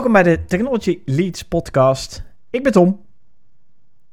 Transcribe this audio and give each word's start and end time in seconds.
Welkom 0.00 0.22
bij 0.22 0.36
de 0.36 0.44
Technology 0.44 0.98
Leads 1.04 1.42
podcast. 1.42 2.24
Ik 2.50 2.62
ben 2.62 2.72
Tom. 2.72 3.00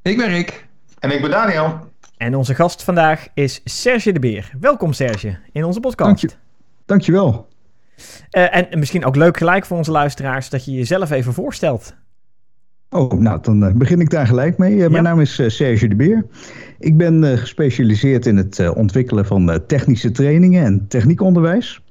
Ik 0.01 0.17
ben 0.17 0.29
Rick. 0.29 0.67
En 0.99 1.11
ik 1.11 1.21
ben 1.21 1.29
Daniel. 1.29 1.79
En 2.17 2.35
onze 2.35 2.55
gast 2.55 2.83
vandaag 2.83 3.27
is 3.33 3.61
Serge 3.63 4.11
de 4.11 4.19
Beer. 4.19 4.51
Welkom 4.59 4.93
Serge 4.93 5.37
in 5.51 5.63
onze 5.63 5.79
podcast. 5.79 6.21
Dank 6.21 6.33
je, 6.33 6.37
dankjewel. 6.85 7.47
Uh, 8.31 8.55
en 8.55 8.79
misschien 8.79 9.05
ook 9.05 9.15
leuk 9.15 9.37
gelijk 9.37 9.65
voor 9.65 9.77
onze 9.77 9.91
luisteraars 9.91 10.49
dat 10.49 10.65
je 10.65 10.71
jezelf 10.71 11.11
even 11.11 11.33
voorstelt. 11.33 11.95
Oh, 12.89 13.11
nou, 13.11 13.41
dan 13.41 13.63
uh, 13.63 13.73
begin 13.73 14.01
ik 14.01 14.09
daar 14.09 14.27
gelijk 14.27 14.57
mee. 14.57 14.73
Uh, 14.73 14.79
ja. 14.79 14.89
Mijn 14.89 15.03
naam 15.03 15.21
is 15.21 15.55
Serge 15.55 15.87
de 15.87 15.95
Beer. 15.95 16.25
Ik 16.79 16.97
ben 16.97 17.37
gespecialiseerd 17.37 18.25
in 18.25 18.37
het 18.37 18.69
ontwikkelen 18.69 19.25
van 19.25 19.63
technische 19.67 20.11
trainingen 20.11 20.65
en 20.65 20.87
techniekonderwijs. 20.87 21.81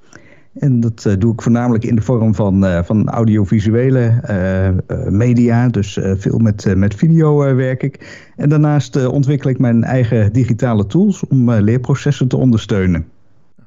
En 0.58 0.80
dat 0.80 1.04
uh, 1.06 1.12
doe 1.18 1.32
ik 1.32 1.42
voornamelijk 1.42 1.84
in 1.84 1.94
de 1.96 2.02
vorm 2.02 2.34
van, 2.34 2.64
uh, 2.64 2.82
van 2.82 3.08
audiovisuele 3.08 4.20
uh, 4.30 5.08
media. 5.08 5.68
Dus 5.68 5.98
veel 6.02 6.38
met, 6.38 6.74
met 6.76 6.94
video 6.94 7.54
werk 7.54 7.82
ik. 7.82 8.26
En 8.36 8.48
daarnaast 8.48 9.06
ontwikkel 9.06 9.50
ik 9.50 9.58
mijn 9.58 9.84
eigen 9.84 10.32
digitale 10.32 10.86
tools 10.86 11.26
om 11.26 11.50
leerprocessen 11.50 12.28
te 12.28 12.36
ondersteunen. 12.36 13.06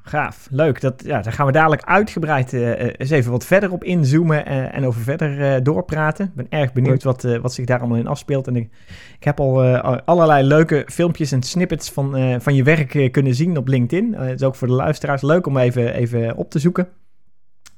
Gaaf, 0.09 0.48
leuk. 0.52 0.81
Dat, 0.81 1.04
ja, 1.05 1.22
daar 1.22 1.34
gaan 1.34 1.45
we 1.45 1.52
dadelijk 1.52 1.84
uitgebreid 1.84 2.54
eens 2.54 3.09
even 3.09 3.31
wat 3.31 3.45
verder 3.45 3.72
op 3.72 3.84
inzoomen 3.84 4.45
en 4.72 4.85
over 4.85 5.02
verder 5.02 5.63
doorpraten. 5.63 6.26
Ik 6.26 6.34
ben 6.35 6.48
erg 6.49 6.73
benieuwd 6.73 7.04
wat, 7.04 7.22
wat 7.41 7.54
zich 7.54 7.66
daar 7.66 7.80
allemaal 7.80 7.98
in 7.98 8.08
afspeelt. 8.08 8.48
En 8.48 8.55
ik, 8.55 8.70
ik 9.20 9.23
heb 9.23 9.40
al 9.40 9.77
allerlei 10.05 10.48
leuke 10.48 10.85
filmpjes 10.88 11.32
en 11.32 11.44
snippets 11.44 11.91
van, 11.91 12.41
van 12.41 12.55
je 12.55 12.63
werk 12.63 13.12
kunnen 13.12 13.35
zien 13.35 13.58
op 13.58 13.68
LinkedIn. 13.68 14.13
Het 14.13 14.40
is 14.40 14.48
ook 14.48 14.55
voor 14.55 14.68
de 14.68 14.73
luisteraars 14.73 15.22
leuk 15.22 15.48
om 15.48 15.58
even, 15.58 15.94
even 15.94 16.35
op 16.35 16.49
te 16.49 16.60
zoeken. 16.60 16.88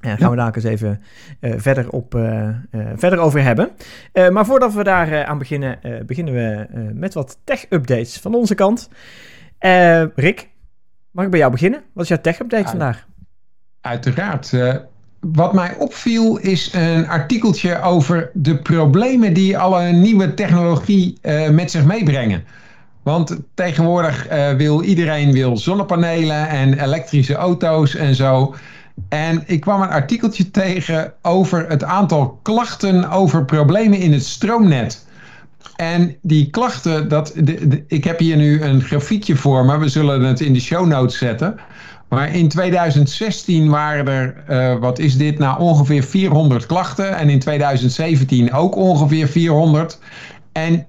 Daar 0.00 0.18
gaan 0.18 0.30
we 0.30 0.36
daar 0.36 0.54
eens 0.54 0.64
even 0.64 1.02
uh, 1.40 1.52
verder, 1.56 1.90
op, 1.90 2.14
uh, 2.14 2.48
uh, 2.70 2.86
verder 2.96 3.18
over 3.18 3.42
hebben. 3.42 3.70
maar 4.30 4.46
voordat 4.46 4.74
we 4.74 4.82
daar 4.82 5.24
aan 5.24 5.38
beginnen, 5.38 5.78
beginnen 6.06 6.34
we 6.34 6.66
met 6.94 7.14
wat 7.14 7.38
tech-updates 7.44 8.18
van 8.18 8.34
onze 8.34 8.54
kant. 8.54 8.88
Rick, 10.14 10.48
mag 11.12 11.24
ik 11.24 11.30
bij 11.30 11.40
jou 11.40 11.52
beginnen? 11.52 11.82
Wat 11.92 12.02
is 12.02 12.08
jouw 12.08 12.20
tech-update 12.20 12.68
vandaag? 12.68 13.06
Uiteraard. 13.80 14.52
wat 15.20 15.52
mij 15.52 15.74
opviel 15.78 16.36
is 16.36 16.72
een 16.72 17.08
artikeltje 17.08 17.80
over 17.80 18.30
de 18.34 18.58
problemen 18.58 19.32
die 19.32 19.58
alle 19.58 19.90
nieuwe 19.90 20.34
technologie 20.34 21.18
met 21.50 21.70
zich 21.70 21.84
meebrengen. 21.84 22.44
Want 23.02 23.38
tegenwoordig 23.54 24.26
wil 24.56 24.82
iedereen 24.82 25.32
wil 25.32 25.56
zonnepanelen 25.56 26.48
en 26.48 26.84
elektrische 26.84 27.34
auto's 27.34 27.94
en 27.94 28.14
zo. 28.14 28.54
En 29.08 29.42
ik 29.46 29.60
kwam 29.60 29.82
een 29.82 29.88
artikeltje 29.88 30.50
tegen 30.50 31.12
over 31.22 31.68
het 31.68 31.84
aantal 31.84 32.38
klachten 32.42 33.10
over 33.10 33.44
problemen 33.44 33.98
in 33.98 34.12
het 34.12 34.24
stroomnet. 34.24 35.06
En 35.76 36.16
die 36.22 36.50
klachten, 36.50 37.08
dat, 37.08 37.32
de, 37.36 37.68
de, 37.68 37.84
ik 37.86 38.04
heb 38.04 38.18
hier 38.18 38.36
nu 38.36 38.62
een 38.62 38.82
grafiekje 38.82 39.36
voor 39.36 39.64
me. 39.64 39.78
We 39.78 39.88
zullen 39.88 40.22
het 40.22 40.40
in 40.40 40.52
de 40.52 40.60
show 40.60 40.86
notes 40.86 41.18
zetten. 41.18 41.56
Maar 42.08 42.34
in 42.34 42.48
2016 42.48 43.68
waren 43.68 44.06
er, 44.06 44.44
uh, 44.48 44.80
wat 44.80 44.98
is 44.98 45.16
dit 45.16 45.38
nou, 45.38 45.60
ongeveer 45.60 46.02
400 46.02 46.66
klachten. 46.66 47.16
En 47.16 47.28
in 47.28 47.38
2017 47.38 48.52
ook 48.52 48.76
ongeveer 48.76 49.28
400. 49.28 49.98
En 50.52 50.86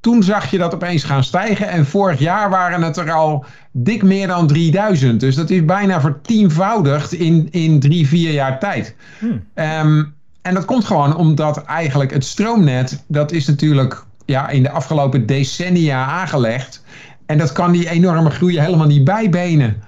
toen 0.00 0.22
zag 0.22 0.50
je 0.50 0.58
dat 0.58 0.74
opeens 0.74 1.04
gaan 1.04 1.24
stijgen. 1.24 1.68
En 1.68 1.86
vorig 1.86 2.18
jaar 2.18 2.50
waren 2.50 2.82
het 2.82 2.96
er 2.96 3.12
al 3.12 3.44
dik 3.72 4.02
meer 4.02 4.26
dan 4.26 4.46
3000. 4.46 5.20
Dus 5.20 5.34
dat 5.34 5.50
is 5.50 5.64
bijna 5.64 6.00
vertienvoudigd 6.00 7.12
in, 7.12 7.48
in 7.50 7.80
drie, 7.80 8.06
vier 8.06 8.32
jaar 8.32 8.58
tijd. 8.58 8.96
Hmm. 9.18 9.44
Um, 9.54 10.14
en 10.46 10.54
dat 10.54 10.64
komt 10.64 10.84
gewoon 10.84 11.16
omdat 11.16 11.64
eigenlijk 11.64 12.12
het 12.12 12.24
stroomnet, 12.24 13.04
dat 13.08 13.32
is 13.32 13.46
natuurlijk 13.46 14.05
ja, 14.26 14.48
in 14.48 14.62
de 14.62 14.70
afgelopen 14.70 15.26
decennia 15.26 16.06
aangelegd. 16.06 16.84
En 17.26 17.38
dat 17.38 17.52
kan 17.52 17.72
die 17.72 17.90
enorme 17.90 18.30
groei 18.30 18.60
helemaal 18.60 18.86
niet 18.86 19.04
bijbenen. 19.04 19.82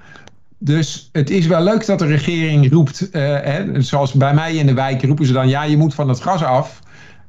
Dus 0.58 1.08
het 1.12 1.30
is 1.30 1.46
wel 1.46 1.62
leuk 1.62 1.86
dat 1.86 1.98
de 1.98 2.06
regering 2.06 2.72
roept, 2.72 3.08
uh, 3.12 3.22
hè, 3.22 3.82
zoals 3.82 4.12
bij 4.12 4.34
mij 4.34 4.54
in 4.54 4.66
de 4.66 4.74
wijk 4.74 5.04
roepen 5.04 5.26
ze 5.26 5.32
dan, 5.32 5.48
ja, 5.48 5.62
je 5.62 5.76
moet 5.76 5.94
van 5.94 6.08
het 6.08 6.20
gas 6.20 6.44
af. 6.44 6.80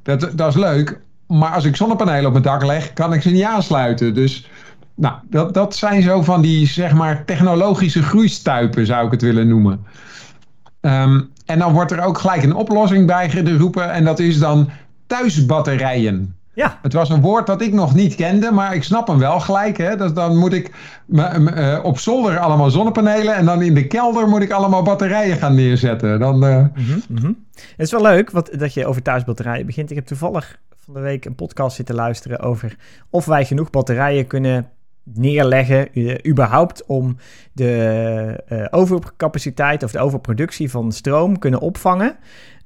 Dat, 0.02 0.30
dat 0.34 0.48
is 0.48 0.60
leuk, 0.60 1.00
maar 1.26 1.50
als 1.50 1.64
ik 1.64 1.76
zonnepanelen 1.76 2.26
op 2.26 2.32
mijn 2.32 2.44
dak 2.44 2.64
leg, 2.64 2.92
kan 2.92 3.12
ik 3.12 3.22
ze 3.22 3.30
niet 3.30 3.44
aansluiten. 3.44 4.14
Dus 4.14 4.48
nou, 4.94 5.14
dat, 5.30 5.54
dat 5.54 5.76
zijn 5.76 6.02
zo 6.02 6.22
van 6.22 6.42
die 6.42 6.66
zeg 6.66 6.92
maar 6.92 7.24
technologische 7.24 8.02
groeistuipen, 8.02 8.86
zou 8.86 9.06
ik 9.06 9.10
het 9.10 9.22
willen 9.22 9.48
noemen. 9.48 9.84
Um, 10.80 11.30
en 11.46 11.58
dan 11.58 11.72
wordt 11.72 11.90
er 11.90 12.00
ook 12.00 12.18
gelijk 12.18 12.42
een 12.42 12.54
oplossing 12.54 13.06
bij 13.06 13.30
geroepen 13.30 13.92
en 13.92 14.04
dat 14.04 14.18
is 14.18 14.38
dan 14.38 14.70
thuisbatterijen. 15.06 16.34
Ja. 16.60 16.78
Het 16.82 16.92
was 16.92 17.08
een 17.08 17.20
woord 17.20 17.46
dat 17.46 17.62
ik 17.62 17.72
nog 17.72 17.94
niet 17.94 18.14
kende, 18.14 18.50
maar 18.50 18.74
ik 18.74 18.82
snap 18.82 19.06
hem 19.06 19.18
wel 19.18 19.40
gelijk. 19.40 19.76
Hè? 19.76 19.96
Dus 19.96 20.12
dan 20.12 20.36
moet 20.36 20.52
ik 20.52 20.70
uh, 21.08 21.78
op 21.82 21.98
zolder 21.98 22.38
allemaal 22.38 22.70
zonnepanelen 22.70 23.34
en 23.34 23.44
dan 23.44 23.62
in 23.62 23.74
de 23.74 23.86
kelder 23.86 24.28
moet 24.28 24.42
ik 24.42 24.50
allemaal 24.50 24.82
batterijen 24.82 25.36
gaan 25.36 25.54
neerzetten. 25.54 26.18
Dan, 26.18 26.44
uh... 26.44 26.56
mm 26.56 26.72
-hmm, 26.74 27.02
mm 27.08 27.18
-hmm. 27.18 27.44
Het 27.54 27.86
is 27.86 27.90
wel 27.90 28.02
leuk 28.02 28.30
wat, 28.30 28.50
dat 28.58 28.74
je 28.74 28.86
over 28.86 29.02
thuisbatterijen 29.02 29.66
begint. 29.66 29.90
Ik 29.90 29.96
heb 29.96 30.06
toevallig 30.06 30.58
van 30.84 30.94
de 30.94 31.00
week 31.00 31.24
een 31.24 31.34
podcast 31.34 31.76
zitten 31.76 31.94
luisteren 31.94 32.40
over 32.40 32.76
of 33.10 33.24
wij 33.24 33.44
genoeg 33.44 33.70
batterijen 33.70 34.26
kunnen 34.26 34.68
neerleggen, 35.02 35.88
uh, 35.92 36.14
überhaupt 36.26 36.86
om 36.86 37.16
de 37.52 38.44
uh, 38.52 38.66
overcapaciteit 38.70 39.82
of 39.82 39.90
de 39.90 39.98
overproductie 39.98 40.70
van 40.70 40.92
stroom 40.92 41.38
kunnen 41.38 41.60
opvangen. 41.60 42.16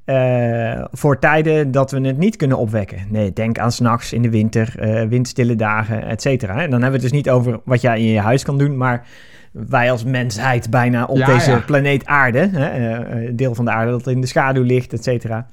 Uh, 0.07 0.85
voor 0.93 1.19
tijden 1.19 1.71
dat 1.71 1.91
we 1.91 2.01
het 2.01 2.19
niet 2.19 2.37
kunnen 2.37 2.59
opwekken. 2.59 2.99
Nee, 3.09 3.33
denk 3.33 3.59
aan 3.59 3.73
s'nachts 3.73 4.13
in 4.13 4.23
de 4.23 4.31
winter, 4.31 4.75
windstille 5.09 5.57
dagen, 5.57 6.07
et 6.07 6.23
cetera. 6.23 6.53
En 6.53 6.71
dan 6.71 6.83
hebben 6.83 7.01
we 7.01 7.07
het 7.07 7.13
dus 7.13 7.13
niet 7.13 7.31
over 7.31 7.61
wat 7.65 7.81
jij 7.81 7.99
in 7.99 8.07
je 8.07 8.21
huis 8.21 8.43
kan 8.43 8.59
doen, 8.59 8.77
maar 8.77 9.07
wij 9.53 9.91
als 9.91 10.05
mensheid 10.05 10.71
bijna 10.71 11.05
op 11.05 11.17
ja, 11.17 11.27
deze 11.27 11.51
ja. 11.51 11.63
planeet 11.67 12.07
aarde, 12.07 12.49
hè, 12.53 13.35
deel 13.35 13.55
van 13.55 13.65
de 13.65 13.71
aarde 13.71 13.91
dat 13.91 14.07
in 14.07 14.21
de 14.21 14.27
schaduw 14.27 14.63
ligt, 14.63 14.93
et 14.93 15.05
cetera. 15.05 15.47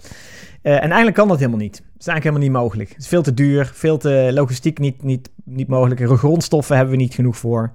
Uh, 0.64 0.74
en 0.74 0.80
eigenlijk 0.80 1.16
kan 1.16 1.28
dat 1.28 1.40
helemaal 1.40 1.60
niet. 1.60 1.76
Het 1.76 2.02
is 2.02 2.08
eigenlijk 2.08 2.24
helemaal 2.24 2.62
niet 2.62 2.70
mogelijk. 2.70 2.90
Het 2.90 2.98
is 2.98 3.08
veel 3.08 3.22
te 3.22 3.34
duur, 3.34 3.72
veel 3.74 3.98
te 3.98 4.30
logistiek 4.34 4.80
niet, 4.80 5.04
niet, 5.04 5.30
niet 5.44 5.68
mogelijk. 5.68 6.00
En 6.00 6.18
grondstoffen 6.18 6.76
hebben 6.76 6.96
we 6.96 7.02
niet 7.02 7.14
genoeg 7.14 7.38
voor. 7.38 7.72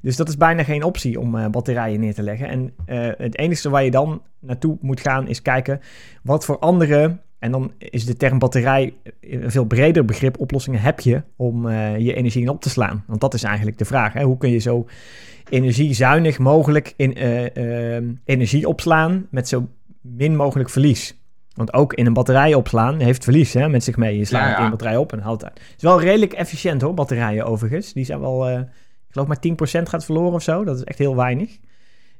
Dus 0.00 0.16
dat 0.16 0.28
is 0.28 0.36
bijna 0.36 0.62
geen 0.62 0.82
optie 0.82 1.20
om 1.20 1.34
uh, 1.34 1.46
batterijen 1.46 2.00
neer 2.00 2.14
te 2.14 2.22
leggen. 2.22 2.48
En 2.48 2.72
uh, 2.86 3.08
het 3.16 3.38
enige 3.38 3.70
waar 3.70 3.84
je 3.84 3.90
dan 3.90 4.22
naartoe 4.38 4.78
moet 4.80 5.00
gaan 5.00 5.28
is 5.28 5.42
kijken 5.42 5.80
wat 6.22 6.44
voor 6.44 6.58
andere, 6.58 7.18
en 7.38 7.50
dan 7.50 7.72
is 7.78 8.04
de 8.04 8.16
term 8.16 8.38
batterij 8.38 8.94
een 9.20 9.50
veel 9.50 9.64
breder 9.64 10.04
begrip, 10.04 10.38
oplossingen 10.38 10.80
heb 10.80 11.00
je 11.00 11.22
om 11.36 11.70
je 11.98 12.14
energie 12.14 12.42
in 12.42 12.48
op 12.48 12.60
te 12.60 12.70
slaan. 12.70 13.04
Want 13.06 13.20
dat 13.20 13.34
is 13.34 13.42
eigenlijk 13.42 13.78
de 13.78 13.84
vraag. 13.84 14.12
Hè? 14.12 14.22
Hoe 14.22 14.38
kun 14.38 14.50
je 14.50 14.58
zo 14.58 14.86
energiezuinig 15.48 16.38
mogelijk 16.38 16.94
in, 16.96 17.12
energie 18.24 18.68
opslaan 18.68 19.26
met 19.30 19.48
zo 19.48 19.68
min 20.00 20.36
mogelijk 20.36 20.70
verlies? 20.70 21.16
Want 21.58 21.72
ook 21.72 21.94
in 21.94 22.06
een 22.06 22.12
batterij 22.12 22.54
opslaan 22.54 23.00
heeft 23.00 23.24
verlies 23.24 23.52
hè, 23.52 23.68
met 23.68 23.84
zich 23.84 23.96
mee. 23.96 24.18
Je 24.18 24.24
slaat 24.24 24.50
ja, 24.50 24.58
ja. 24.58 24.64
een 24.64 24.70
batterij 24.70 24.96
op 24.96 25.12
en 25.12 25.20
haalt 25.20 25.44
uit. 25.44 25.58
Het 25.58 25.76
is 25.76 25.82
wel 25.82 26.00
redelijk 26.00 26.32
efficiënt 26.32 26.82
hoor, 26.82 26.94
batterijen 26.94 27.44
overigens. 27.44 27.92
Die 27.92 28.04
zijn 28.04 28.20
wel, 28.20 28.50
uh, 28.50 28.58
ik 28.58 28.66
geloof 29.10 29.26
maar 29.26 29.38
10% 29.80 29.82
gaat 29.82 30.04
verloren 30.04 30.32
of 30.32 30.42
zo. 30.42 30.64
Dat 30.64 30.76
is 30.76 30.84
echt 30.84 30.98
heel 30.98 31.16
weinig. 31.16 31.58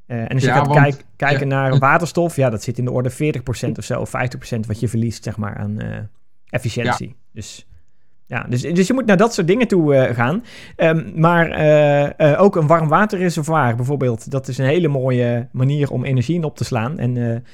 Uh, 0.06 0.20
en 0.20 0.28
als 0.28 0.42
je 0.42 0.48
ja, 0.48 0.54
gaat 0.54 0.66
want, 0.66 0.80
kijk, 0.80 1.04
kijken 1.16 1.48
naar 1.48 1.78
waterstof, 1.88 2.36
ja, 2.36 2.50
dat 2.50 2.62
zit 2.62 2.78
in 2.78 2.84
de 2.84 2.90
orde 2.90 3.12
40% 3.12 3.14
of 3.78 3.84
zo, 3.84 4.00
of 4.00 4.12
50% 4.56 4.58
wat 4.66 4.80
je 4.80 4.88
verliest, 4.88 5.24
zeg 5.24 5.36
maar, 5.36 5.56
aan 5.56 5.82
uh, 5.82 5.98
efficiëntie. 6.48 7.16
Dus 7.32 7.66
ja, 8.28 8.46
dus, 8.48 8.62
dus 8.62 8.86
je 8.86 8.92
moet 8.92 9.06
naar 9.06 9.16
dat 9.16 9.34
soort 9.34 9.46
dingen 9.46 9.68
toe 9.68 9.94
uh, 9.94 10.14
gaan. 10.14 10.44
Um, 10.76 11.12
maar 11.14 11.60
uh, 11.60 12.30
uh, 12.30 12.42
ook 12.42 12.56
een 12.56 12.66
warm 12.66 12.88
waterreservoir 12.88 13.76
bijvoorbeeld. 13.76 14.30
Dat 14.30 14.48
is 14.48 14.58
een 14.58 14.66
hele 14.66 14.88
mooie 14.88 15.48
manier 15.52 15.90
om 15.90 16.04
energie 16.04 16.34
in 16.34 16.44
op 16.44 16.56
te 16.56 16.64
slaan. 16.64 16.98
En 16.98 17.44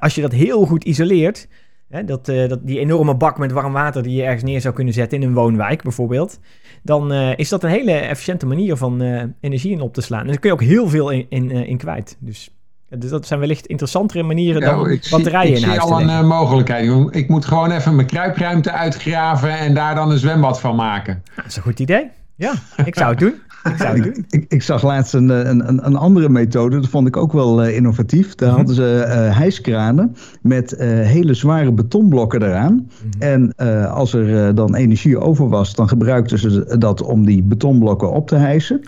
als 0.00 0.14
je 0.14 0.20
dat 0.20 0.32
heel 0.32 0.66
goed 0.66 0.84
isoleert... 0.84 1.48
Hè, 1.88 2.04
dat, 2.04 2.26
dat, 2.26 2.66
die 2.66 2.78
enorme 2.78 3.16
bak 3.16 3.38
met 3.38 3.52
warm 3.52 3.72
water 3.72 4.02
die 4.02 4.14
je 4.14 4.22
ergens 4.22 4.42
neer 4.42 4.60
zou 4.60 4.74
kunnen 4.74 4.94
zetten 4.94 5.22
in 5.22 5.28
een 5.28 5.34
woonwijk 5.34 5.82
bijvoorbeeld... 5.82 6.40
dan 6.82 7.12
is 7.12 7.48
dat 7.48 7.62
een 7.62 7.70
hele 7.70 7.92
efficiënte 7.92 8.46
manier 8.46 8.76
van 8.76 9.02
energie 9.40 9.72
in 9.72 9.80
op 9.80 9.94
te 9.94 10.00
slaan. 10.00 10.20
En 10.20 10.26
daar 10.26 10.38
kun 10.38 10.48
je 10.50 10.54
ook 10.54 10.62
heel 10.62 10.88
veel 10.88 11.10
in, 11.10 11.26
in, 11.28 11.50
in 11.50 11.76
kwijt. 11.76 12.16
Dus 12.20 12.59
dus 12.98 13.10
dat 13.10 13.26
zijn 13.26 13.40
wellicht 13.40 13.66
interessantere 13.66 14.22
manieren 14.22 14.60
dan 14.60 14.90
ja, 14.90 14.98
batterijen 15.10 15.56
zie, 15.56 15.64
in 15.64 15.70
huis 15.70 15.82
Ik 15.82 15.88
zie 15.88 15.94
al 15.94 16.00
een 16.00 16.24
uh, 16.24 16.28
mogelijkheid. 16.28 17.14
Ik 17.14 17.28
moet 17.28 17.44
gewoon 17.44 17.70
even 17.70 17.94
mijn 17.94 18.06
kruipruimte 18.06 18.72
uitgraven 18.72 19.58
en 19.58 19.74
daar 19.74 19.94
dan 19.94 20.10
een 20.10 20.18
zwembad 20.18 20.60
van 20.60 20.76
maken. 20.76 21.22
dat 21.36 21.44
is 21.46 21.56
een 21.56 21.62
goed 21.62 21.80
idee. 21.80 22.10
Ja, 22.36 22.52
ik 22.84 22.96
zou 22.96 23.10
het 23.10 23.18
doen. 23.18 23.34
Ik, 23.64 23.76
zou 23.76 23.94
het 23.94 24.04
doen. 24.14 24.24
ik, 24.30 24.44
ik, 24.48 24.62
zag 24.62 24.82
laatst 24.82 25.14
een, 25.14 25.28
een, 25.28 25.86
een 25.86 25.96
andere 25.96 26.28
methode, 26.28 26.80
dat 26.80 26.88
vond 26.88 27.06
ik 27.06 27.16
ook 27.16 27.32
wel 27.32 27.66
uh, 27.66 27.76
innovatief. 27.76 28.34
Daar 28.34 28.48
mm 28.48 28.54
-hmm. 28.54 28.66
hadden 28.66 28.84
ze 28.84 29.04
uh, 29.06 29.36
hijskranen 29.36 30.16
met 30.42 30.74
hele 30.78 31.34
zware 31.34 31.72
betonblokken 31.72 32.42
eraan. 32.42 32.72
Mm 32.72 32.88
-hmm. 33.10 33.20
En 33.20 33.56
als 33.90 34.12
er 34.12 34.54
dan 34.54 34.74
energie 34.74 35.18
over 35.18 35.48
was, 35.48 35.74
dan 35.74 35.88
gebruikten 35.88 36.38
ze 36.38 36.76
dat 36.78 37.02
om 37.02 37.26
die 37.26 37.42
betonblokken 37.42 38.12
op 38.12 38.28
te 38.28 38.36
hijsen. 38.36 38.80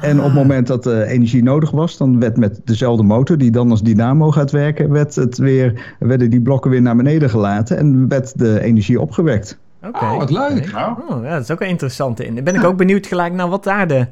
En 0.00 0.18
op 0.18 0.24
het 0.24 0.34
moment 0.34 0.66
dat 0.66 0.82
de 0.82 1.06
energie 1.06 1.42
nodig 1.42 1.70
was, 1.70 1.96
dan 1.96 2.20
werd 2.20 2.36
met 2.36 2.60
dezelfde 2.64 3.02
motor, 3.02 3.38
die 3.38 3.50
dan 3.50 3.70
als 3.70 3.82
dynamo 3.82 4.30
gaat 4.30 4.50
werken, 4.50 4.90
werd 4.90 5.14
het 5.14 5.38
weer, 5.38 5.94
werden 5.98 6.30
die 6.30 6.40
blokken 6.40 6.70
weer 6.70 6.82
naar 6.82 6.96
beneden 6.96 7.30
gelaten 7.30 7.76
en 7.76 8.08
werd 8.08 8.38
de 8.38 8.60
energie 8.60 9.00
opgewekt. 9.00 9.58
Oké. 9.82 10.04
Oh, 10.04 10.16
wat 10.16 10.30
leuk. 10.30 10.72
Nou, 10.72 10.96
Oh, 11.08 11.22
ja, 11.22 11.34
dat 11.34 11.42
is 11.42 11.50
ook 11.50 11.60
een 11.60 11.68
interessante 11.68 12.26
in. 12.26 12.34
Dan 12.34 12.44
ben 12.44 12.54
ik 12.54 12.64
ook 12.64 12.76
benieuwd 12.76 13.06
gelijk 13.06 13.32
naar 13.32 13.48
wat 13.48 13.64
daar 13.64 13.86
de, 13.88 14.06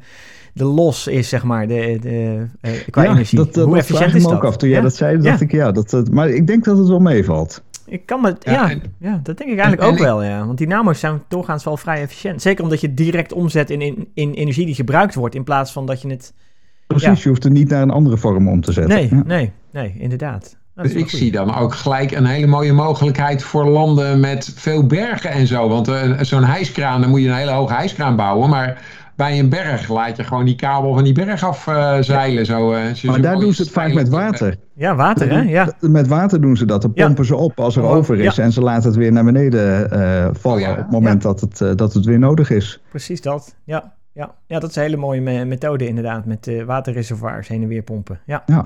de 0.57 0.63
los 0.65 1.07
is, 1.07 1.29
zeg 1.29 1.43
maar, 1.43 1.67
de, 1.67 1.97
de, 2.01 2.45
eh, 2.61 2.71
qua 2.89 3.03
ja, 3.03 3.09
energie. 3.11 3.37
dat, 3.37 3.47
eh, 3.57 3.63
Hoe 3.63 3.73
dat 3.73 3.79
efficiënt 3.81 4.15
is 4.15 4.23
dat? 4.23 4.31
ook 4.31 4.43
af. 4.43 4.57
Toen 4.57 4.69
jij 4.69 4.77
Ja? 4.77 4.83
dat 4.83 4.95
zei, 4.95 5.17
dacht 5.21 5.39
Ja. 5.39 5.45
ik 5.45 5.51
ja. 5.51 5.71
Dat, 5.71 5.89
dat- 5.89 6.09
maar 6.11 6.29
ik 6.29 6.47
denk 6.47 6.63
dat 6.63 6.77
het 6.77 6.87
wel 6.87 6.99
meevalt. 6.99 7.63
Ik 7.85 8.05
kan 8.05 8.21
me, 8.21 8.35
ja, 8.39 8.69
Ja, 8.99 9.19
dat 9.23 9.37
denk 9.37 9.49
ik 9.51 9.57
eigenlijk 9.59 9.81
en 9.81 9.87
ook 9.87 9.97
wel, 9.99 10.23
ja. 10.23 10.45
Want 10.45 10.57
dynamo's 10.57 10.99
zijn 10.99 11.21
doorgaans 11.27 11.63
wel 11.63 11.77
vrij 11.77 12.01
efficiënt. 12.01 12.41
Zeker 12.41 12.63
omdat 12.63 12.81
je 12.81 12.87
het 12.87 12.97
direct 12.97 13.33
omzet 13.33 13.69
in, 13.69 13.81
in, 13.81 14.07
in 14.13 14.33
energie 14.33 14.65
die 14.65 14.75
gebruikt 14.75 15.15
wordt, 15.15 15.35
in 15.35 15.43
plaats 15.43 15.71
van 15.71 15.85
dat 15.85 16.01
je 16.01 16.09
het... 16.09 16.33
Precies, 16.87 17.23
je 17.23 17.29
hoeft 17.29 17.43
het 17.43 17.53
niet 17.53 17.69
naar 17.69 17.81
een 17.81 17.89
andere 17.91 18.17
vorm 18.17 18.47
om 18.47 18.61
te 18.61 18.71
zetten. 18.71 18.95
Nee, 18.95 19.07
Ja. 19.11 19.23
nee, 19.25 19.51
nee, 19.71 19.95
inderdaad. 19.97 20.57
Dus 20.75 20.93
ik 20.93 20.99
goed. 21.09 21.09
zie 21.19 21.31
dan 21.31 21.55
ook 21.55 21.73
gelijk 21.75 22.11
een 22.11 22.25
hele 22.25 22.47
mooie 22.47 22.73
mogelijkheid 22.73 23.43
voor 23.43 23.65
landen 23.65 24.19
met 24.19 24.51
veel 24.55 24.85
bergen 24.85 25.29
en 25.29 25.47
zo. 25.47 25.69
Want 25.69 25.87
eh, 25.87 26.11
zo'n 26.21 26.43
hijskraan, 26.43 27.01
dan 27.01 27.09
moet 27.09 27.21
je 27.21 27.27
een 27.27 27.35
hele 27.35 27.51
hoge 27.51 27.73
hijskraan 27.73 28.15
bouwen. 28.15 28.49
Maar 28.49 28.81
bij 29.17 29.39
een 29.39 29.49
berg 29.49 29.89
laat 29.89 30.17
je 30.17 30.23
gewoon 30.23 30.45
die 30.45 30.55
kabel 30.55 30.93
van 30.93 31.03
die 31.03 31.13
berg 31.13 31.43
afzeilen. 31.43 32.45
zo, 32.45 32.71
eh, 32.73 32.93
je 32.93 33.07
Maar 33.07 33.21
daar 33.21 33.39
doen 33.39 33.53
ze 33.53 33.61
het 33.61 33.71
vaak 33.71 33.93
met 33.93 34.09
water. 34.09 34.55
Ja, 34.73 34.95
water, 34.95 35.29
hè? 35.31 35.41
Ja. 35.41 35.73
Met 35.79 36.07
water 36.07 36.41
doen 36.41 36.57
ze 36.57 36.65
dat. 36.65 36.81
Dan 36.81 36.91
Ja. 36.93 37.05
pompen 37.05 37.25
ze 37.25 37.35
op 37.35 37.59
als 37.59 37.75
er 37.75 37.83
Oh, 37.83 37.91
over 37.91 38.19
is. 38.19 38.35
ja. 38.35 38.43
En 38.43 38.51
ze 38.51 38.61
laten 38.61 38.87
het 38.87 38.95
weer 38.97 39.11
naar 39.11 39.23
beneden 39.23 39.91
eh, 39.91 40.27
vallen 40.31 40.57
Oh 40.57 40.63
ja. 40.65 40.71
op 40.71 40.77
het 40.77 40.91
moment 40.91 41.21
dat, 41.21 41.41
het, 41.41 41.61
eh, 41.61 41.71
dat 41.75 41.93
het 41.93 42.05
weer 42.05 42.19
nodig 42.19 42.49
is. 42.49 42.81
Precies 42.89 43.21
dat. 43.21 43.55
Ja, 43.63 43.93
ja. 44.13 44.31
ja 44.47 44.59
dat 44.59 44.69
is 44.69 44.75
een 44.75 44.81
hele 44.81 44.97
mooie 44.97 45.21
me- 45.21 45.45
methode 45.45 45.87
inderdaad, 45.87 46.25
met 46.25 46.47
eh, 46.47 46.63
waterreservoirs 46.63 47.47
heen 47.47 47.61
en 47.61 47.67
weer 47.67 47.81
pompen. 47.83 48.19
Ja. 48.25 48.43
Ja. 48.45 48.65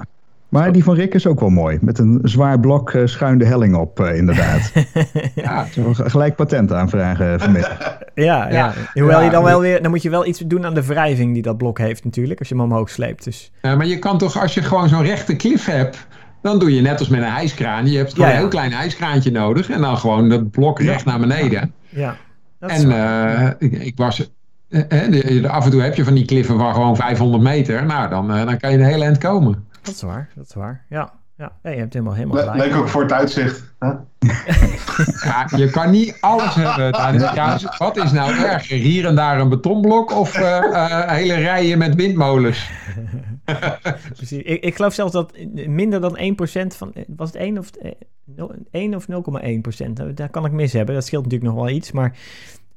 Maar 0.52 0.72
die 0.72 0.84
van 0.84 0.96
Rick 0.96 1.14
is 1.14 1.28
ook 1.28 1.40
wel 1.40 1.50
mooi. 1.50 1.78
Met 1.82 2.00
een 2.00 2.20
zwaar 2.24 2.60
blok 2.60 2.92
eh, 2.94 3.02
schuin 3.06 3.38
de 3.38 3.46
helling 3.46 3.76
op, 3.76 4.00
eh, 4.00 4.18
inderdaad. 4.18 4.72
Ja, 5.36 5.66
gelijk 5.94 6.36
patent 6.36 6.74
aanvragen 6.74 7.40
vanmiddag. 7.40 7.78
Ja, 8.16 8.50
ja. 8.50 8.50
Ja. 8.50 8.74
Hoewel 9.02 9.22
je 9.22 9.30
dan 9.30 9.44
wel 9.44 9.60
weer, 9.60 9.82
dan 9.82 9.92
moet 9.92 10.02
je 10.02 10.10
wel 10.10 10.26
iets 10.26 10.40
doen 10.40 10.66
aan 10.66 10.74
de 10.74 10.86
wrijving 10.86 11.34
die 11.34 11.42
dat 11.42 11.58
blok 11.58 11.78
heeft 11.78 12.04
natuurlijk, 12.04 12.40
als 12.40 12.50
je 12.50 12.56
hem 12.56 12.64
omhoog 12.64 12.90
sleept. 12.90 13.24
Dus 13.24 13.52
Ja, 13.62 13.76
maar 13.76 13.86
je 13.86 14.00
kan 14.00 14.18
toch, 14.18 14.42
als 14.42 14.54
je 14.54 14.62
gewoon 14.62 14.90
zo'n 14.90 15.04
rechte 15.04 15.36
klif 15.36 15.66
hebt, 15.66 16.08
dan 16.42 16.60
doe 16.60 16.76
je 16.76 16.82
net 16.82 17.00
als 17.00 17.08
met 17.10 17.22
een 17.22 17.32
hijskraan. 17.32 17.88
Je 17.92 17.98
hebt 17.98 18.14
gewoon 18.14 18.26
Ja, 18.28 18.32
ja. 18.34 18.40
een 18.40 18.44
heel 18.44 18.52
klein 18.60 18.74
hijskraantje 18.74 19.32
nodig 19.32 19.70
en 19.70 19.82
dan 19.82 19.98
gewoon 19.98 20.30
dat 20.30 20.52
blok 20.52 20.80
recht 20.80 21.06
naar 21.06 21.20
beneden. 21.20 21.74
ja. 21.90 22.16
En 22.60 22.92
eh, 22.92 23.50
ik, 23.60 23.72
ik 23.72 23.98
was, 23.98 24.32
eh, 24.70 25.40
eh, 25.44 25.52
af 25.52 25.66
en 25.66 25.72
toe 25.72 25.82
heb 25.82 25.96
je 25.96 26.04
van 26.04 26.14
die 26.14 26.26
kliffen 26.26 26.58
van 26.58 26.74
gewoon 26.74 26.96
500 26.96 27.44
meter. 27.44 27.86
Nou, 27.86 28.10
dan, 28.10 28.34
eh, 28.34 28.46
dan 28.46 28.58
kan 28.58 28.72
je 28.72 28.78
een 28.78 28.84
hele 28.84 29.04
eind 29.04 29.18
komen. 29.18 29.66
Dat 29.82 29.94
is 29.94 30.02
waar, 30.02 30.30
dat 30.36 30.46
is 30.48 30.54
waar. 30.54 30.86
Ja, 30.90 31.14
ja. 31.38 31.52
Nee, 31.64 31.74
je 31.74 31.80
hebt 31.80 31.94
helemaal, 31.94 32.14
helemaal 32.14 32.36
le- 32.38 32.52
gelijk. 32.52 32.72
leuk 32.72 32.80
ook 32.82 32.88
voor 32.88 33.02
het 33.02 33.12
uitzicht. 33.12 33.74
hè? 33.80 33.90
Ja, 35.24 35.48
je 35.56 35.70
kan 35.70 35.90
niet 35.92 36.18
alles 36.20 36.56
hebben. 36.56 36.92
Wat 37.78 37.98
is 37.98 38.12
nou 38.12 38.34
erger? 38.44 38.78
Hier 38.78 39.06
en 39.06 39.16
daar 39.16 39.40
een 39.40 39.50
betonblok 39.50 40.12
of 40.18 40.36
eh, 40.36 40.58
eh, 40.58 41.10
hele 41.10 41.34
rijen 41.34 41.78
met 41.78 41.96
windmolens? 41.96 42.70
Precies. 44.16 44.44
Ik, 44.44 44.64
ik 44.64 44.76
geloof 44.76 44.94
zelfs 44.94 45.14
dat 45.14 45.34
minder 45.54 46.02
dan 46.02 46.18
1% 46.18 46.68
van, 46.76 46.94
was 47.08 47.28
het 47.28 47.36
1 47.42 47.58
of, 47.58 47.70
eh, 47.72 47.92
nul- 48.26 48.56
1 48.72 48.96
of 48.96 49.08
0,1%? 49.08 49.94
Nou, 49.94 50.14
Daar 50.14 50.30
kan 50.30 50.46
ik 50.46 50.52
mis 50.52 50.74
hebben, 50.74 50.96
dat 50.96 51.06
scheelt 51.06 51.24
natuurlijk 51.24 51.52
nog 51.54 51.64
wel 51.66 51.74
iets, 51.76 51.92
maar 51.92 52.18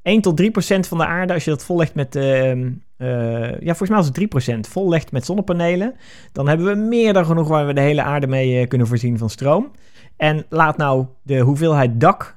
1 0.03 0.21
tot 0.21 0.37
3% 0.37 0.89
van 0.89 0.99
de 0.99 1.07
aarde, 1.07 1.33
als 1.33 1.45
je 1.45 1.51
dat 1.51 1.65
vollegt 1.65 1.95
met, 1.95 2.17
ehm, 2.17 2.71
eh, 2.97 3.61
ja 3.61 3.75
volgens 3.75 3.89
mij 3.89 3.99
was 3.99 4.07
het 4.07 4.17
3%, 4.67 4.71
vollegt 4.71 5.13
met 5.13 5.25
zonnepanelen, 5.25 5.95
dan 6.33 6.49
hebben 6.49 6.67
we 6.67 6.75
meer 6.75 7.13
dan 7.13 7.25
genoeg 7.27 7.49
waar 7.49 7.67
we 7.67 7.73
de 7.75 7.81
hele 7.81 8.03
aarde 8.03 8.27
mee 8.27 8.61
eh, 8.61 8.69
kunnen 8.69 8.87
voorzien 8.87 9.19
van 9.19 9.31
stroom. 9.31 9.71
En 10.17 10.47
laat 10.49 10.77
nou 10.77 11.07
de 11.23 11.39
hoeveelheid 11.39 12.01
dak, 12.01 12.37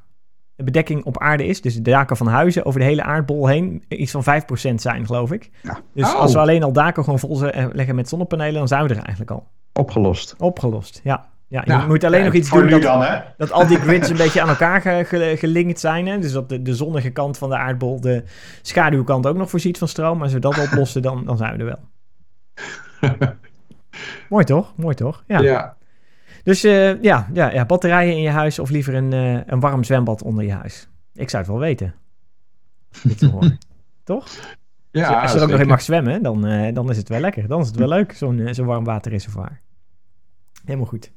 de 0.55 0.63
bedekking 0.63 1.03
op 1.03 1.17
aarde 1.19 1.45
is, 1.45 1.61
dus 1.61 1.75
de 1.75 1.81
daken 1.81 2.17
van 2.17 2.27
huizen 2.27 2.65
over 2.65 2.79
de 2.79 2.85
hele 2.85 3.03
aardbol 3.03 3.47
heen, 3.47 3.83
iets 3.87 4.11
van 4.11 4.23
5% 4.23 4.73
zijn 4.75 5.05
geloof 5.05 5.31
ik. 5.31 5.49
Ja. 5.63 5.77
Dus 5.93 6.13
Oh. 6.13 6.19
als 6.19 6.33
we 6.33 6.39
alleen 6.39 6.63
al 6.63 6.71
daken 6.73 7.03
gewoon 7.03 7.19
vol 7.19 7.43
eh, 7.45 7.65
leggen 7.73 7.95
met 7.95 8.09
zonnepanelen, 8.09 8.53
dan 8.53 8.67
zijn 8.67 8.83
we 8.83 8.89
er 8.89 8.95
eigenlijk 8.95 9.31
al. 9.31 9.47
Opgelost. 9.73 10.35
Opgelost, 10.37 10.99
ja. 11.03 11.29
Ja, 11.49 11.61
je 11.65 11.71
Ja, 11.71 11.85
moet 11.87 12.03
alleen 12.03 12.19
ja, 12.19 12.25
nog 12.25 12.33
iets 12.33 12.49
Voor 12.49 12.61
doen 12.61 12.69
dat, 12.69 12.81
dan, 12.81 13.01
hè? 13.01 13.19
dat 13.37 13.51
al 13.51 13.67
die 13.67 13.77
grids 13.79 14.09
een 14.11 14.17
beetje 14.17 14.41
aan 14.41 14.49
elkaar 14.49 14.81
ge- 14.81 15.03
ge- 15.05 15.35
gelinkt 15.37 15.79
zijn. 15.79 16.07
Hè? 16.07 16.19
Dus 16.19 16.31
dat 16.31 16.49
de, 16.49 16.61
de 16.61 16.75
zonnige 16.75 17.09
kant 17.09 17.37
van 17.37 17.49
de 17.49 17.57
aardbol 17.57 18.01
de 18.01 18.23
schaduwkant 18.61 19.27
ook 19.27 19.37
nog 19.37 19.49
voorziet 19.49 19.77
van 19.77 19.87
stroom. 19.87 20.13
Maar 20.15 20.23
als 20.23 20.33
we 20.33 20.39
dat 20.39 20.57
oplossen, 20.65 21.01
dan, 21.01 21.25
dan 21.25 21.37
zijn 21.37 21.57
we 21.57 21.63
er 21.63 21.65
wel. 21.65 21.79
Mooi 24.29 24.43
toch? 24.45 24.73
Mooi 24.75 24.95
toch? 24.95 25.23
Ja. 25.27 25.39
Ja. 25.39 25.75
Dus 26.43 26.63
eh, 26.63 27.01
ja, 27.01 27.27
ja, 27.33 27.51
ja, 27.51 27.65
batterijen 27.65 28.15
in 28.15 28.21
je 28.21 28.29
huis 28.29 28.59
of 28.59 28.69
liever 28.69 28.93
een, 28.95 29.13
eh, 29.13 29.39
een 29.45 29.59
warm 29.59 29.83
zwembad 29.83 30.23
onder 30.23 30.43
je 30.43 30.51
huis. 30.53 30.87
Ik 31.13 31.29
zou 31.29 31.43
het 31.43 31.51
wel 31.51 31.61
weten. 31.61 31.93
Dit 33.03 33.17
te 33.17 33.27
horen. 33.27 33.57
toch? 34.03 34.27
Ja, 34.91 35.21
als 35.21 35.31
je 35.31 35.37
er 35.37 35.43
ook 35.43 35.49
nog 35.51 35.59
in 35.59 35.67
mag 35.67 35.81
zwemmen, 35.81 36.23
dan, 36.23 36.45
eh, 36.45 36.73
dan 36.73 36.89
is 36.89 36.97
het 36.97 37.09
wel 37.09 37.19
lekker. 37.19 37.47
Dan 37.47 37.61
is 37.61 37.67
het 37.67 37.75
wel 37.75 37.87
leuk, 37.87 38.11
zo'n 38.13 38.39
eh, 38.39 38.53
zo'n 38.53 38.65
warm 38.65 38.83
waterreservoir. 38.83 39.59
Helemaal 40.67 40.87
goed. 40.87 41.11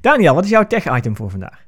Daniel, 0.00 0.34
wat 0.34 0.44
is 0.44 0.50
jouw 0.50 0.66
tech-item 0.66 1.16
voor 1.16 1.30
vandaag? 1.30 1.64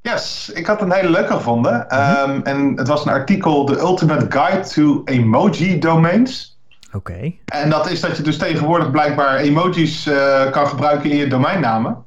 Yes, 0.00 0.50
ik 0.54 0.66
had 0.66 0.80
een 0.80 0.92
hele 0.92 1.10
leuke 1.10 1.32
gevonden. 1.32 1.88
Ehm, 1.88 2.40
en 2.42 2.72
het 2.76 2.88
was 2.88 3.04
een 3.06 3.12
artikel, 3.12 3.64
The 3.64 3.78
Ultimate 3.78 4.26
Guide 4.28 4.68
to 4.68 5.02
Emoji 5.04 5.78
Domains. 5.78 6.60
Oké. 6.92 7.32
En 7.44 7.70
dat 7.70 7.90
is 7.90 8.00
dat 8.00 8.16
je 8.16 8.22
dus 8.22 8.38
tegenwoordig 8.38 8.90
blijkbaar 8.90 9.36
emojis 9.36 10.06
eh, 10.06 10.50
kan 10.50 10.66
gebruiken 10.66 11.10
in 11.10 11.16
je 11.16 11.26
domeinnamen. 11.26 12.04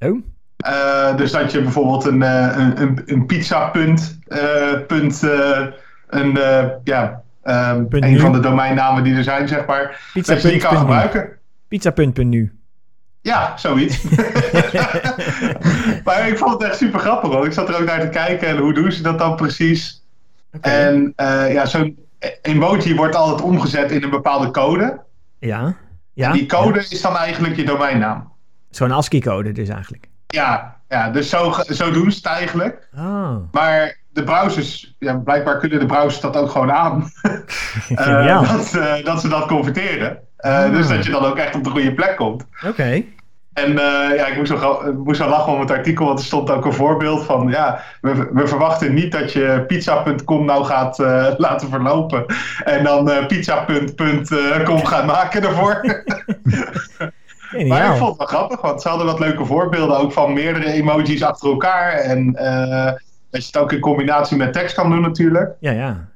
Oh, 0.00 0.18
Eh, 0.56 1.16
dus 1.16 1.32
dat 1.32 1.52
je 1.52 1.62
bijvoorbeeld 1.62 2.04
een, 2.04 2.22
eh, 2.22 2.56
een, 2.56 2.80
een, 2.80 3.02
een 3.06 3.26
pizza 3.26 3.68
punt, 3.68 4.18
eh, 4.26 4.80
punt 4.86 5.22
een, 6.08 6.38
ja, 6.84 7.22
ehm, 7.42 7.86
Punt 7.86 8.04
een 8.04 8.10
nu. 8.10 8.18
van 8.20 8.32
de 8.32 8.40
domeinnamen 8.40 9.04
die 9.04 9.14
er 9.14 9.24
zijn, 9.24 9.48
zeg 9.48 9.66
maar. 9.66 10.00
pizza. 10.12 10.32
Dat 10.32 10.42
je 10.42 10.48
die 10.48 10.58
kan 10.60 10.68
punt, 10.68 10.80
gebruiken. 10.80 11.28
Pizza. 11.68 11.90
Ja, 13.26 13.56
zoiets. 13.56 14.02
maar 16.04 16.28
ik 16.28 16.38
vond 16.38 16.52
het 16.52 16.62
echt 16.62 16.76
super 16.76 17.00
grappig, 17.00 17.30
want 17.30 17.44
ik 17.44 17.52
zat 17.52 17.68
er 17.68 17.80
ook 17.80 17.86
naar 17.86 18.00
te 18.00 18.08
kijken 18.08 18.48
en 18.48 18.56
hoe 18.56 18.74
doen 18.74 18.92
ze 18.92 19.02
dat 19.02 19.18
dan 19.18 19.36
precies? 19.36 20.04
En 20.60 21.12
eh, 21.16 21.52
ja, 21.52 21.66
zo'n 21.66 21.98
emoji 22.42 22.94
wordt 22.94 23.14
altijd 23.14 23.42
omgezet 23.42 23.90
in 23.90 24.02
een 24.02 24.10
bepaalde 24.10 24.50
code. 24.50 25.00
Ja. 25.38 25.74
Ja. 26.12 26.26
En 26.26 26.32
die 26.32 26.46
code 26.46 26.78
is 26.88 27.00
dan 27.00 27.16
eigenlijk 27.16 27.56
je 27.56 27.64
domeinnaam. 27.64 28.32
Zo'n 28.70 28.92
ASCII-code 28.92 29.52
dus 29.52 29.68
eigenlijk. 29.68 30.08
Ja, 30.26 30.76
ja 30.88 31.10
dus 31.10 31.28
zo, 31.28 31.54
zo 31.68 31.90
doen 31.90 32.10
ze 32.10 32.16
het 32.16 32.26
eigenlijk. 32.26 32.88
Ah, 32.96 33.36
Maar 33.52 33.96
de 34.08 34.24
browsers, 34.24 34.94
ja, 34.98 35.14
blijkbaar 35.16 35.58
kunnen 35.58 35.78
de 35.78 35.86
browsers 35.86 36.20
dat 36.20 36.36
ook 36.36 36.50
gewoon 36.50 36.72
aan. 36.72 37.10
Geniaal. 37.94 38.46
dat, 38.46 38.74
eh, 38.74 39.04
dat 39.04 39.20
ze 39.20 39.28
dat 39.28 39.46
converteren. 39.46 40.18
Eh, 40.36 40.64
Ah. 40.64 40.70
Dus 40.70 40.88
dat 40.88 41.04
je 41.04 41.10
dan 41.10 41.24
ook 41.24 41.36
echt 41.36 41.54
op 41.54 41.64
de 41.64 41.70
goede 41.70 41.94
plek 41.94 42.16
komt. 42.16 42.44
Oké. 42.66 43.02
En 43.56 43.78
eh, 43.78 44.16
ja, 44.16 44.26
ik 44.26 44.36
moest, 44.36 44.52
ik 44.52 45.04
moest 45.04 45.20
zo 45.20 45.28
lachen 45.28 45.52
om 45.52 45.60
het 45.60 45.70
artikel, 45.70 46.06
want 46.06 46.18
er 46.18 46.24
stond 46.24 46.50
ook 46.50 46.64
een 46.64 46.72
voorbeeld 46.72 47.24
van, 47.24 47.48
ja, 47.48 47.82
we, 48.00 48.28
we 48.32 48.46
verwachten 48.46 48.94
niet 48.94 49.12
dat 49.12 49.32
je 49.32 49.64
pizza.com 49.66 50.44
nou 50.44 50.64
gaat 50.64 50.98
eh, 50.98 51.26
laten 51.36 51.68
verlopen 51.68 52.24
en 52.64 52.84
dan 52.84 53.10
eh 53.10 53.26
pizza.com 53.26 54.84
gaat 54.92 55.06
maken 55.06 55.42
daarvoor. 55.42 55.80
maar 57.68 57.90
ik 57.90 57.96
vond 57.96 58.08
het 58.08 58.18
wel 58.18 58.26
grappig, 58.26 58.60
want 58.60 58.82
ze 58.82 58.88
hadden 58.88 59.06
wat 59.06 59.20
leuke 59.20 59.44
voorbeelden 59.44 59.98
ook 59.98 60.12
van 60.12 60.32
meerdere 60.32 60.70
emojis 60.70 61.22
achter 61.22 61.50
elkaar 61.50 61.92
en 61.92 62.32
dat 63.30 63.40
je 63.40 63.46
het 63.46 63.56
ook 63.56 63.72
in 63.72 63.80
combinatie 63.80 64.36
met 64.36 64.52
tekst 64.52 64.74
kan 64.74 64.90
doen 64.90 65.00
natuurlijk. 65.00 65.52
Ja, 65.60 65.70
ja. 65.70 66.08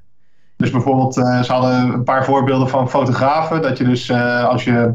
Dus 0.56 0.70
bijvoorbeeld, 0.70 1.14
ze 1.14 1.52
hadden 1.52 1.72
een 1.72 2.04
paar 2.04 2.24
voorbeelden 2.24 2.68
van 2.68 2.90
fotografen. 2.90 3.62
Dat 3.62 3.78
je 3.78 3.84
dus 3.84 4.10
als 4.42 4.64
je 4.64 4.94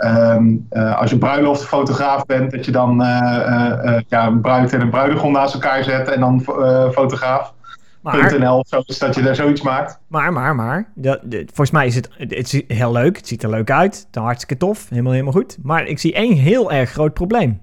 ehm, 0.00 0.56
eh, 0.68 0.98
als 0.98 1.10
je 1.10 1.18
bruiloftfotograaf 1.18 2.26
bent, 2.26 2.50
dat 2.50 2.64
je 2.64 2.70
dan 2.70 3.02
eh, 3.02 3.96
eh, 3.96 4.02
ja, 4.08 4.26
een 4.26 4.40
bruid 4.40 4.72
en 4.72 4.80
een 4.80 4.90
bruidegom 4.90 5.32
naast 5.32 5.54
elkaar 5.54 5.84
zet 5.84 6.08
en 6.08 6.20
dan 6.20 6.40
fotograaf. 6.92 7.54
Maar, 8.00 8.38
.nl 8.38 8.58
of 8.58 8.68
zo, 8.68 8.82
dus 8.86 8.98
dat 8.98 9.14
je 9.14 9.22
daar 9.22 9.34
zoiets 9.34 9.62
maakt. 9.62 9.98
maar, 10.06 10.32
maar, 10.32 10.54
maar. 10.54 10.92
Dat, 10.94 11.20
volgens 11.30 11.70
mij 11.70 11.86
is 11.86 11.94
het, 11.94 12.08
het 12.16 12.32
is 12.32 12.62
heel 12.68 12.92
leuk. 12.92 13.16
Het 13.16 13.26
ziet 13.26 13.42
er 13.42 13.50
leuk 13.50 13.70
uit. 13.70 13.96
Het 13.96 14.16
is 14.16 14.22
hartstikke 14.22 14.56
tof. 14.56 14.88
Helemaal, 14.88 15.12
helemaal 15.12 15.32
goed. 15.32 15.58
Maar 15.62 15.86
ik 15.86 15.98
zie 15.98 16.14
één 16.14 16.36
heel 16.36 16.72
erg 16.72 16.90
groot 16.90 17.14
probleem. 17.14 17.62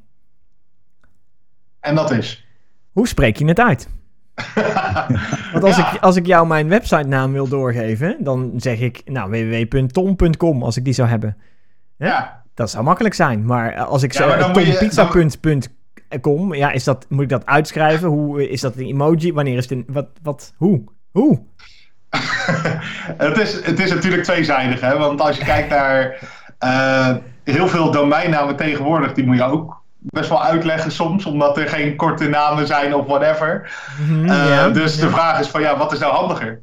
En 1.79 1.95
dat 1.95 2.11
is. 2.11 2.45
Hoe 2.91 3.07
spreek 3.07 3.37
je 3.37 3.45
het 3.45 3.59
uit? 3.59 3.89
Want 5.51 5.63
als, 5.63 5.77
Ja. 5.77 5.93
ik, 5.93 6.01
als 6.01 6.15
ik 6.15 6.25
jou 6.25 6.47
mijn 6.47 6.69
website 6.69 7.07
naam 7.07 7.31
wil 7.31 7.47
doorgeven, 7.47 8.15
dan 8.19 8.51
zeg 8.55 8.79
ik 8.79 9.01
nou 9.05 9.29
www.tom.com 9.29 10.63
als 10.63 10.77
ik 10.77 10.83
die 10.83 10.93
zou 10.93 11.07
hebben. 11.09 11.37
Ja, 11.97 12.43
Dat 12.53 12.69
zou 12.69 12.83
makkelijk 12.83 13.15
zijn. 13.15 13.45
Maar 13.45 13.75
als 13.75 14.03
ik 14.03 14.13
Ja, 14.13 14.21
zo 14.21 14.37
je- 14.37 14.43
tompizza.com, 14.43 16.53
ja, 16.53 16.71
is 16.71 16.83
dat, 16.83 17.05
moet 17.09 17.23
ik 17.23 17.29
dat 17.29 17.45
uitschrijven? 17.45 18.09
Hoe 18.09 18.49
is 18.49 18.61
dat 18.61 18.75
een 18.75 18.85
emoji? 18.85 19.33
Wanneer 19.33 19.57
is 19.57 19.63
het 19.69 19.71
een, 19.71 19.85
wat, 19.87 20.07
wat, 20.21 20.53
hoe? 20.57 20.83
Hoe? 21.11 21.39
het, 23.17 23.37
is, 23.37 23.65
het 23.65 23.79
is 23.79 23.93
natuurlijk 23.93 24.23
tweezijdig, 24.23 24.81
hè? 24.81 24.97
want 24.97 25.21
als 25.21 25.37
je 25.37 25.43
kijkt 25.43 25.69
naar 25.69 26.19
uh, 26.63 27.15
heel 27.43 27.67
veel 27.67 27.91
domeinnamen 27.91 28.55
tegenwoordig, 28.55 29.13
die 29.13 29.25
moet 29.25 29.37
je 29.37 29.43
ook 29.43 29.81
best 29.99 30.29
wel 30.29 30.43
uitleggen 30.43 30.91
soms, 30.91 31.25
omdat 31.25 31.57
er 31.57 31.67
geen 31.67 31.95
korte 31.95 32.29
namen 32.29 32.67
zijn 32.67 32.95
of 32.95 33.05
whatever. 33.05 33.71
Mm 33.99 34.25
ja, 34.25 34.69
dus 34.69 34.95
ja. 34.95 35.01
de 35.01 35.09
vraag 35.09 35.39
is 35.39 35.47
van 35.47 35.61
ja, 35.61 35.77
wat 35.77 35.93
is 35.93 35.99
nou 35.99 36.13
handiger? 36.13 36.61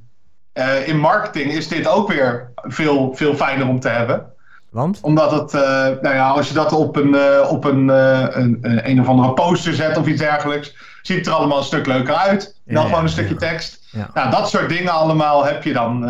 Uh, 0.54 0.88
in 0.88 0.98
marketing 0.98 1.52
is 1.52 1.68
dit 1.68 1.88
ook 1.88 2.08
weer 2.08 2.50
veel, 2.54 3.14
veel 3.14 3.34
fijner 3.34 3.68
om 3.68 3.80
te 3.80 3.88
hebben. 3.88 4.32
Want? 4.74 4.98
Omdat 5.02 5.30
het, 5.30 5.54
uh, 5.54 5.62
nou 6.02 6.14
ja, 6.14 6.28
als 6.28 6.48
je 6.48 6.54
dat 6.54 6.72
op 6.72 6.96
een, 6.96 7.14
uh, 7.14 7.50
op 7.50 7.64
een, 7.64 7.88
een, 7.88 8.58
een 8.90 9.00
of 9.00 9.08
andere 9.08 9.32
poster 9.32 9.74
zet 9.74 9.96
of 9.96 10.06
iets 10.06 10.20
dergelijks, 10.20 10.76
ziet 11.02 11.16
het 11.16 11.26
er 11.26 11.32
allemaal 11.32 11.58
een 11.58 11.64
stuk 11.64 11.86
leuker 11.86 12.14
uit. 12.14 12.56
Dan 12.64 12.82
ja, 12.82 12.88
gewoon 12.88 13.02
een 13.02 13.08
stukje 13.08 13.34
tekst. 13.34 13.80
Ja. 13.90 14.10
Nou, 14.14 14.30
dat 14.30 14.48
soort 14.48 14.68
dingen 14.68 14.92
allemaal 14.92 15.44
heb 15.44 15.62
je 15.62 15.72
dan 15.72 16.00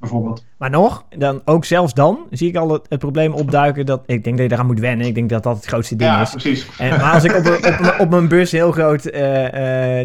bijvoorbeeld. 0.00 0.44
Maar 0.58 0.70
nog, 0.70 1.04
dan, 1.16 1.42
ook 1.44 1.64
zelfs 1.64 1.94
dan 1.94 2.18
zie 2.30 2.48
ik 2.48 2.56
al 2.56 2.72
het, 2.72 2.86
het, 2.88 2.98
probleem 2.98 3.32
opduiken 3.32 3.86
dat 3.86 4.02
ik 4.06 4.24
denk 4.24 4.38
dat 4.38 4.46
je 4.46 4.52
eraan 4.52 4.66
moet 4.66 4.80
wennen. 4.80 5.06
Ik 5.06 5.14
denk 5.14 5.28
dat 5.28 5.42
dat 5.42 5.56
het 5.56 5.66
grootste 5.66 5.96
ding 5.96 6.10
ja, 6.10 6.20
is. 6.20 6.30
precies. 6.30 6.66
En, 6.78 6.90
maar 6.90 7.12
als 7.12 7.24
ik 7.24 7.36
op, 7.36 7.46
op, 7.46 7.94
op, 7.98 8.10
mijn 8.10 8.28
bus 8.28 8.52
heel 8.52 8.72
groot, 8.72 9.04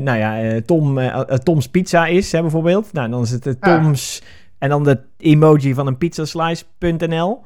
nou 0.01 0.17
ja, 0.17 0.60
Tom, 0.65 1.00
Tom's 1.43 1.67
Pizza 1.67 2.05
is, 2.05 2.31
hè, 2.31 2.41
bijvoorbeeld. 2.41 2.93
Nou, 2.93 3.10
dan 3.10 3.22
is 3.22 3.31
het 3.31 3.62
Tom's 3.62 4.22
en 4.63 4.70
dan 4.70 4.84
de 4.84 5.00
emoji 5.17 5.74
van 5.74 5.88
een 5.88 5.98
pizzaslice.nl. 5.98 7.41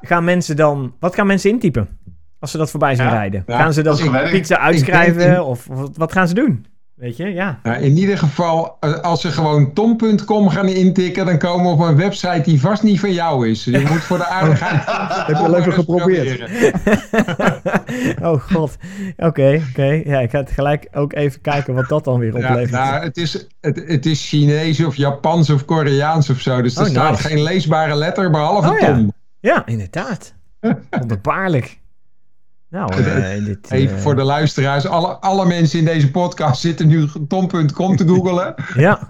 Gaan 0.00 0.24
mensen 0.24 0.56
dan, 0.56 0.94
wat 1.00 1.14
gaan 1.14 1.26
mensen 1.26 1.50
intypen? 1.50 1.98
Als 2.38 2.50
ze 2.50 2.58
dat 2.58 2.70
voorbij 2.70 2.94
zien 2.94 3.08
rijden. 3.08 3.44
gaan 3.46 3.72
ze 3.72 3.82
dan 3.82 3.96
pizza 4.30 4.58
uitschrijven 4.58 5.44
of, 5.46 5.68
of 5.68 5.96
wat 5.96 6.12
gaan 6.12 6.28
ze 6.28 6.34
doen? 6.34 6.66
Weet 6.96 7.16
je, 7.16 7.24
ja. 7.24 7.60
Nou, 7.62 7.82
in 7.82 7.96
ieder 7.96 8.18
geval, 8.18 8.80
als 8.80 9.20
ze 9.20 9.30
gewoon 9.32 9.72
tom.com 9.72 10.48
gaan 10.48 10.68
intikken, 10.68 11.26
dan 11.26 11.38
komen 11.38 11.64
we 11.64 11.82
op 11.82 11.88
een 11.88 11.96
website 11.96 12.40
die 12.44 12.60
vast 12.60 12.82
niet 12.82 13.00
van 13.00 13.12
jou 13.12 13.48
is. 13.48 13.64
Je 13.64 13.86
moet 13.90 14.02
voor 14.02 14.18
de 14.18 14.26
aardigheid. 14.26 14.84
Heb 15.26 15.36
je 15.36 15.42
al 15.42 15.56
even 15.56 15.72
geprobeerd? 15.82 16.40
oh 18.28 18.40
god. 18.40 18.76
Oké, 19.16 19.26
okay, 19.26 19.56
oké. 19.56 19.64
Okay. 19.70 20.02
Ja, 20.06 20.20
ik 20.20 20.30
ga 20.30 20.38
het 20.38 20.50
gelijk 20.50 20.88
ook 20.92 21.12
even 21.12 21.40
kijken 21.40 21.74
wat 21.74 21.88
dat 21.88 22.04
dan 22.04 22.18
weer 22.18 22.34
oplevert. 22.34 22.70
Ja, 22.70 22.90
nou, 22.90 23.04
het 23.04 23.16
is, 23.16 23.46
het, 23.60 23.82
het 23.86 24.06
is 24.06 24.28
Chinees 24.28 24.84
of 24.84 24.96
Japans 24.96 25.50
of 25.50 25.64
Koreaans 25.64 26.30
of 26.30 26.40
zo. 26.40 26.62
Dus 26.62 26.76
er 26.76 26.82
oh, 26.82 26.88
staat 26.88 27.10
nice. 27.10 27.28
geen 27.28 27.42
leesbare 27.42 27.94
letter 27.94 28.30
behalve 28.30 28.68
oh, 28.68 28.78
tom. 28.78 29.12
Ja, 29.40 29.54
ja 29.54 29.66
inderdaad. 29.66 30.34
Wonderbaarlijk. 30.90 31.78
Nou, 32.68 33.00
uh, 33.00 33.44
dit, 33.44 33.70
Even 33.70 33.96
uh... 33.96 34.02
voor 34.02 34.16
de 34.16 34.22
luisteraars. 34.22 34.86
Alle, 34.86 35.08
alle 35.08 35.46
mensen 35.46 35.78
in 35.78 35.84
deze 35.84 36.10
podcast 36.10 36.60
zitten 36.60 36.86
nu 36.86 37.08
tom.com 37.28 37.96
te 37.96 38.08
googelen. 38.08 38.54
ja, 38.74 39.08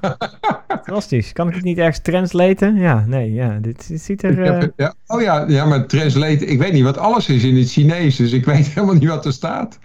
fantastisch. 0.68 1.32
Kan 1.32 1.48
ik 1.48 1.54
het 1.54 1.64
niet 1.64 1.78
ergens 1.78 1.98
translaten? 1.98 2.76
Ja, 2.76 3.04
nee, 3.06 3.32
ja. 3.32 3.58
Dit, 3.60 3.88
dit 3.88 4.00
ziet 4.00 4.22
er... 4.22 4.38
Uh... 4.38 4.58
Heb, 4.58 4.72
ja. 4.76 4.94
Oh 5.06 5.22
ja, 5.22 5.44
ja, 5.48 5.64
maar 5.64 5.86
translaten... 5.86 6.48
Ik 6.48 6.58
weet 6.58 6.72
niet 6.72 6.84
wat 6.84 6.98
alles 6.98 7.28
is 7.28 7.44
in 7.44 7.56
het 7.56 7.70
Chinees. 7.70 8.16
Dus 8.16 8.32
ik 8.32 8.44
weet 8.44 8.66
helemaal 8.74 8.94
niet 8.94 9.08
wat 9.08 9.26
er 9.26 9.32
staat. 9.32 9.78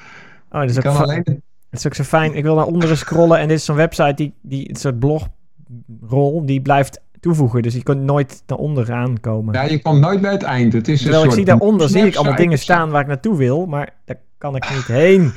Oh, 0.50 0.60
dat 0.60 0.70
is, 0.70 0.78
ook, 0.78 0.86
alleen... 0.86 1.24
dat 1.24 1.80
is 1.80 1.86
ook 1.86 1.96
zo 1.96 2.04
fijn. 2.04 2.34
Ik 2.34 2.44
wil 2.44 2.56
naar 2.56 2.66
onderen 2.66 2.98
scrollen. 2.98 3.40
En 3.40 3.48
dit 3.48 3.58
is 3.58 3.66
zo'n 3.66 3.76
website 3.76 4.14
die... 4.16 4.34
die 4.42 4.66
het 4.68 4.80
soort 4.80 5.00
blogrol. 5.00 6.46
Die 6.46 6.62
blijft 6.62 7.02
toevoegen. 7.22 7.62
Dus 7.62 7.74
je 7.74 7.84
kunt 7.84 8.02
nooit 8.02 8.44
naar 8.48 8.58
onderaan 8.58 9.20
komen. 9.20 9.54
Ja, 9.54 9.64
je 9.64 9.82
komt 9.82 10.00
nooit 10.00 10.22
bij 10.22 10.32
het 10.32 10.44
eind. 10.44 10.74
Het 10.74 10.88
is 10.88 11.02
Terwijl 11.02 11.22
een 11.22 11.28
ik 11.28 11.34
soort 11.34 11.48
zie 11.48 11.58
daaronder 11.58 11.90
zie 11.90 12.06
ik 12.06 12.16
allemaal 12.16 12.36
dingen 12.36 12.60
staan 12.60 12.90
waar 12.90 13.02
ik 13.02 13.08
naartoe 13.08 13.38
wil, 13.38 13.66
maar 13.66 13.90
daar 14.06 14.18
kan 14.38 14.56
ik 14.56 14.70
niet 14.70 14.86
heen. 14.86 15.32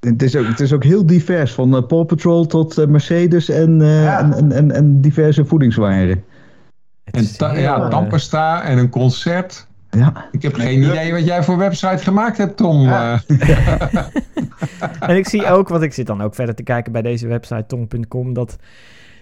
Het 0.00 0.22
is, 0.22 0.36
ook, 0.36 0.46
het 0.46 0.60
is 0.60 0.72
ook 0.72 0.84
heel 0.84 1.06
divers, 1.06 1.52
van 1.52 1.74
uh, 1.76 1.86
Paw 1.86 2.06
Patrol 2.06 2.46
tot 2.46 2.78
uh, 2.78 2.86
Mercedes 2.86 3.48
en, 3.48 3.80
uh, 3.80 4.02
ja. 4.02 4.32
en, 4.32 4.52
en, 4.52 4.70
en, 4.70 5.00
diverse 5.00 5.44
voedingswaren. 5.44 6.24
En 7.04 7.36
ta 7.36 7.50
heel, 7.50 7.62
ja, 7.62 7.88
Tampesta 7.88 8.62
en 8.62 8.78
een 8.78 8.88
concert. 8.88 9.66
Ja. 9.90 10.28
Ik 10.30 10.42
heb 10.42 10.54
geen 10.54 10.82
idee 10.82 11.12
wat 11.12 11.24
jij 11.24 11.42
voor 11.42 11.58
website 11.58 12.02
gemaakt 12.02 12.36
hebt, 12.36 12.56
Tom. 12.56 12.80
Ja. 12.80 13.22
en 15.00 15.16
ik 15.16 15.28
zie 15.28 15.46
ook, 15.46 15.68
want 15.68 15.82
ik 15.82 15.92
zit 15.92 16.06
dan 16.06 16.22
ook 16.22 16.34
verder 16.34 16.54
te 16.54 16.62
kijken 16.62 16.92
bij 16.92 17.02
deze 17.02 17.26
website 17.26 17.64
tom.com, 17.66 18.32
dat 18.32 18.56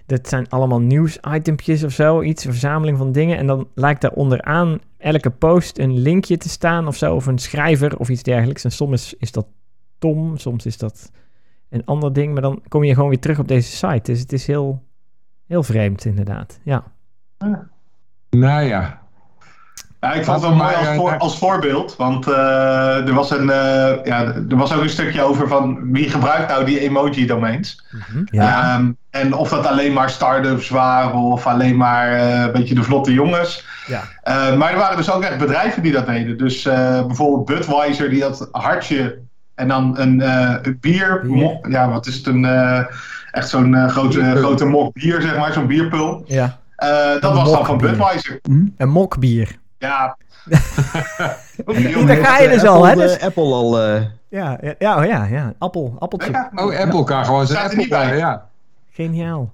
dat 0.06 0.28
zijn 0.28 0.49
allemaal 0.49 0.80
nieuwsitempjes 0.80 1.84
of 1.84 1.92
zo, 1.92 2.23
iets, 2.23 2.44
een 2.44 2.50
verzameling 2.50 2.99
van 2.99 3.12
dingen. 3.12 3.37
En 3.37 3.46
dan 3.46 3.68
lijkt 3.75 4.00
daar 4.00 4.12
onderaan 4.12 4.78
elke 4.99 5.30
post 5.30 5.78
een 5.78 5.99
linkje 5.99 6.37
te 6.37 6.49
staan 6.49 6.87
of 6.87 6.96
zo, 6.96 7.14
of 7.14 7.26
een 7.26 7.38
schrijver 7.38 7.99
of 7.99 8.08
iets 8.08 8.23
dergelijks. 8.23 8.64
En 8.64 8.73
soms 8.73 9.14
is, 9.14 9.32
dat 9.32 9.46
Tom, 9.99 10.37
soms 10.37 10.66
is 10.66 10.78
dat 10.78 11.11
een 11.68 11.84
ander 11.84 12.12
ding, 12.12 12.32
maar 12.32 12.42
dan 12.42 12.62
kom 12.68 12.84
je 12.84 12.94
gewoon 12.94 13.08
weer 13.08 13.20
terug 13.20 13.38
op 13.38 13.49
deze 13.49 13.76
site. 13.76 14.12
Dus 14.12 14.20
het 14.20 14.32
is 14.32 14.46
heel, 14.46 14.82
heel 15.46 15.62
vreemd 15.62 16.04
inderdaad, 16.04 16.61
ja. 16.62 16.92
Nou 18.30 18.64
ja, 18.64 19.03
ja, 20.04 20.12
ik 20.12 20.25
vond 20.25 20.40
het 20.40 20.49
wel 20.49 20.56
mooi 20.56 20.75
als, 20.75 20.96
voor, 20.96 21.18
als 21.18 21.38
voorbeeld, 21.38 21.96
want 21.96 22.28
uh, 22.28 23.08
er, 23.08 23.14
was 23.14 23.30
een, 23.30 23.46
uh, 23.46 24.04
ja, 24.04 24.25
er 24.49 24.56
was 24.56 24.75
ook 24.75 24.82
een 24.82 24.88
stukje 24.88 25.23
over 25.23 25.49
van 25.49 25.92
wie 25.92 26.11
gebruikt 26.11 26.49
nou 26.49 26.64
die 26.64 26.80
emoji-domeins. 26.80 27.84
Mm 27.90 28.00
-hmm, 28.06 28.26
ja. 28.30 28.76
um, 28.76 28.96
en 29.11 29.34
of 29.34 29.49
dat 29.49 29.66
alleen 29.66 29.92
maar 29.92 30.11
start-ups 30.11 30.68
waren 30.68 31.14
of 31.14 31.46
alleen 31.46 31.76
maar 31.76 32.12
uh, 32.12 32.40
een 32.40 32.52
beetje 32.52 32.75
de 32.75 32.82
vlotte 32.82 33.12
jongens. 33.12 33.64
Ja. 33.87 34.02
maar 34.56 34.73
er 34.73 34.78
waren 34.78 34.96
dus 34.96 35.11
ook 35.11 35.23
echt 35.23 35.38
bedrijven 35.38 35.82
die 35.82 35.92
dat 35.92 36.06
deden. 36.06 36.38
Dus 36.38 36.62
bijvoorbeeld 37.06 37.44
Budweiser, 37.44 38.11
die 38.11 38.23
had 38.23 38.49
hartje 38.52 39.18
en 39.54 39.68
dan 39.68 39.99
een, 39.99 40.16
bier. 40.80 41.20
bier. 41.26 41.58
Ja, 41.68 41.88
wat 41.88 42.06
is 42.06 42.16
het? 42.16 42.26
Een, 42.26 42.44
echt 43.30 43.49
zo'n 43.49 43.88
grote, 43.88 44.37
grote 44.37 44.64
mok 44.64 44.92
bier, 44.92 45.20
zeg 45.20 45.38
maar, 45.38 45.52
zo'n 45.52 45.66
bierpul. 45.66 46.25
Ja. 46.26 46.58
dat 47.20 47.34
was 47.34 47.52
dan 47.52 47.66
van 47.66 47.78
Budweiser. 47.78 48.38
Mm? 48.42 48.75
Een 48.76 48.88
mokbier. 48.88 49.62
Ja. 49.85 50.17
Daar 52.07 52.17
ga 52.17 52.38
je 52.38 52.49
dus 52.49 52.64
al, 52.64 52.87
hè? 52.87 52.95
Dus... 52.95 53.21
Apple 53.21 53.43
al... 53.43 53.87
Uh... 53.87 54.03
Ja, 54.29 54.59
ja, 54.61 54.75
ja, 54.79 54.99
oh 54.99 55.05
ja, 55.05 55.25
ja. 55.25 55.55
Appel, 55.59 55.97
appeltje. 55.99 56.31
Ja, 56.31 56.50
oh, 56.55 56.79
Apple 56.79 57.05
kan 57.05 57.25
gewoon 57.25 57.47
zijn 57.47 57.64
Apple 57.64 57.88
bij, 57.88 58.17
ja. 58.17 58.49
Geniaal. 58.91 59.53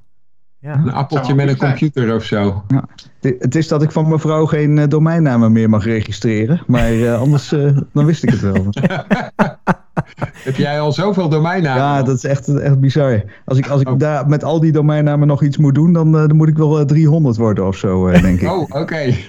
Ja. 0.58 0.72
Een 0.72 0.92
appeltje 0.92 1.34
met 1.34 1.48
een 1.48 1.56
computer 1.56 2.14
of 2.14 2.24
zo. 2.24 2.64
Ja. 2.68 2.84
Het 3.20 3.54
is 3.54 3.68
dat 3.68 3.82
ik 3.82 3.90
van 3.90 4.08
mevrouw 4.08 4.46
geen 4.46 4.88
domeinnamen 4.88 5.52
meer 5.52 5.68
mag 5.68 5.84
registreren. 5.84 6.62
Maar 6.66 6.92
uh, 6.92 7.20
anders 7.20 7.52
uh, 7.52 7.78
dan 7.92 8.04
wist 8.04 8.22
ik 8.22 8.30
het 8.30 8.40
wel. 8.40 8.66
Heb 10.44 10.56
jij 10.56 10.80
al 10.80 10.92
zoveel 10.92 11.28
domeinnamen? 11.28 11.82
Ja, 11.82 12.02
dat 12.02 12.16
is 12.16 12.24
echt, 12.24 12.48
echt 12.48 12.80
bizar. 12.80 13.22
Als 13.44 13.58
ik, 13.58 13.68
als 13.68 13.80
ik 13.80 13.88
oh. 13.88 13.98
daar 13.98 14.28
met 14.28 14.44
al 14.44 14.60
die 14.60 14.72
domeinnamen 14.72 15.26
nog 15.26 15.42
iets 15.42 15.56
moet 15.56 15.74
doen, 15.74 15.92
dan, 15.92 16.12
dan 16.12 16.36
moet 16.36 16.48
ik 16.48 16.56
wel 16.56 16.84
300 16.84 17.36
worden 17.36 17.66
of 17.66 17.76
zo, 17.76 18.10
denk 18.10 18.40
ik. 18.40 18.50
Oh, 18.50 18.60
oké. 18.60 18.78
Okay. 18.78 19.16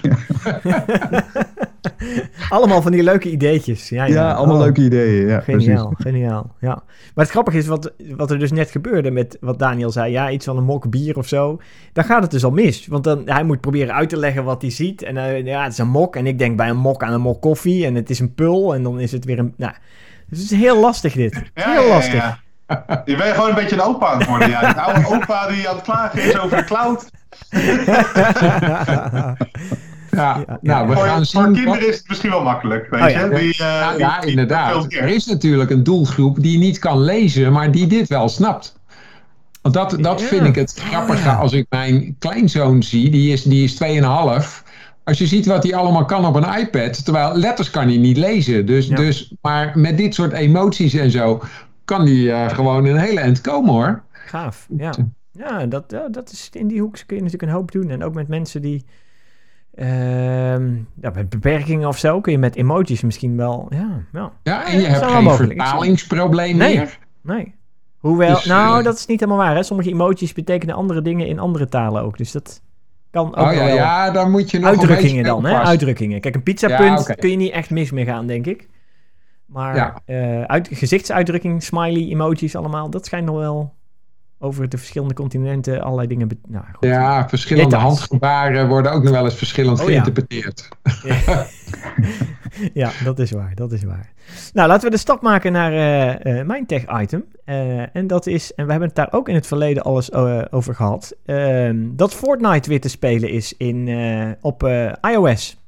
allemaal 2.48 2.82
van 2.82 2.92
die 2.92 3.02
leuke 3.02 3.30
ideetjes. 3.30 3.88
Ja, 3.88 4.04
ja. 4.04 4.14
ja 4.14 4.32
allemaal 4.32 4.56
oh. 4.56 4.62
leuke 4.62 4.82
ideeën. 4.82 5.26
Ja, 5.26 5.40
geniaal, 5.40 5.88
precies. 5.88 6.12
geniaal. 6.12 6.54
Ja. 6.60 6.82
Maar 7.14 7.24
het 7.24 7.30
grappige 7.30 7.58
is 7.58 7.66
wat, 7.66 7.92
wat 8.16 8.30
er 8.30 8.38
dus 8.38 8.52
net 8.52 8.70
gebeurde 8.70 9.10
met 9.10 9.36
wat 9.40 9.58
Daniel 9.58 9.90
zei. 9.90 10.12
Ja, 10.12 10.30
iets 10.30 10.44
van 10.44 10.56
een 10.56 10.64
mok 10.64 10.90
bier 10.90 11.16
of 11.16 11.28
zo. 11.28 11.60
Dan 11.92 12.04
gaat 12.04 12.22
het 12.22 12.30
dus 12.30 12.44
al 12.44 12.50
mis. 12.50 12.86
Want 12.86 13.04
dan, 13.04 13.22
hij 13.24 13.44
moet 13.44 13.60
proberen 13.60 13.94
uit 13.94 14.08
te 14.08 14.16
leggen 14.16 14.44
wat 14.44 14.62
hij 14.62 14.70
ziet. 14.70 15.02
En 15.02 15.16
uh, 15.16 15.44
ja, 15.44 15.62
het 15.62 15.72
is 15.72 15.78
een 15.78 15.88
mok. 15.88 16.16
En 16.16 16.26
ik 16.26 16.38
denk 16.38 16.56
bij 16.56 16.68
een 16.68 16.76
mok 16.76 17.02
aan 17.02 17.12
een 17.12 17.20
mok 17.20 17.40
koffie. 17.40 17.86
En 17.86 17.94
het 17.94 18.10
is 18.10 18.18
een 18.18 18.34
pul. 18.34 18.74
En 18.74 18.82
dan 18.82 19.00
is 19.00 19.12
het 19.12 19.24
weer 19.24 19.38
een... 19.38 19.54
Nou, 19.56 19.72
het 20.40 20.50
is 20.50 20.50
heel 20.50 20.80
lastig 20.80 21.12
dit. 21.12 21.42
Ja, 21.54 21.70
heel 21.72 21.82
ja, 21.82 21.88
lastig. 21.88 22.14
Ja, 22.14 22.38
Je 23.04 23.16
bent 23.16 23.34
gewoon 23.34 23.48
een 23.48 23.54
beetje 23.54 23.76
een 23.76 23.82
opa 23.82 24.06
aan 24.06 24.18
het 24.18 24.28
worden. 24.28 24.50
Ja. 24.50 24.68
Een 24.68 24.78
oude 24.78 25.06
opa 25.16 25.46
die 25.48 25.68
aan 25.68 25.74
het 25.74 25.84
klagen 25.84 26.22
is 26.22 26.38
over 26.38 26.56
de 26.56 26.64
cloud. 26.64 27.10
Ja, 30.16 30.44
ja, 30.46 30.58
nou, 30.60 30.88
we 30.88 30.94
voor, 30.94 31.04
gaan 31.04 31.26
voor 31.26 31.42
zien. 31.44 31.52
kinderen 31.52 31.88
is 31.88 31.96
het 31.98 32.08
misschien 32.08 32.30
wel 32.30 32.42
makkelijk, 32.42 32.86
weet 32.90 33.00
Oh, 33.02 33.08
je. 33.08 33.14
ja. 33.14 33.28
Die, 33.28 33.48
uh, 33.48 33.52
Ja, 33.56 33.90
die- 33.90 33.98
ja, 33.98 34.20
die- 34.20 34.30
inderdaad. 34.30 34.90
die- 34.90 34.98
Er 34.98 35.08
is 35.08 35.26
natuurlijk 35.26 35.70
een 35.70 35.82
doelgroep 35.82 36.42
die 36.42 36.58
niet 36.58 36.78
kan 36.78 37.00
lezen, 37.00 37.52
maar 37.52 37.70
die 37.70 37.86
dit 37.86 38.08
wel 38.08 38.28
snapt. 38.28 38.80
Want 39.62 39.74
dat, 39.74 39.96
dat 40.00 40.20
Ja. 40.20 40.26
vind 40.26 40.46
ik 40.46 40.54
het 40.54 40.74
grappige 40.88 41.28
ja. 41.28 41.34
als 41.34 41.52
ik 41.52 41.66
mijn 41.68 42.16
kleinzoon 42.18 42.82
zie, 42.82 43.10
die 43.10 43.32
is, 43.32 43.42
die 43.42 43.64
is 43.64 43.74
2,5. 43.74 44.62
Als 45.04 45.18
je 45.18 45.26
ziet 45.26 45.46
wat 45.46 45.62
hij 45.62 45.74
allemaal 45.74 46.04
kan 46.04 46.26
op 46.26 46.34
een 46.34 46.58
iPad, 46.58 47.04
terwijl 47.04 47.36
letters 47.36 47.70
kan 47.70 47.86
hij 47.88 47.96
niet 47.96 48.16
lezen. 48.16 48.66
Dus, 48.66 48.86
Ja. 48.86 48.96
dus, 48.96 49.34
maar 49.42 49.72
met 49.78 49.96
dit 49.96 50.14
soort 50.14 50.32
emoties 50.32 50.94
en 50.94 51.10
zo 51.10 51.42
kan 51.84 52.06
hij 52.06 52.32
eh, 52.32 52.54
gewoon 52.54 52.84
een 52.84 52.96
hele 52.96 53.20
eind 53.20 53.40
komen 53.40 53.70
hoor. 53.72 54.02
Gaaf, 54.12 54.66
ja. 54.76 54.92
Ja, 55.32 55.66
dat, 55.66 55.84
ja, 55.88 56.08
dat 56.08 56.30
is 56.30 56.48
in 56.52 56.66
die 56.66 56.80
hoek 56.80 56.92
kun 57.06 57.16
je 57.16 57.22
natuurlijk 57.22 57.50
een 57.50 57.56
hoop 57.58 57.72
doen. 57.72 57.90
En 57.90 58.04
ook 58.04 58.14
met 58.14 58.28
mensen 58.28 58.62
die... 58.62 58.84
ehm, 59.74 60.74
ja, 61.00 61.10
met 61.14 61.28
beperkingen 61.28 61.88
of 61.88 61.98
zo 61.98 62.20
kun 62.20 62.32
je 62.32 62.38
met 62.38 62.56
emojis 62.56 63.00
misschien 63.02 63.36
wel... 63.36 63.66
Ja, 63.70 63.88
ja. 64.12 64.32
Ja, 64.42 64.66
en 64.66 64.80
je 64.80 64.86
hebt 64.86 65.04
geen 65.06 65.30
vertalingsprobleem 65.30 66.56
Nee. 66.56 66.76
meer. 66.76 66.98
Nee. 67.22 67.54
Hoewel, 67.98 68.34
Dus, 68.34 68.44
nou, 68.44 68.78
eh, 68.78 68.84
dat 68.84 68.94
is 68.98 69.06
niet 69.06 69.20
helemaal 69.20 69.44
waar. 69.46 69.54
Hè? 69.56 69.62
Sommige 69.62 69.90
emojis 69.90 70.32
betekenen 70.32 70.74
andere 70.74 71.02
dingen 71.02 71.26
in 71.26 71.38
andere 71.38 71.68
talen 71.68 72.02
ook. 72.02 72.18
Dus 72.18 72.32
dat 72.32 72.62
kan 73.12 73.36
ook 73.36 73.46
Oh 73.46 73.52
ja, 73.54 73.64
wel. 73.64 73.74
ja, 73.74 74.10
dan 74.10 74.30
moet 74.30 74.50
je 74.50 74.58
nog 74.58 74.68
Uitdrukkingen 74.68 75.24
dan, 75.24 75.44
hè? 75.44 75.58
Uitdrukkingen. 75.58 76.20
Kijk, 76.20 76.34
een 76.34 76.42
pizzapunt 76.42 77.06
Ja, 77.06 77.14
kun 77.14 77.30
je 77.30 77.36
niet 77.36 77.52
echt 77.52 77.70
mis 77.70 77.90
mee 77.90 78.04
gaan, 78.04 78.26
denk 78.26 78.46
ik. 78.46 78.68
Maar 79.46 79.76
Ja. 79.76 80.00
eh, 80.04 80.42
uit, 80.42 80.68
gezichtsuitdrukking, 80.72 81.62
smiley, 81.62 82.10
emojis 82.10 82.56
allemaal, 82.56 82.90
dat 82.90 83.06
schijnt 83.06 83.26
nog 83.26 83.36
wel 83.36 83.74
over 84.42 84.68
de 84.68 84.78
verschillende 84.78 85.14
continenten 85.14 85.82
allerlei 85.82 86.08
dingen... 86.08 86.28
Nou, 86.48 86.64
goed. 86.72 86.88
Ja, 86.88 87.28
verschillende 87.28 87.70
Details. 87.70 87.98
handgebaren 87.98 88.68
worden 88.68 88.92
ook 88.92 89.02
nog 89.02 89.12
wel 89.12 89.24
eens 89.24 89.34
verschillend 89.34 89.80
Oh, 89.80 89.84
ja. 89.84 89.90
geïnterpreteerd. 89.90 90.68
ja, 92.74 92.90
dat 93.04 93.18
is 93.18 93.30
waar, 93.30 93.54
dat 93.54 93.72
is 93.72 93.84
waar. 93.84 94.12
Nou, 94.52 94.68
laten 94.68 94.84
we 94.84 94.90
de 94.90 95.00
stap 95.00 95.22
maken 95.22 95.52
naar 95.52 95.72
eh, 95.72 96.38
eh, 96.40 96.46
mijn 96.46 96.66
tech-item. 96.66 97.24
Eh, 97.44 97.96
en 97.96 98.06
dat 98.06 98.26
is, 98.26 98.54
en 98.54 98.64
we 98.64 98.70
hebben 98.70 98.88
het 98.88 98.96
daar 98.96 99.12
ook 99.12 99.28
in 99.28 99.34
het 99.34 99.46
verleden 99.46 99.82
alles 99.82 100.12
over 100.50 100.74
gehad, 100.74 101.16
ehm, 101.24 101.76
dat 101.92 102.14
Fortnite 102.14 102.68
weer 102.68 102.80
te 102.80 102.88
spelen 102.88 103.30
is 103.30 103.56
in, 103.56 103.90
op 104.40 104.68
iOS. 105.12 105.61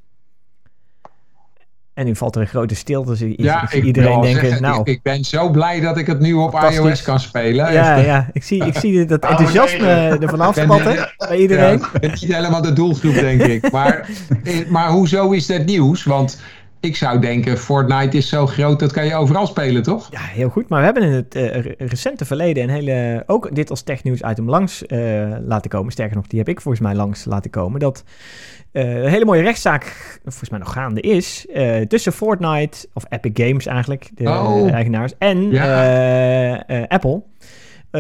En 1.95 2.05
nu 2.05 2.17
valt 2.17 2.35
er 2.35 2.41
een 2.41 2.47
grote 2.47 2.75
stilte, 2.75 3.11
dus 3.11 3.35
Ja, 3.37 3.71
ik 3.71 3.85
iedereen 3.85 4.25
zeggen, 4.25 4.63
nou... 4.63 4.81
ik, 4.81 4.87
ik 4.87 5.03
ben 5.03 5.25
zo 5.25 5.51
blij 5.51 5.81
dat 5.81 5.99
ik 5.99 6.07
het 6.07 6.21
nu 6.21 6.33
op 6.33 6.61
iOS 6.71 7.03
kan 7.03 7.21
spelen. 7.21 7.73
ja, 7.73 7.97
Echt, 7.97 8.07
ja, 8.07 8.29
ik 8.33 8.43
zie, 8.43 8.65
ik 8.65 8.79
zie 8.79 9.05
dat 9.05 9.25
enthousiasme 9.31 9.79
meteen. 9.79 10.23
ervan 10.23 10.41
afspatten 10.41 11.13
bij 11.17 11.39
iedereen. 11.39 11.79
Ja, 11.79 11.89
ik 11.93 12.01
ben 12.01 12.11
niet 12.11 12.35
helemaal 12.35 12.63
de 12.63 12.73
doelgroep, 12.73 13.15
denk 13.15 13.43
ik. 13.43 13.71
Maar, 13.73 14.09
eh, 14.45 14.69
maar 14.69 14.89
hoezo 14.89 15.31
is 15.31 15.47
dat 15.47 15.65
nieuws? 15.65 16.05
Want 16.05 16.41
ik 16.85 16.97
zou 16.97 17.21
denken, 17.21 17.59
Fortnite 17.59 18.17
is 18.17 18.29
zo 18.29 18.47
groot, 18.47 18.81
dat 18.81 18.93
kan 18.93 19.07
je 19.07 19.15
overal 19.15 19.47
spelen, 19.47 19.83
toch? 19.83 20.09
Ja, 20.11 20.21
heel 20.21 20.49
goed. 20.49 20.69
Maar 20.69 20.79
we 20.79 20.85
hebben 20.85 21.03
in 21.03 21.13
het 21.13 21.35
eh, 21.35 21.61
re- 21.61 21.75
recente 21.79 22.25
verleden 22.25 22.63
een 22.63 22.69
hele, 22.71 23.23
ook 23.27 23.55
dit 23.55 23.71
als 23.71 23.83
technieuws 23.83 24.21
item 24.21 24.49
langs 24.49 24.87
eh, 24.87 25.33
laten 25.47 25.71
komen. 25.71 25.93
Sterker 25.93 26.17
nog, 26.17 26.27
die 26.27 26.39
heb 26.39 26.49
ik 26.49 26.61
volgens 26.61 26.83
mij 26.85 26.95
langs 26.95 27.25
laten 27.25 27.51
komen. 27.51 27.81
Dat 27.81 28.05
eh, 28.73 29.03
een 29.03 29.11
hele 29.11 29.25
mooie 29.25 29.43
rechtszaak, 29.43 30.19
volgens 30.23 30.51
mij 30.51 30.59
nog 30.59 30.73
gaande 30.73 31.01
is, 31.01 31.47
tussen 31.89 32.13
Fortnite, 32.13 32.89
of 32.93 33.05
Epic 33.09 33.45
Games 33.47 33.67
eigenlijk, 33.67 34.11
de 34.15 34.29
Oh. 34.29 34.73
eigenaars, 34.73 35.13
en 35.19 35.51
Ja. 35.51 36.65
Apple. 36.89 37.23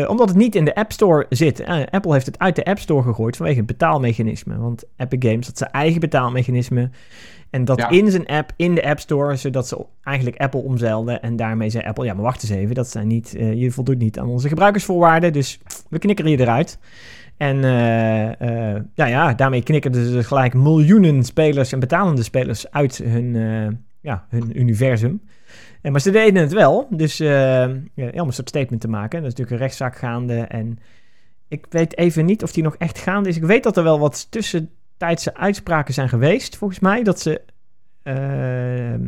Omdat 0.07 0.29
het 0.29 0.37
niet 0.38 0.55
in 0.55 0.64
de 0.64 0.75
App 0.75 0.93
Store 0.93 1.26
zit. 1.29 1.64
Apple 1.91 2.12
heeft 2.12 2.26
het 2.26 2.38
uit 2.38 2.57
de 2.57 2.64
App 2.64 2.79
Store 2.79 3.03
gegooid 3.03 3.37
vanwege 3.37 3.59
het 3.59 3.67
betaalmechanisme. 3.67 4.57
Want 4.59 4.85
Epic 4.97 5.31
Games 5.31 5.47
had 5.47 5.59
zijn 5.59 5.71
eigen 5.71 6.00
betaalmechanisme. 6.00 6.91
En 7.54 7.64
dat 7.64 7.78
Ja. 7.78 7.88
in 7.88 8.11
zijn 8.11 8.26
app, 8.26 8.52
in 8.56 8.75
de 8.75 8.84
App 8.84 9.00
Store, 9.00 9.37
zodat 9.37 9.68
ze 9.68 9.87
eigenlijk 10.02 10.37
Apple 10.37 10.61
omzeilden. 10.61 11.23
En 11.23 11.37
daarmee 11.37 11.70
zei 11.70 11.84
Apple, 11.84 12.04
ja, 12.04 12.14
maar 12.14 12.23
wacht 12.23 12.42
eens 12.42 12.52
even, 12.52 12.75
dat 12.75 12.90
zijn 12.90 13.06
niet, 13.06 13.34
eh, 13.34 13.52
je 13.52 13.70
voldoet 13.70 13.99
niet 13.99 14.18
aan 14.18 14.28
onze 14.28 14.49
gebruikersvoorwaarden, 14.49 15.32
dus 15.32 15.58
we 15.88 15.99
knikkeren 15.99 16.30
je 16.30 16.40
eruit. 16.40 16.78
En 17.37 17.56
eh, 17.64 18.80
ja, 18.94 19.06
ja, 19.06 19.34
daarmee 19.34 19.62
knikkerden 19.62 20.06
ze 20.12 20.25
gelijk 20.25 20.54
miljoenen 20.54 21.25
spelers 21.25 21.73
en 21.73 21.80
betalende 21.80 22.23
spelers 22.23 22.70
uit 22.70 22.96
hun, 22.96 23.34
ja, 24.00 24.26
hun 24.28 24.61
universum. 24.61 25.23
En, 25.82 25.92
maar 25.92 26.00
ze 26.00 26.11
deden 26.11 26.42
het 26.42 26.52
wel, 26.52 26.87
dus 26.90 27.16
ja, 27.16 27.68
om 27.94 28.26
een 28.26 28.32
soort 28.32 28.49
statement 28.49 28.80
te 28.80 28.88
maken. 28.88 29.23
Dat 29.23 29.32
is 29.32 29.38
natuurlijk 29.38 29.50
een 29.50 29.66
rechtszaak 29.66 29.96
gaande 29.96 30.40
en 30.40 30.78
ik 31.49 31.66
weet 31.70 31.96
even 31.96 32.25
niet 32.25 32.42
of 32.42 32.52
die 32.52 32.62
nog 32.62 32.76
echt 32.76 32.99
gaande 32.99 33.28
is. 33.28 33.37
Ik 33.37 33.42
weet 33.42 33.62
dat 33.62 33.76
er 33.76 33.82
wel 33.84 33.99
wat 33.99 34.16
tussentijdse 34.97 35.35
uitspraken 35.37 35.95
zijn 35.95 36.09
geweest, 36.09 36.57
volgens 36.57 36.81
mij, 36.81 37.03
dat 37.03 37.21
ze... 37.21 37.41
ehm, 38.03 39.03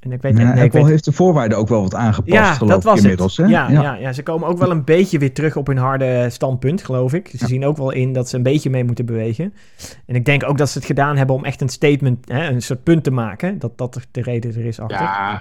en 0.00 0.12
ik 0.12 0.22
weet, 0.22 0.38
Ja, 0.38 0.44
nee, 0.44 0.52
ik 0.56 0.62
Apple 0.62 0.80
weet 0.80 0.90
heeft 0.90 1.04
de 1.04 1.12
voorwaarden 1.12 1.58
ook 1.58 1.68
wel 1.68 1.82
wat 1.82 1.94
aangepast, 1.94 2.32
ja, 2.34 2.54
geloof 2.54 2.70
dat 2.72 2.84
was 2.84 2.96
ik 2.96 3.02
inmiddels. 3.02 3.36
het. 3.36 3.46
Hè? 3.46 3.52
Ja, 3.52 3.70
ja. 3.70 3.94
Ja, 3.94 4.12
ze 4.12 4.22
komen 4.22 4.48
ook 4.48 4.58
wel 4.58 4.70
een 4.70 4.84
beetje 4.84 5.18
weer 5.18 5.32
terug 5.32 5.56
op 5.56 5.66
hun 5.66 5.76
harde 5.76 6.26
standpunt, 6.30 6.82
geloof 6.84 7.12
ik. 7.14 7.28
Ze 7.28 7.36
Ja. 7.38 7.46
zien 7.46 7.64
ook 7.64 7.76
wel 7.76 7.90
in 7.90 8.12
dat 8.12 8.28
ze 8.28 8.36
een 8.36 8.42
beetje 8.42 8.70
mee 8.70 8.84
moeten 8.84 9.06
bewegen. 9.06 9.54
En 10.06 10.14
ik 10.14 10.24
denk 10.24 10.44
ook 10.48 10.58
dat 10.58 10.68
ze 10.70 10.78
het 10.78 10.86
gedaan 10.86 11.16
hebben 11.16 11.36
om 11.36 11.44
echt 11.44 11.60
een 11.60 11.68
statement, 11.68 12.28
hè, 12.28 12.48
een 12.48 12.62
soort 12.62 12.82
punt 12.82 13.04
te 13.04 13.10
maken. 13.10 13.58
Dat 13.58 13.78
dat 13.78 14.00
de 14.10 14.22
reden 14.22 14.54
er 14.54 14.64
is 14.64 14.80
achter. 14.80 15.00
Ja, 15.00 15.40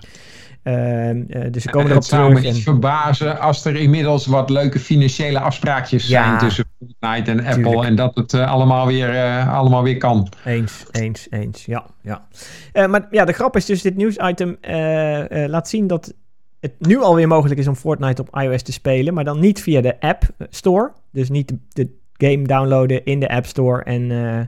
dus 1.51 1.63
ze 1.63 1.69
komen 1.69 1.89
erop 1.89 2.01
het 2.01 2.05
zou 2.05 2.29
me 2.33 2.35
terug. 2.39 2.53
niet 2.53 2.63
verbazen 2.63 3.39
als 3.39 3.65
er 3.65 3.75
inmiddels 3.75 4.25
wat 4.25 4.49
leuke 4.49 4.79
financiële 4.79 5.39
afspraakjes 5.39 6.07
Ja. 6.07 6.23
zijn 6.23 6.37
tussen 6.37 6.65
Fortnite 6.79 7.31
en 7.31 7.39
Apple. 7.45 7.63
Tuurlijk. 7.63 7.83
En 7.83 7.95
dat 7.95 8.15
het 8.15 8.33
eh, 8.33 8.51
allemaal, 8.51 8.87
weer, 8.87 9.09
eh, 9.09 9.53
allemaal 9.53 9.83
weer 9.83 9.97
kan. 9.97 10.29
eens, 10.45 10.85
eens, 10.91 11.27
eens. 11.29 11.65
Ja, 11.65 11.85
ja. 12.01 12.27
Eh, 12.73 12.87
maar 12.87 13.07
ja, 13.11 13.25
de 13.25 13.33
grap 13.33 13.55
is 13.55 13.65
dus, 13.65 13.81
dit 13.81 13.95
nieuwsitem 13.95 14.57
eh 14.61 15.43
eh 15.43 15.49
laat 15.49 15.69
zien 15.69 15.87
dat 15.87 16.13
het 16.59 16.73
nu 16.79 17.01
alweer 17.01 17.27
mogelijk 17.27 17.59
is 17.59 17.67
om 17.67 17.75
Fortnite 17.75 18.21
op 18.21 18.39
iOS 18.39 18.61
te 18.61 18.71
spelen. 18.71 19.13
Maar 19.13 19.23
dan 19.23 19.39
niet 19.39 19.61
via 19.61 19.81
de 19.81 19.99
App 19.99 20.23
Store. 20.49 20.91
Dus 21.11 21.29
niet 21.29 21.47
de, 21.47 21.57
de 21.73 21.97
game 22.27 22.43
downloaden 22.47 23.05
in 23.05 23.19
de 23.19 23.29
App 23.29 23.45
Store 23.45 23.83
en... 23.83 24.11
eh, 24.11 24.39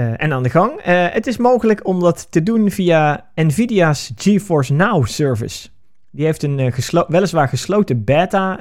eh, 0.00 0.12
en 0.16 0.32
aan 0.32 0.42
de 0.42 0.50
gang. 0.50 0.78
Eh, 0.80 1.06
het 1.10 1.26
is 1.26 1.36
mogelijk 1.36 1.86
om 1.86 2.00
dat 2.00 2.26
te 2.30 2.42
doen 2.42 2.70
via 2.70 3.26
Nvidia's 3.34 4.12
GeForce 4.16 4.72
Now 4.72 5.06
service. 5.06 5.68
Die 6.10 6.24
heeft 6.24 6.42
een 6.42 6.58
eh, 6.58 6.72
geslo- 6.72 7.04
weliswaar 7.08 7.48
gesloten 7.48 8.04
beta 8.04 8.54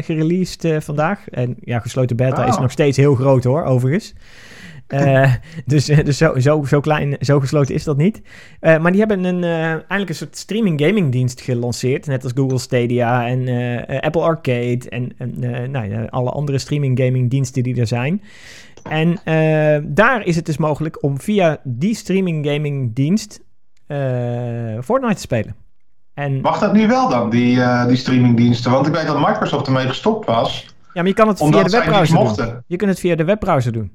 gereleased 0.00 0.84
vandaag. 0.84 1.28
En 1.28 1.56
ja, 1.60 1.78
gesloten 1.78 2.16
beta 2.16 2.46
is 2.46 2.54
Oh. 2.54 2.60
nog 2.60 2.70
steeds 2.70 2.96
heel 2.96 3.14
groot 3.14 3.44
hoor, 3.44 3.62
overigens. 3.64 4.14
Dus 5.66 5.84
dus 5.84 6.16
zo, 6.16 6.38
zo, 6.38 6.64
zo 6.64 6.80
klein, 6.80 7.16
zo 7.20 7.40
gesloten 7.40 7.74
is 7.74 7.84
dat 7.84 7.96
niet. 7.96 8.22
Maar 8.60 8.90
die 8.90 9.00
hebben 9.00 9.24
een, 9.24 9.44
eigenlijk 9.44 10.08
een 10.08 10.14
soort 10.14 10.36
streaming 10.36 10.80
gaming 10.80 11.12
dienst 11.12 11.40
gelanceerd. 11.40 12.06
Net 12.06 12.24
als 12.24 12.32
Google 12.34 12.58
Stadia 12.58 13.26
en 13.26 13.40
Apple 14.00 14.22
Arcade 14.22 14.80
en, 14.88 15.12
en 15.18 15.70
nou, 15.70 16.06
alle 16.08 16.30
andere 16.30 16.58
streaming 16.58 16.98
gaming 17.00 17.30
diensten 17.30 17.62
die 17.62 17.80
er 17.80 17.86
zijn. 17.86 18.22
En 18.88 19.20
eh, 19.24 19.82
daar 19.84 20.24
is 20.24 20.36
het 20.36 20.46
dus 20.46 20.56
mogelijk 20.56 21.02
om 21.02 21.20
via 21.20 21.60
die 21.64 21.94
streaming 21.94 22.46
gaming 22.46 22.94
dienst 22.94 23.40
eh, 23.86 23.98
Fortnite 24.82 25.14
te 25.14 25.20
spelen. 25.20 25.56
En, 26.14 26.40
Mag 26.40 26.58
dat 26.58 26.72
nu 26.72 26.88
wel 26.88 27.08
dan, 27.08 27.30
die, 27.30 27.60
eh, 27.62 27.86
die 27.86 27.96
streamingdiensten? 27.96 28.70
Want 28.70 28.86
ik 28.86 28.94
weet 28.94 29.06
dat 29.06 29.18
Microsoft 29.26 29.66
ermee 29.66 29.86
gestopt 29.86 30.26
was. 30.26 30.66
ja, 30.66 30.74
maar 30.94 31.06
je 31.06 31.14
kan 31.14 31.28
het 31.28 31.38
via 31.38 31.62
de 31.62 31.70
webbrowser 31.70 32.14
doen. 32.16 32.24
mochten. 32.24 32.64
Je 32.66 32.76
kunt 32.76 32.90
het 32.90 33.00
via 33.00 33.14
de 33.14 33.24
webbrowser 33.24 33.72
doen. 33.72 33.92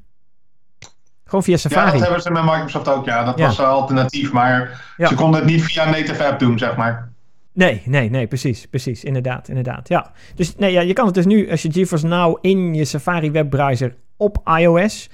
Gewoon 1.25 1.43
via 1.43 1.53
Ja, 1.53 1.59
Safari. 1.59 1.91
dat 1.91 2.01
hebben 2.01 2.21
ze 2.21 2.31
met 2.31 2.43
Microsoft 2.43 2.87
ook. 2.87 3.05
Ja, 3.05 3.23
dat 3.23 3.37
Ja. 3.37 3.45
was 3.45 3.57
een 3.57 3.65
alternatief. 3.65 4.31
Maar 4.31 4.83
Ja. 4.97 5.07
ze 5.07 5.15
konden 5.15 5.39
het 5.41 5.49
niet 5.49 5.63
via 5.63 5.89
native 5.89 6.25
app 6.27 6.39
doen, 6.39 6.57
zeg 6.57 6.75
maar. 6.75 7.11
Nee, 7.53 7.81
nee, 7.85 8.09
nee, 8.09 8.27
precies, 8.27 8.65
precies, 8.67 9.03
inderdaad, 9.03 9.47
inderdaad, 9.47 9.87
ja. 9.87 10.11
Dus 10.35 10.55
nee, 10.55 10.71
ja, 10.71 10.81
je 10.81 10.93
kan 10.93 11.05
het 11.05 11.13
dus 11.15 11.25
nu, 11.25 11.51
als 11.51 11.61
je 11.61 11.71
GeForce 11.71 12.07
Now 12.07 12.37
in 12.41 12.73
je 12.73 12.85
Safari 12.85 13.31
webbrowser 13.31 13.95
op 14.23 14.41
iOS, 14.59 15.09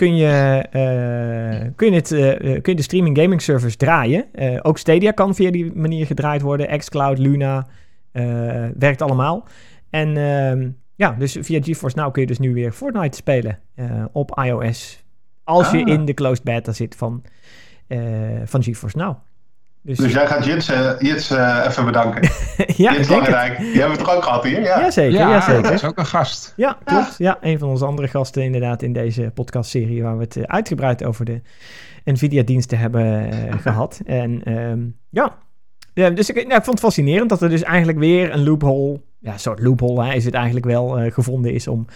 kun 0.00 0.16
je, 0.16 0.64
eh, 0.70 1.70
kun 1.76 1.90
je, 1.90 1.94
het, 1.94 2.12
eh, 2.12 2.30
eh, 2.30 2.62
kun 2.62 2.72
je 2.72 2.74
de 2.74 2.82
streaming 2.82 3.18
gaming 3.18 3.42
service 3.42 3.76
draaien. 3.76 4.24
Ook 4.62 4.78
Stadia 4.78 5.10
kan 5.10 5.34
via 5.34 5.50
die 5.50 5.72
manier 5.74 6.06
gedraaid 6.06 6.42
worden, 6.42 6.78
xCloud, 6.78 7.18
Luna, 7.18 7.66
werkt 8.78 9.02
allemaal. 9.02 9.48
En 9.90 10.16
ehm, 10.16 10.70
ja, 10.94 11.16
dus 11.18 11.36
via 11.40 11.62
GeForce 11.62 11.98
Now 11.98 12.12
kun 12.12 12.22
je 12.22 12.28
dus 12.28 12.38
nu 12.38 12.54
weer 12.54 12.72
Fortnite 12.72 13.16
spelen 13.16 13.58
op 14.12 14.40
iOS, 14.44 15.04
als 15.44 15.70
je 15.70 15.84
Ah. 15.84 15.92
in 15.92 16.04
de 16.04 16.14
closed 16.14 16.44
beta 16.44 16.72
zit 16.72 16.96
van, 16.96 17.22
van 18.44 18.62
GeForce 18.62 18.96
Now. 18.96 19.16
Dus, 19.82 19.98
Dus 19.98 20.12
jij 20.12 20.26
gaat 20.26 20.44
Jits, 20.44 20.68
eh, 20.68 20.90
Jits 20.98 21.30
eh, 21.30 21.64
even 21.68 21.84
bedanken. 21.84 22.22
ja, 22.76 22.92
Jits. 22.92 23.08
Langerijk. 23.08 23.58
Die 23.58 23.80
hebben 23.80 23.98
we 23.98 24.04
toch 24.04 24.14
ook 24.14 24.22
gehad 24.22 24.44
hier? 24.44 24.60
Ja. 24.60 24.80
Ja, 24.80 24.90
zeker. 24.90 25.18
ja, 25.18 25.30
Ja, 25.30 25.40
zeker. 25.40 25.62
dat 25.62 25.72
is 25.72 25.84
ook 25.84 25.98
een 25.98 26.06
gast. 26.06 26.52
Ja, 26.56 26.78
klopt. 26.84 27.14
Ja, 27.18 27.38
een 27.40 27.58
van 27.58 27.68
onze 27.68 27.84
andere 27.84 28.08
gasten 28.08 28.42
inderdaad 28.42 28.82
in 28.82 28.92
deze 28.92 29.30
podcastserie... 29.34 30.02
waar 30.02 30.16
we 30.16 30.24
het 30.24 30.36
eh, 30.36 30.42
uitgebreid 30.42 31.04
over 31.04 31.24
de 31.24 31.40
NVIDIA-diensten 32.04 32.78
hebben 32.78 33.30
eh, 33.30 33.58
gehad. 33.66 34.00
En 34.06 34.42
ehm, 34.44 34.80
ja, 35.10 35.36
Ja, 35.94 36.10
dus 36.10 36.30
ik, 36.30 36.34
nou, 36.34 36.46
ik 36.46 36.64
vond 36.64 36.66
het 36.66 36.80
fascinerend 36.80 37.28
dat 37.28 37.42
er 37.42 37.48
dus 37.48 37.62
eigenlijk 37.62 37.98
weer 37.98 38.32
een 38.32 38.44
loophole... 38.44 39.00
Ja, 39.18 39.32
een 39.32 39.38
soort 39.38 39.60
loophole 39.60 40.04
hè, 40.04 40.14
is 40.14 40.24
het 40.24 40.34
eigenlijk 40.34 40.66
wel 40.66 40.98
eh, 40.98 41.12
gevonden 41.12 41.52
is 41.52 41.68
om... 41.68 41.86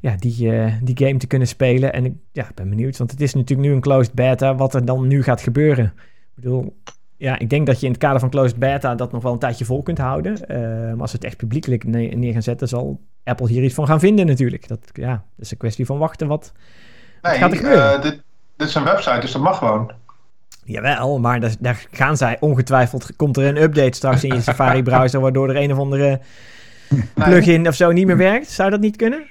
Ja, 0.00 0.16
die, 0.16 0.52
eh, 0.56 0.72
die 0.82 1.06
game 1.06 1.18
te 1.18 1.26
kunnen 1.26 1.48
spelen. 1.48 1.92
En 1.92 2.04
ik 2.04 2.12
ja, 2.32 2.48
ik 2.48 2.54
ben 2.54 2.68
benieuwd, 2.68 2.98
want 2.98 3.10
het 3.10 3.20
is 3.20 3.34
natuurlijk 3.34 3.68
nu 3.68 3.74
een 3.74 3.80
closed 3.80 4.12
beta... 4.12 4.54
wat 4.54 4.74
er 4.74 4.84
dan 4.84 5.06
nu 5.06 5.22
gaat 5.22 5.40
gebeuren. 5.40 5.84
Ik 5.84 6.34
bedoel, 6.34 6.76
ja, 7.22 7.38
ik 7.38 7.50
denk 7.50 7.66
dat 7.66 7.80
je 7.80 7.86
in 7.86 7.92
het 7.92 8.00
kader 8.00 8.20
van 8.20 8.30
closed 8.30 8.56
beta 8.56 8.94
dat 8.94 9.12
nog 9.12 9.22
wel 9.22 9.32
een 9.32 9.38
tijdje 9.38 9.64
vol 9.64 9.82
kunt 9.82 9.98
houden. 9.98 10.48
Eh, 10.48 10.58
maar 10.92 11.00
als 11.00 11.12
het 11.12 11.24
echt 11.24 11.36
publiekelijk 11.36 11.84
ne- 11.84 12.06
neer 12.06 12.32
gaan 12.32 12.42
zetten, 12.42 12.68
zal 12.68 13.00
Apple 13.24 13.48
hier 13.48 13.62
iets 13.62 13.74
van 13.74 13.86
gaan 13.86 14.00
vinden 14.00 14.26
natuurlijk. 14.26 14.68
Dat, 14.68 14.78
ja, 14.92 15.10
dat 15.10 15.44
is 15.44 15.50
een 15.50 15.56
kwestie 15.56 15.86
van 15.86 15.98
wachten 15.98 16.26
wat... 16.28 16.52
Nee, 17.22 17.38
gaat 17.38 17.50
er 17.50 17.56
gebeuren? 17.56 17.94
eh, 17.94 18.02
dit, 18.02 18.22
dit 18.56 18.68
is 18.68 18.74
een 18.74 18.84
website, 18.84 19.20
dus 19.20 19.32
dat 19.32 19.42
mag 19.42 19.58
gewoon. 19.58 19.90
Jawel, 20.64 21.18
maar 21.18 21.40
daar, 21.40 21.54
daar 21.58 21.86
gaan 21.90 22.16
zij 22.16 22.36
ongetwijfeld... 22.40 23.16
Komt 23.16 23.36
er 23.36 23.44
een 23.46 23.62
update 23.62 23.96
straks 23.96 24.24
in 24.24 24.34
je 24.34 24.40
Safari-browser... 24.40 25.20
waardoor 25.20 25.48
er 25.48 25.56
een 25.56 25.72
of 25.72 25.78
andere 25.78 26.20
Nee, 26.88 27.02
plugin 27.14 27.68
of 27.68 27.74
zo 27.74 27.90
niet 27.92 28.06
meer 28.06 28.16
werkt? 28.16 28.50
Zou 28.50 28.70
dat 28.70 28.80
niet 28.80 28.96
kunnen? 28.96 29.22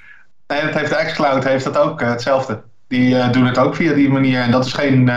nee, 0.48 0.62
dat 0.62 0.74
heeft 0.74 0.90
de 0.90 1.04
xCloud 1.06 1.44
heeft 1.44 1.64
dat 1.64 1.78
ook 1.78 2.02
eh, 2.02 2.10
hetzelfde. 2.10 2.62
Die 2.88 3.18
eh, 3.18 3.32
doen 3.32 3.46
het 3.46 3.58
ook 3.58 3.76
via 3.76 3.94
die 3.94 4.10
manier. 4.10 4.42
En 4.42 4.52
dat 4.52 4.66
is 4.66 4.74
geen, 4.74 5.10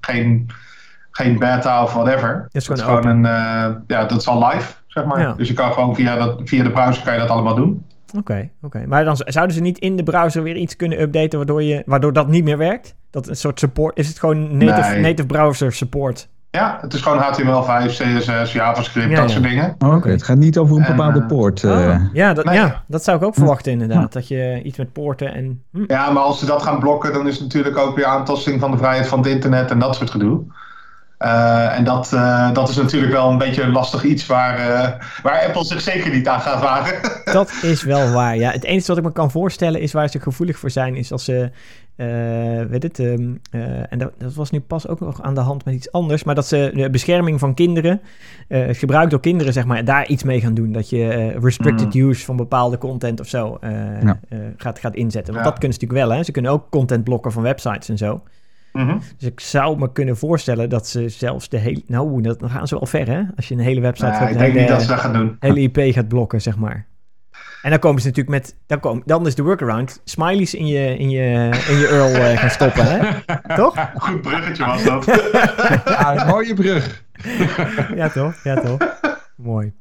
geen, 0.00 0.50
geen 1.16 1.38
beta 1.38 1.82
of 1.82 1.92
whatever. 1.92 2.48
is 2.52 2.64
dat 2.64 2.76
is 2.78 2.82
gewoon 2.84 3.02
gewoon 3.02 3.24
een... 3.24 3.26
eh, 3.70 3.76
ja, 3.86 4.04
dat 4.04 4.20
is 4.20 4.28
al 4.28 4.46
live, 4.48 4.72
zeg 4.86 5.04
maar. 5.04 5.20
Ja. 5.20 5.32
Dus 5.36 5.48
je 5.48 5.54
kan 5.54 5.72
gewoon 5.72 5.94
via, 5.94 6.16
dat, 6.16 6.40
via 6.44 6.62
de 6.62 6.70
browser 6.70 7.04
kan 7.04 7.12
je 7.12 7.18
dat 7.20 7.28
allemaal 7.28 7.54
doen. 7.54 7.84
Oké, 8.18 8.48
oké. 8.62 8.84
Maar 8.86 9.04
dan 9.04 9.16
zouden 9.18 9.54
ze 9.56 9.62
niet 9.62 9.78
in 9.78 9.96
de 9.96 10.02
browser 10.02 10.42
weer 10.42 10.56
iets 10.56 10.76
kunnen 10.76 11.00
updaten... 11.00 11.38
waardoor, 11.38 11.62
je, 11.62 11.82
waardoor 11.86 12.12
dat 12.12 12.28
niet 12.28 12.44
meer 12.44 12.58
werkt? 12.58 12.94
Dat 13.10 13.28
een 13.28 13.36
soort 13.36 13.58
support... 13.58 13.98
Is 13.98 14.08
het 14.08 14.18
gewoon 14.18 14.56
native, 14.56 14.90
Nee. 14.90 15.00
native 15.00 15.26
browser 15.26 15.72
support? 15.72 16.28
Ja, 16.50 16.78
het 16.80 16.94
is 16.94 17.00
gewoon 17.00 17.18
HTML5, 17.18 17.86
CSS, 17.86 18.52
JavaScript, 18.52 19.10
Ja, 19.10 19.16
dat 19.16 19.28
ja. 19.28 19.34
soort 19.36 19.48
dingen. 19.48 19.74
Oh, 19.78 19.94
Oké, 19.94 20.08
het 20.08 20.22
gaat 20.22 20.36
niet 20.36 20.58
over 20.58 20.76
een 20.76 20.82
En, 20.82 20.96
bepaalde 20.96 21.20
eh, 21.20 21.26
poort. 21.26 21.64
Oh, 21.64 21.84
eh. 21.84 22.00
ja, 22.12 22.32
dat, 22.34 22.44
nee. 22.44 22.54
ja, 22.54 22.82
dat 22.86 23.04
zou 23.04 23.16
ik 23.16 23.22
ook 23.24 23.34
verwachten 23.34 23.72
inderdaad. 23.72 24.12
Dat 24.12 24.28
je 24.28 24.60
iets 24.62 24.78
met 24.78 24.92
poorten 24.92 25.34
en... 25.34 25.62
Hm. 25.72 25.84
Ja, 25.86 26.10
maar 26.10 26.22
als 26.22 26.38
ze 26.38 26.46
dat 26.46 26.62
gaan 26.62 26.78
blokken, 26.78 27.12
dan 27.12 27.26
is 27.26 27.34
het 27.34 27.42
natuurlijk 27.42 27.76
ook 27.78 27.96
weer 27.96 28.04
aantasting 28.06 28.60
van 28.60 28.70
de 28.70 28.76
vrijheid 28.76 29.06
van 29.08 29.18
het 29.18 29.28
internet 29.28 29.70
en 29.70 29.78
dat 29.78 29.94
soort 29.94 30.10
gedoe. 30.10 30.42
Eh, 31.24 31.78
en 31.78 31.84
dat, 31.84 32.12
eh, 32.12 32.52
dat 32.52 32.68
is 32.68 32.76
natuurlijk 32.76 33.12
wel 33.12 33.30
een 33.30 33.38
beetje 33.38 33.62
een 33.62 33.72
lastig 33.72 34.04
iets 34.04 34.26
waar, 34.26 34.58
eh, 34.58 34.92
waar 35.22 35.44
Apple 35.46 35.64
zich 35.64 35.80
zeker 35.80 36.12
niet 36.12 36.28
aan 36.28 36.40
gaat 36.40 36.60
wagen. 36.62 36.94
Dat 37.32 37.52
is 37.62 37.82
wel 37.82 38.12
waar. 38.12 38.36
Ja, 38.36 38.50
het 38.50 38.64
enige 38.64 38.86
wat 38.86 38.96
ik 38.96 39.02
me 39.04 39.12
kan 39.12 39.30
voorstellen 39.30 39.80
is 39.80 39.92
waar 39.92 40.08
ze 40.08 40.20
gevoelig 40.20 40.58
voor 40.58 40.70
zijn, 40.70 40.96
is 40.96 41.12
als 41.12 41.24
ze, 41.24 41.50
weet 42.68 42.82
het, 42.82 42.98
ehm, 42.98 43.34
eh, 43.50 43.92
en 43.92 43.98
dat, 43.98 44.12
dat 44.18 44.34
was 44.34 44.50
nu 44.50 44.60
pas 44.60 44.88
ook 44.88 45.00
nog 45.00 45.22
aan 45.22 45.34
de 45.34 45.40
hand 45.40 45.64
met 45.64 45.74
iets 45.74 45.92
anders, 45.92 46.24
maar 46.24 46.34
dat 46.34 46.46
ze 46.46 46.70
de 46.74 46.90
bescherming 46.90 47.38
van 47.40 47.54
kinderen, 47.54 48.00
eh 48.48 48.62
gebruik 48.70 49.10
door 49.10 49.20
kinderen, 49.20 49.52
zeg 49.52 49.64
maar, 49.64 49.84
daar 49.84 50.06
iets 50.06 50.22
mee 50.22 50.40
gaan 50.40 50.54
doen. 50.54 50.72
Dat 50.72 50.90
je 50.90 51.34
restricted 51.42 51.94
use 51.94 52.24
van 52.24 52.36
bepaalde 52.36 52.78
content 52.78 53.20
of 53.20 53.26
zo 53.28 53.58
Ja. 54.02 54.20
gaat, 54.56 54.78
gaat 54.78 54.94
inzetten. 54.94 55.32
Want 55.34 55.44
Ja. 55.44 55.50
dat 55.50 55.58
kunnen 55.60 55.76
ze 55.78 55.84
natuurlijk 55.84 56.08
wel, 56.08 56.18
hè. 56.18 56.24
Ze 56.24 56.32
kunnen 56.32 56.50
ook 56.50 56.70
content 56.70 57.04
blokken 57.04 57.32
van 57.32 57.42
websites 57.42 57.88
en 57.88 57.98
zo. 57.98 58.22
Mhm. 58.82 58.98
Dus 59.18 59.28
ik 59.28 59.40
zou 59.40 59.78
me 59.78 59.92
kunnen 59.92 60.16
voorstellen 60.16 60.68
dat 60.68 60.88
ze 60.88 61.08
zelfs 61.08 61.48
de 61.48 61.58
hele, 61.58 61.82
nou, 61.86 62.22
dat, 62.22 62.40
dan 62.40 62.50
gaan 62.50 62.68
ze 62.68 62.74
wel 62.74 62.86
ver, 62.86 63.06
hè. 63.08 63.22
Als 63.36 63.48
je 63.48 63.54
een 63.54 63.60
hele 63.60 63.80
website, 63.80 64.06
Nou, 64.06 64.18
van 64.18 64.26
ik 64.26 64.32
de 64.32 64.38
denk 64.38 64.52
hele- 64.52 64.60
niet 64.64 64.72
dat 64.72 64.82
ze 64.82 64.88
dat 64.88 64.98
gaan 65.00 65.12
doen. 65.12 65.36
hele 65.38 65.60
IP 65.60 65.78
gaat 65.94 66.08
blokken, 66.08 66.40
zeg 66.42 66.56
maar. 66.56 66.86
En 67.62 67.70
dan 67.70 67.78
komen 67.78 68.00
ze 68.02 68.06
natuurlijk 68.08 68.36
met... 68.36 68.56
Dan, 68.66 68.80
kom, 68.80 69.02
dan 69.06 69.26
is 69.26 69.34
de 69.34 69.42
workaround 69.42 70.00
smileys 70.04 70.54
in 70.54 70.66
je, 70.66 70.96
in 70.98 71.10
je, 71.10 71.48
in 71.68 71.78
je 71.78 71.88
URL 71.92 72.14
eh, 72.22 72.38
gaan 72.38 72.50
stoppen, 72.50 72.84
hè? 72.86 73.12
Toch? 73.56 73.90
Goed 73.94 74.20
bruggetje 74.22 74.64
was 74.66 74.84
dat. 74.84 75.04
Ja, 75.84 76.20
een 76.20 76.26
mooie 76.26 76.54
brug. 76.54 77.04
Ja, 77.96 78.08
toch? 78.08 78.34
Ja, 78.42 78.60
toch? 78.60 78.78
Mooi. 79.36 79.72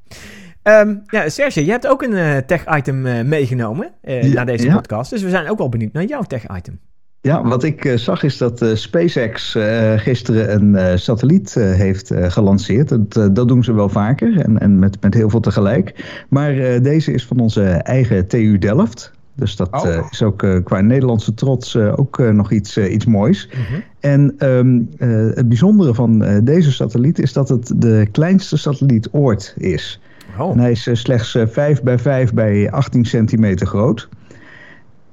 Ehm, 0.61 0.95
ja, 1.07 1.29
Serge, 1.29 1.65
je 1.65 1.71
hebt 1.71 1.87
ook 1.87 2.01
een 2.01 2.13
eh, 2.13 2.37
tech-item 2.37 3.05
eh, 3.05 3.23
meegenomen 3.23 3.91
eh, 4.01 4.23
Ja, 4.23 4.33
naar 4.33 4.45
deze 4.45 4.65
ja. 4.67 4.73
podcast. 4.75 5.09
Dus 5.09 5.21
we 5.23 5.29
zijn 5.29 5.49
ook 5.49 5.57
wel 5.57 5.69
benieuwd 5.69 5.93
naar 5.93 6.03
jouw 6.03 6.21
tech-item. 6.21 6.79
Ja, 7.23 7.43
wat 7.43 7.63
ik 7.63 7.85
eh, 7.85 7.97
zag 7.97 8.23
is 8.23 8.37
dat 8.37 8.61
eh, 8.61 8.75
SpaceX 8.75 9.55
eh, 9.55 9.93
gisteren 9.97 10.75
een 10.75 10.99
satelliet 10.99 11.53
heeft 11.53 12.11
gelanceerd. 12.27 12.89
Dat, 12.89 13.35
dat 13.35 13.47
doen 13.47 13.63
ze 13.63 13.73
wel 13.73 13.89
vaker 13.89 14.39
en, 14.39 14.59
en 14.59 14.79
met, 14.79 14.97
met 15.01 15.13
heel 15.13 15.29
veel 15.29 15.39
tegelijk. 15.39 16.05
Maar 16.29 16.81
deze 16.81 17.13
is 17.13 17.25
van 17.25 17.39
onze 17.39 17.63
eigen 17.63 18.27
TU 18.27 18.57
Delft. 18.57 19.11
Dus 19.35 19.55
dat 19.55 19.71
Oh. 19.71 20.07
is 20.11 20.21
ook 20.21 20.61
qua 20.63 20.81
Nederlandse 20.81 21.33
trots 21.33 21.75
ook 21.75 22.17
nog 22.17 22.51
iets, 22.51 22.77
iets 22.77 23.05
moois. 23.05 23.49
Mhm. 23.49 23.79
En 23.99 24.33
ehm, 24.37 24.81
eh, 24.97 25.35
het 25.35 25.47
bijzondere 25.47 25.93
van 25.93 26.41
deze 26.43 26.71
satelliet 26.71 27.19
is 27.19 27.33
dat 27.33 27.49
het 27.49 27.73
de 27.75 28.07
kleinste 28.11 28.57
satelliet 28.57 29.09
ooit 29.11 29.53
is. 29.57 29.99
Oh, 30.39 30.51
En 30.51 30.59
hij 30.59 30.71
is 30.71 30.89
slechts 30.93 31.35
eh, 31.35 31.47
5 31.47 31.81
bij 31.83 31.99
5 31.99 32.33
bij 32.33 32.71
18 32.71 33.05
centimeter 33.05 33.67
groot. 33.67 34.09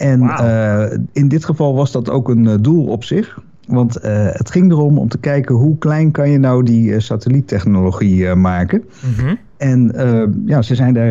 En 0.01 0.23
eh, 0.23 0.99
in 1.13 1.29
dit 1.29 1.45
geval 1.45 1.75
was 1.75 1.93
dat 1.93 2.11
ook 2.11 2.29
een 2.29 2.47
eh, 2.47 2.55
doel 2.61 2.87
op 2.87 3.05
zich. 3.05 3.41
Want 3.67 3.97
eh, 3.97 4.27
het 4.31 4.51
ging 4.51 4.71
erom 4.71 4.99
om 4.99 5.09
te 5.09 5.19
kijken 5.19 5.55
hoe 5.55 5.79
klein 5.79 6.11
kan 6.11 6.31
je 6.31 6.39
nou 6.39 6.65
die 6.65 7.01
satelliettechnologie 7.01 8.35
maken. 8.35 8.85
Mhm. 9.17 9.35
En 9.57 9.93
ja, 10.47 10.63
ze 10.63 10.75
zijn 10.75 10.95
daar 10.95 11.11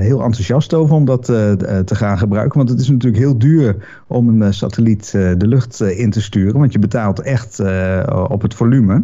heel 0.00 0.22
enthousiast 0.22 0.74
over 0.74 0.94
om 0.94 1.04
dat 1.04 1.24
te 1.24 1.94
gaan 1.94 2.18
gebruiken. 2.18 2.56
Want 2.58 2.70
het 2.70 2.80
is 2.80 2.88
natuurlijk 2.88 3.22
heel 3.22 3.38
duur 3.38 3.76
om 4.06 4.40
een 4.40 4.54
satelliet 4.54 5.10
de 5.12 5.46
lucht 5.46 5.80
in 5.80 6.10
te 6.10 6.22
sturen. 6.22 6.58
Want 6.58 6.72
je 6.72 6.78
betaalt 6.78 7.20
echt 7.20 7.62
op 8.28 8.42
het 8.42 8.54
volume. 8.54 9.02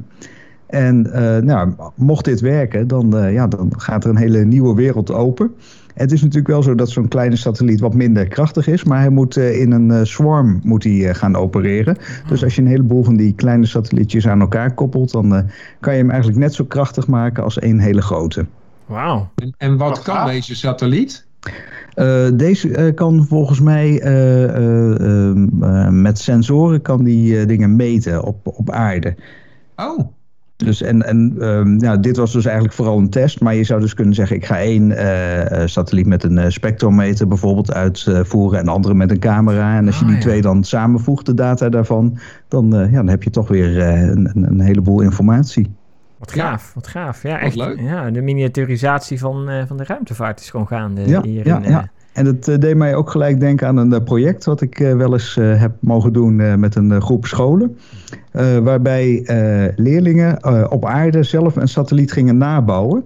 En 0.67 1.03
nou, 1.45 1.73
mocht 1.95 2.25
dit 2.25 2.41
werken, 2.41 2.89
dan, 2.89 3.33
ja, 3.33 3.47
dan 3.47 3.73
gaat 3.77 4.05
er 4.05 4.11
een 4.11 4.17
hele 4.17 4.45
nieuwe 4.45 4.75
wereld 4.75 5.13
open. 5.13 5.51
Het 5.95 6.13
is 6.13 6.21
natuurlijk 6.21 6.49
wel 6.49 6.63
zo 6.63 6.75
dat 6.75 6.91
zo'n 6.91 7.09
kleine 7.09 7.37
satelliet 7.37 7.81
wat 7.81 7.95
minder 7.95 8.29
krachtig 8.29 8.67
is, 8.67 8.85
maar 8.85 8.99
hij 9.01 9.11
moet 9.11 9.37
eh, 9.37 9.61
in 9.61 9.73
een 9.73 9.91
eh, 9.91 10.01
swarm 10.05 10.61
moet 10.63 10.85
hij, 10.85 11.09
eh, 11.09 11.15
gaan 11.15 11.37
opereren. 11.37 11.97
Dus 12.29 12.45
als 12.45 12.55
je 12.55 12.63
een 12.63 12.69
heleboel 12.69 13.05
van 13.05 13.17
die 13.17 13.35
kleine 13.35 13.67
satellietjes 13.67 14.29
aan 14.29 14.41
elkaar 14.41 14.75
koppelt, 14.75 15.11
dan 15.13 15.35
eh, 15.35 15.43
kan 15.81 15.93
je 15.95 15.99
hem 16.01 16.11
eigenlijk 16.11 16.41
net 16.41 16.55
zo 16.55 16.65
krachtig 16.65 17.07
maken 17.07 17.43
als 17.45 17.59
één 17.59 17.79
hele 17.79 18.03
grote. 18.03 18.47
Wauw. 18.87 19.31
En, 19.35 19.55
en 19.59 19.77
wat 19.77 19.89
Wat 19.89 20.03
kan 20.03 20.15
gaaf. 20.15 20.31
deze 20.31 20.55
satelliet? 20.57 21.27
Eh, 21.95 22.27
deze 22.35 22.75
eh, 22.75 22.95
kan 22.95 23.27
volgens 23.29 23.61
mij 23.61 24.01
eh, 24.01 24.45
eh, 24.45 25.01
ehm, 25.01 25.63
eh, 25.63 25.89
met 25.89 26.19
sensoren 26.19 26.83
kan 26.83 27.05
die 27.05 27.39
eh, 27.41 27.47
dingen 27.47 27.77
meten 27.77 28.25
op, 28.25 28.47
op 28.47 28.71
aarde. 28.71 29.15
Oh, 29.77 29.99
Dus 30.65 30.83
en, 30.83 31.03
en 31.07 31.35
ehm, 31.41 31.81
ja, 31.85 31.97
dit 31.97 32.17
was 32.17 32.33
dus 32.33 32.45
eigenlijk 32.45 32.75
vooral 32.75 32.99
een 32.99 33.11
test. 33.11 33.41
Maar 33.41 33.55
je 33.55 33.65
zou 33.65 33.81
dus 33.81 33.95
kunnen 33.95 34.15
zeggen, 34.15 34.37
ik 34.37 34.45
ga 34.45 34.59
één 34.59 34.93
eh, 34.97 35.63
eh, 35.63 35.69
satelliet 35.69 36.07
met 36.07 36.25
een 36.25 36.39
eh, 36.39 36.51
spectrometer 36.51 37.29
bijvoorbeeld 37.29 37.73
uitvoeren 37.73 38.59
en 38.59 38.65
de 38.65 38.71
andere 38.71 38.95
met 38.95 39.11
een 39.11 39.19
camera. 39.19 39.77
En 39.77 39.87
als 39.87 39.95
je 39.99 40.01
Ah, 40.03 40.09
die 40.09 40.17
ja. 40.17 40.23
twee 40.23 40.41
dan 40.43 40.65
samenvoegt, 40.65 41.27
de 41.27 41.35
data 41.35 41.69
daarvan, 41.69 42.19
dan, 42.49 42.75
eh, 42.77 42.91
ja, 42.91 42.97
dan 42.97 43.09
heb 43.09 43.23
je 43.23 43.31
toch 43.31 43.49
weer 43.49 43.81
eh, 43.81 44.01
een, 44.03 44.31
een, 44.35 44.61
heleboel 44.61 45.01
informatie. 45.01 45.75
Wat 46.19 46.35
Ja. 46.35 46.49
gaaf, 46.51 46.73
wat 46.75 46.87
gaaf. 46.87 47.23
Ja, 47.23 47.31
Wat 47.33 47.41
echt. 47.41 47.57
leuk. 47.57 47.81
Ja, 47.81 48.11
de 48.11 48.21
miniaturisatie 48.21 49.19
van, 49.19 49.49
eh, 49.49 49.63
van 49.67 49.77
de 49.77 49.85
ruimtevaart 49.85 50.41
is 50.41 50.51
gewoon 50.51 50.67
gaande 50.67 51.09
Ja, 51.09 51.23
hier 51.23 51.47
ja, 51.47 51.57
in, 51.63 51.71
ja. 51.71 51.89
En 52.21 52.27
het 52.27 52.49
eh, 52.49 52.59
deed 52.59 52.77
mij 52.77 52.95
ook 52.95 53.11
gelijk 53.11 53.41
denken 53.41 53.67
aan 53.67 53.77
een 53.77 53.93
eh, 53.93 54.03
project 54.03 54.45
wat 54.45 54.61
ik 54.61 54.81
eh, 54.81 54.97
wel 54.97 55.13
eens 55.13 55.35
heb 55.41 55.73
mogen 55.79 56.13
doen 56.13 56.61
met 56.61 56.75
een 56.75 57.03
groep 57.03 57.27
scholen. 57.27 57.77
Waarbij 58.63 59.23
leerlingen 59.77 60.45
op 60.71 60.85
aarde 60.85 61.23
zelf 61.23 61.57
een 61.57 61.69
satelliet 61.69 62.13
gingen 62.13 62.37
nabouwen. 62.37 63.05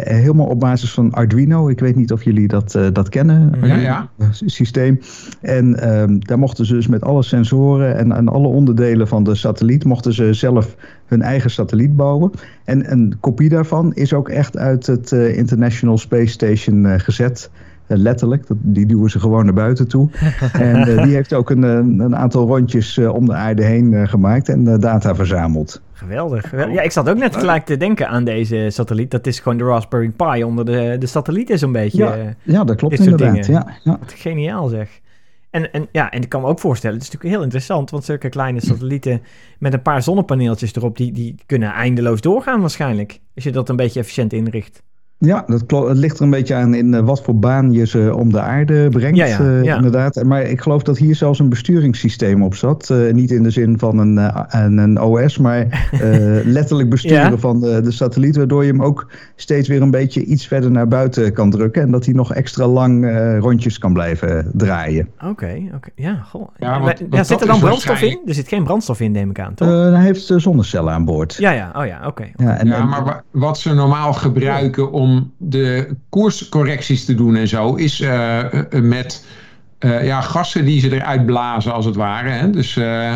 Helemaal 0.00 0.46
op 0.46 0.60
basis 0.60 0.92
van 0.92 1.12
Arduino. 1.12 1.68
Ik 1.68 1.80
weet 1.80 1.96
niet 1.96 2.12
of 2.12 2.22
jullie 2.22 2.48
dat, 2.48 2.78
dat 2.92 3.08
kennen. 3.08 3.52
Ja, 3.62 3.76
ja. 3.76 4.08
sy- 4.30 4.48
Systeem. 4.48 5.00
En 5.40 5.80
ehm, 5.80 6.18
daar 6.18 6.38
mochten 6.38 6.66
ze 6.66 6.74
dus 6.74 6.86
met 6.86 7.02
alle 7.02 7.22
sensoren 7.22 7.96
en, 7.96 8.12
en 8.12 8.28
alle 8.28 8.48
onderdelen 8.48 9.08
van 9.08 9.24
de 9.24 9.34
satelliet... 9.34 9.84
mochten 9.84 10.12
ze 10.12 10.32
zelf 10.32 10.76
hun 11.06 11.22
eigen 11.22 11.50
satelliet 11.50 11.96
bouwen. 11.96 12.30
En 12.64 12.92
een 12.92 13.16
kopie 13.20 13.48
daarvan 13.48 13.94
is 13.94 14.12
ook 14.12 14.28
echt 14.28 14.56
uit 14.56 14.86
het 14.86 15.12
International 15.12 15.98
Space 15.98 16.32
Station 16.32 17.00
gezet. 17.00 17.50
Eh, 17.88 17.96
letterlijk, 17.96 18.46
dat, 18.46 18.56
die 18.60 18.86
duwen 18.86 19.10
ze 19.10 19.20
gewoon 19.20 19.44
naar 19.44 19.54
buiten 19.54 19.88
toe. 19.88 20.10
en 20.52 20.76
eh, 20.76 21.02
die 21.02 21.14
heeft 21.14 21.34
ook 21.34 21.50
een, 21.50 21.64
eh, 21.64 21.70
een 21.70 22.16
aantal 22.16 22.46
rondjes 22.46 22.98
om 22.98 23.26
de 23.26 23.34
aarde 23.34 23.64
heen 23.64 24.08
gemaakt 24.08 24.48
en 24.48 24.80
data 24.80 25.14
verzameld. 25.14 25.82
Geweldig. 25.92 26.48
geweldig. 26.48 26.74
Ja, 26.74 26.82
ik 26.82 26.90
zat 26.90 27.08
ook 27.08 27.18
net 27.18 27.36
gelijk 27.36 27.64
te 27.64 27.76
denken 27.76 28.08
aan 28.08 28.24
deze 28.24 28.66
satelliet. 28.70 29.10
Dat 29.10 29.26
is 29.26 29.40
gewoon 29.40 29.58
de 29.58 29.64
Raspberry 29.64 30.10
Pi 30.10 30.44
onder 30.44 30.64
de, 30.64 30.96
de 30.98 31.06
satellieten 31.06 31.58
zo'n 31.58 31.72
beetje. 31.72 32.04
Ja. 32.04 32.34
Ja, 32.42 32.64
dat 32.64 32.76
klopt 32.76 32.98
inderdaad. 32.98 33.46
Ja, 33.46 33.66
ja. 33.84 33.98
Geniaal 34.06 34.68
zeg. 34.68 35.00
En, 35.50 35.72
en, 35.72 35.88
ja, 35.92 36.10
en 36.10 36.22
ik 36.22 36.28
kan 36.28 36.40
me 36.40 36.46
ook 36.46 36.58
voorstellen, 36.58 36.96
het 36.96 37.04
is 37.04 37.10
natuurlijk 37.10 37.34
heel 37.34 37.44
interessant, 37.44 37.90
want 37.90 38.04
zulke 38.04 38.28
kleine 38.28 38.60
satellieten 38.60 39.22
met 39.58 39.72
een 39.72 39.82
paar 39.82 40.02
zonnepaneeltjes 40.02 40.74
erop, 40.74 40.96
die, 40.96 41.12
die 41.12 41.34
kunnen 41.46 41.72
eindeloos 41.72 42.20
doorgaan 42.20 42.60
waarschijnlijk. 42.60 43.20
Als 43.34 43.44
je 43.44 43.52
dat 43.52 43.68
een 43.68 43.76
beetje 43.76 44.00
efficiënt 44.00 44.32
inricht. 44.32 44.82
Ja, 45.20 45.44
dat 45.46 45.66
klopt. 45.66 45.88
Het 45.88 45.96
ligt 45.98 46.16
er 46.18 46.24
een 46.24 46.30
beetje 46.30 46.54
aan 46.54 46.74
in 46.74 46.94
eh, 46.94 47.00
wat 47.04 47.22
voor 47.22 47.38
baan 47.38 47.72
je 47.72 47.86
ze 47.86 48.12
om 48.16 48.32
de 48.32 48.40
aarde 48.40 48.88
brengt. 48.88 49.16
Ja, 49.16 49.24
ja, 49.26 49.38
eh, 49.38 49.62
ja. 49.64 49.76
Inderdaad. 49.76 50.22
Maar 50.24 50.42
ik 50.42 50.60
geloof 50.60 50.82
dat 50.82 50.98
hier 50.98 51.14
zelfs 51.14 51.38
een 51.38 51.48
besturingssysteem 51.48 52.42
op 52.42 52.54
zat. 52.54 52.90
Eh, 52.90 53.12
niet 53.14 53.30
in 53.30 53.42
de 53.42 53.50
zin 53.50 53.78
van 53.78 53.98
een, 53.98 54.18
eh, 54.18 54.42
een, 54.48 54.78
een 54.78 55.00
OS, 55.00 55.38
maar 55.38 55.58
eh, 55.92 56.00
letterlijk 56.44 56.88
besturen 56.90 57.30
Ja. 57.30 57.36
van 57.36 57.60
de, 57.60 57.80
de 57.80 57.90
satelliet. 57.90 58.36
Waardoor 58.36 58.64
je 58.64 58.70
hem 58.70 58.82
ook 58.82 59.06
steeds 59.36 59.68
weer 59.68 59.82
een 59.82 59.90
beetje 59.90 60.24
iets 60.24 60.46
verder 60.46 60.70
naar 60.70 60.88
buiten 60.88 61.32
kan 61.32 61.50
drukken. 61.50 61.82
En 61.82 61.90
dat 61.90 62.04
hij 62.04 62.14
nog 62.14 62.34
extra 62.34 62.66
lang 62.66 63.04
eh, 63.06 63.38
rondjes 63.38 63.78
kan 63.78 63.92
blijven 63.92 64.50
draaien. 64.52 65.08
Oké, 65.24 65.60
oké. 65.74 65.88
Ja, 65.94 66.14
goh. 66.14 66.48
Ja, 66.58 66.70
Maar- 66.70 66.80
want- 66.80 66.98
ja, 66.98 67.06
want 67.08 67.26
zit 67.26 67.40
er 67.40 67.46
dan 67.46 67.60
brandstof 67.60 68.02
in? 68.02 68.20
Er 68.26 68.34
zit 68.34 68.48
geen 68.48 68.64
brandstof 68.64 69.00
in, 69.00 69.12
neem 69.12 69.30
ik 69.30 69.40
aan, 69.40 69.54
toch? 69.54 69.68
Eh, 69.68 69.92
hij 69.92 70.02
heeft 70.04 70.32
zonnecellen 70.36 70.92
aan 70.92 71.04
boord. 71.04 71.34
ja, 71.38 71.50
ja. 71.50 71.72
Oh 71.76 71.86
ja, 71.86 72.06
oké. 72.06 72.24
Ja, 72.36 72.56
en, 72.58 72.66
ja, 72.66 72.76
en- 72.76 72.88
maar 72.88 73.04
wa- 73.04 73.22
wat 73.30 73.58
ze 73.58 73.74
normaal 73.74 74.12
gebruiken 74.12 74.92
om 74.92 75.06
de 75.36 75.96
koerscorrecties 76.08 77.04
te 77.04 77.14
doen 77.14 77.36
en 77.36 77.48
zo, 77.48 77.74
is 77.74 78.00
eh, 78.00 78.38
eh, 78.54 78.82
met 78.82 79.26
eh, 79.78 80.04
ja, 80.06 80.20
gassen 80.20 80.64
die 80.64 80.80
ze 80.80 80.92
eruit 80.94 81.26
blazen 81.26 81.72
als 81.72 81.84
het 81.84 81.96
ware. 81.96 82.28
Hè? 82.30 82.50
Dus, 82.50 82.76
eh, 82.76 83.12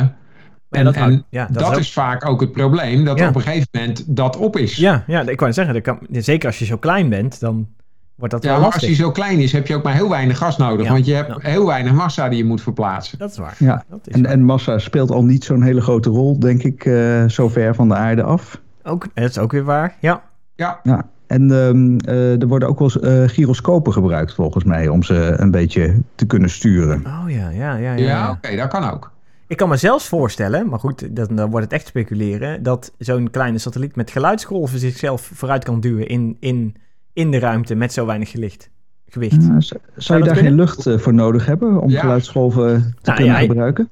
en 0.71 0.85
dat 0.85 0.95
en 0.95 1.25
ja, 1.31 1.45
dat 1.47 1.55
dat, 1.55 1.63
is 1.63 1.69
ook- 1.75 1.81
is 1.81 1.93
vaak 1.93 2.27
ook 2.29 2.41
het 2.41 2.53
probleem, 2.53 3.05
dat 3.05 3.19
Ja. 3.19 3.29
op 3.29 3.35
een 3.35 3.41
gegeven 3.41 3.69
moment 3.73 4.17
dat 4.17 4.37
op 4.37 4.57
is. 4.57 4.77
Ja, 4.77 5.05
ja, 5.07 5.29
ik 5.29 5.41
wou 5.41 5.53
zeggen, 5.53 5.75
dat 5.75 5.83
kan, 5.83 5.99
zeker 6.11 6.47
als 6.49 6.59
je 6.59 6.65
zo 6.65 6.77
klein 6.77 7.09
bent, 7.09 7.41
dan 7.41 7.69
wordt 8.15 8.35
dat 8.35 8.43
Ja, 8.43 8.57
maar 8.59 8.65
als 8.73 8.79
die 8.83 8.95
zo 8.95 9.11
klein 9.11 9.39
is, 9.39 9.53
heb 9.53 9.67
je 9.67 9.75
ook 9.75 9.83
maar 9.83 9.95
heel 9.95 10.09
weinig 10.09 10.39
gas 10.39 10.57
nodig. 10.57 10.87
Ja, 10.87 10.93
Want 10.93 11.07
je 11.07 11.15
hebt 11.15 11.43
heel 11.43 11.67
weinig 11.67 11.93
massa 11.93 12.29
die 12.29 12.39
je 12.39 12.45
moet 12.45 12.63
verplaatsen. 12.63 13.19
Dat 13.19 13.31
is 13.31 13.37
waar. 13.39 13.55
Ja, 13.59 13.85
Dat 13.91 14.01
is 14.05 14.15
en, 14.15 14.23
waar. 14.23 14.33
en 14.33 14.43
massa 14.45 14.79
speelt 14.79 15.11
al 15.11 15.25
niet 15.25 15.45
zo'n 15.45 15.63
hele 15.63 15.81
grote 15.81 16.09
rol, 16.11 16.39
denk 16.39 16.63
ik, 16.63 16.85
eh, 16.85 17.25
zo 17.29 17.49
ver 17.49 17.75
van 17.75 17.89
de 17.89 17.95
aarde 17.95 18.23
af. 18.23 18.61
Ook, 18.83 19.07
dat 19.15 19.31
is 19.31 19.39
ook 19.39 19.53
weer 19.53 19.65
waar, 19.65 19.97
ja. 20.01 20.23
Ja, 20.55 20.81
Ja, 20.83 21.09
en 21.33 21.51
ehm, 21.51 21.97
eh, 21.99 22.41
er 22.43 22.47
worden 22.47 22.69
ook 22.69 22.79
wel 22.79 22.91
eh, 22.91 23.29
gyroscopen 23.29 23.93
gebruikt 23.93 24.35
volgens 24.35 24.65
mij 24.65 24.89
om 24.89 25.03
ze 25.03 25.35
een 25.37 25.51
beetje 25.51 25.95
te 26.15 26.27
kunnen 26.27 26.51
sturen. 26.51 27.07
Oh 27.07 27.31
ja, 27.31 27.51
ja, 27.51 27.77
ja. 27.77 27.77
ja, 27.77 27.95
ja, 27.95 28.31
oké, 28.31 28.57
dat 28.57 28.69
kan 28.69 28.91
ook. 28.91 29.11
Ik 29.47 29.57
kan 29.57 29.69
me 29.69 29.77
zelfs 29.77 30.09
voorstellen, 30.09 30.69
maar 30.69 30.79
goed, 30.79 31.17
dan, 31.17 31.37
dan 31.37 31.51
wordt 31.51 31.65
het 31.65 31.75
echt 31.75 31.87
speculeren, 31.87 32.63
dat 32.63 32.93
zo'n 32.99 33.31
kleine 33.31 33.59
satelliet 33.59 33.97
met 33.97 34.11
geluidsgolven 34.11 34.79
zichzelf 34.79 35.31
vooruit 35.35 35.65
kan 35.65 35.81
duwen 35.81 36.09
in, 36.09 36.37
in, 36.41 36.75
in 37.13 37.31
de 37.31 37.39
ruimte 37.39 37.75
met 37.75 37.93
zo 37.93 38.07
weinig 38.07 38.31
gelicht, 38.31 38.71
gewicht. 39.09 39.43
Ja, 39.47 39.61
zou, 39.61 39.81
zou 39.97 40.19
je 40.19 40.25
daar 40.25 40.35
kunnen? 40.35 40.53
geen 40.53 40.61
lucht 40.61 40.87
eh, 40.87 40.99
voor 40.99 41.15
nodig 41.15 41.47
hebben 41.47 41.81
om 41.81 41.91
Ja. 41.91 42.01
geluidsgolven 42.01 42.81
te 42.81 43.11
Nou, 43.11 43.17
kunnen 43.17 43.35
ja, 43.35 43.41
gebruiken? 43.41 43.89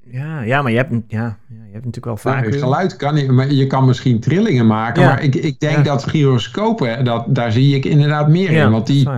Ja, 0.00 0.40
ja 0.40 0.62
maar 0.62 0.70
je 0.72 0.76
hebt, 0.76 0.92
ja, 1.08 1.38
hebt 1.80 1.84
natuurlijk 1.84 2.22
wel 2.22 2.32
vaak... 2.32 2.46
Nou, 2.48 2.58
geluid 2.58 2.96
kan 2.96 3.14
niet, 3.14 3.30
maar 3.30 3.50
je 3.52 3.66
kan 3.66 3.84
misschien 3.86 4.20
trillingen 4.20 4.66
maken. 4.66 5.02
Ja. 5.02 5.08
Maar 5.08 5.22
ik, 5.22 5.34
ik 5.34 5.60
denk 5.60 5.76
Ja. 5.76 5.82
dat 5.82 6.04
gyroscopen, 6.08 7.04
dat, 7.04 7.24
daar 7.28 7.52
zie 7.52 7.74
ik 7.76 7.84
inderdaad 7.84 8.28
meer 8.28 8.52
ja, 8.52 8.64
in. 8.64 8.70
Want 8.70 8.86
die, 8.86 9.08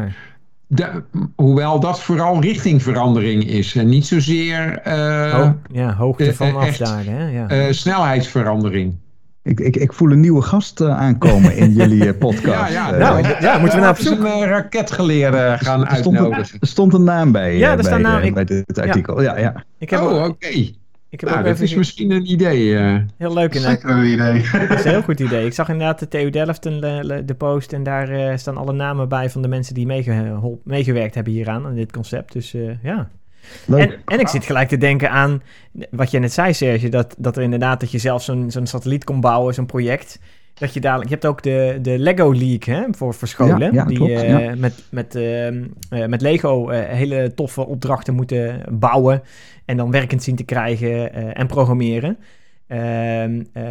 de- 0.67 1.03
hoewel 1.37 1.81
dat 1.81 2.01
vooral 2.01 2.41
richtingverandering 2.41 3.45
is. 3.45 3.75
En 3.77 3.89
niet 3.89 4.07
zozeer 4.07 4.79
eh, 4.79 5.33
Ho- 5.35 5.57
ja, 5.73 5.95
hoogte 5.95 6.25
eh, 6.29 6.33
van 6.33 6.61
echt. 6.63 6.81
afdagen, 6.83 7.13
hè? 7.13 7.29
Ja. 7.29 7.49
eh, 7.49 7.73
snelheidsverandering. 7.73 8.95
Ik, 9.43 9.61
ik, 9.61 9.77
ik 9.77 9.93
voel 9.93 10.11
een 10.11 10.21
nieuwe 10.21 10.43
gast 10.43 10.83
aankomen 10.83 11.57
in 11.57 11.73
jullie 11.73 12.15
podcast. 12.25 12.73
Ja, 12.73 12.91
ja, 12.91 12.97
nou, 12.97 13.27
ja, 13.41 13.59
moeten 13.59 13.79
we 13.79 13.85
naar 13.85 13.91
op 13.93 13.97
we 13.97 14.03
zoek? 14.03 14.19
een 14.25 14.45
raketgeleerde 14.45 15.57
gaan 15.59 15.87
er, 15.87 15.97
stond 15.97 16.17
een, 16.17 16.23
uitnodigen. 16.23 16.57
er 16.61 16.67
stond 16.67 16.95
een 16.95 17.05
naam 17.05 17.33
bij, 17.33 17.57
Ja, 17.57 17.73
er 17.77 17.85
staat 17.85 18.03
bij, 18.03 18.11
naam. 18.11 18.23
Ik- 18.23 18.35
bij 18.35 18.45
dit 18.45 18.79
artikel. 18.81 19.23
Ja, 19.23 19.39
ja. 19.39 19.65
ik 19.79 19.91
heb, 19.91 20.01
Oh, 20.01 20.25
oké. 20.25 20.71
Ik 21.11 21.21
heb 21.21 21.29
Nou, 21.29 21.41
ook 21.41 21.47
dat 21.47 21.55
even... 21.55 21.67
is 21.67 21.75
misschien 21.75 22.11
een 22.11 22.31
idee. 22.31 22.77
eh. 22.77 22.97
Heel 23.17 23.33
leuk 23.35 23.55
inderdaad. 23.55 23.81
Zeker 23.81 23.97
een 23.97 24.05
idee. 24.13 24.43
Dat 24.69 24.79
is 24.79 24.85
een 24.85 24.91
heel 24.91 25.03
goed 25.03 25.21
idee. 25.21 25.47
Ik 25.47 25.53
zag 25.53 25.69
inderdaad 25.69 25.99
de 25.99 26.09
TU 26.09 26.31
Delft 26.31 26.65
een, 26.65 26.83
eh, 26.83 27.19
de 27.25 27.35
post 27.35 27.73
en 27.73 27.83
daar 27.83 28.09
eh, 28.09 28.37
staan 28.37 28.57
alle 28.57 28.73
namen 28.73 29.09
bij 29.09 29.31
van 29.31 29.43
de 29.43 29.49
mensen 29.49 29.75
die 29.75 29.87
meegewerkt 30.65 31.15
hebben 31.15 31.33
hieraan, 31.33 31.67
aan 31.67 31.75
dit 31.75 31.93
concept. 31.93 32.33
Dus 32.33 32.55
eh, 32.55 32.83
ja. 32.83 33.09
Leuk. 33.67 33.81
En, 33.81 33.99
en 34.05 34.21
ik 34.21 34.29
zit 34.29 34.45
gelijk 34.45 34.69
te 34.69 34.77
denken 34.77 35.11
aan 35.11 35.43
wat 35.91 36.11
je 36.11 36.19
net 36.19 36.33
zei, 36.33 36.55
Serge, 36.55 36.89
dat, 36.89 37.15
dat 37.19 37.37
er 37.37 37.43
inderdaad 37.43 37.81
dat 37.81 37.91
je 37.91 37.99
zelf 37.99 38.23
zo'n 38.23 38.51
zo'n 38.51 38.67
satelliet 38.67 39.05
kon 39.05 39.21
bouwen, 39.21 39.55
zo'n 39.55 39.67
project. 39.67 40.19
Dat 40.59 40.75
je 40.75 40.81
dadelijk, 40.81 41.09
je 41.09 41.15
hebt 41.15 41.27
ook 41.27 41.43
de, 41.43 41.79
de 41.83 41.99
Lego 41.99 42.33
League 42.33 42.75
hè, 42.75 42.85
voor, 42.91 43.15
voor 43.15 43.29
scholen. 43.29 43.59
Ja, 43.59 43.71
ja, 43.73 43.85
die 43.85 43.97
klopt, 43.97 44.13
eh, 44.13 44.29
ja. 44.29 44.55
met, 44.55 44.85
met, 44.91 45.15
ehm, 45.15 45.65
eh, 45.91 46.07
met 46.07 46.21
Lego 46.21 46.69
eh, 46.69 46.97
hele 46.97 47.33
toffe 47.35 47.67
opdrachten 47.67 48.15
moeten 48.15 48.63
bouwen. 48.71 49.23
En 49.65 49.77
dan 49.77 49.91
werkend 49.91 50.23
zien 50.23 50.37
te 50.37 50.45
krijgen 50.45 51.15
en 51.35 51.47
programmeren. 51.47 52.19
Ehm, 52.69 53.43
eh, 53.53 53.63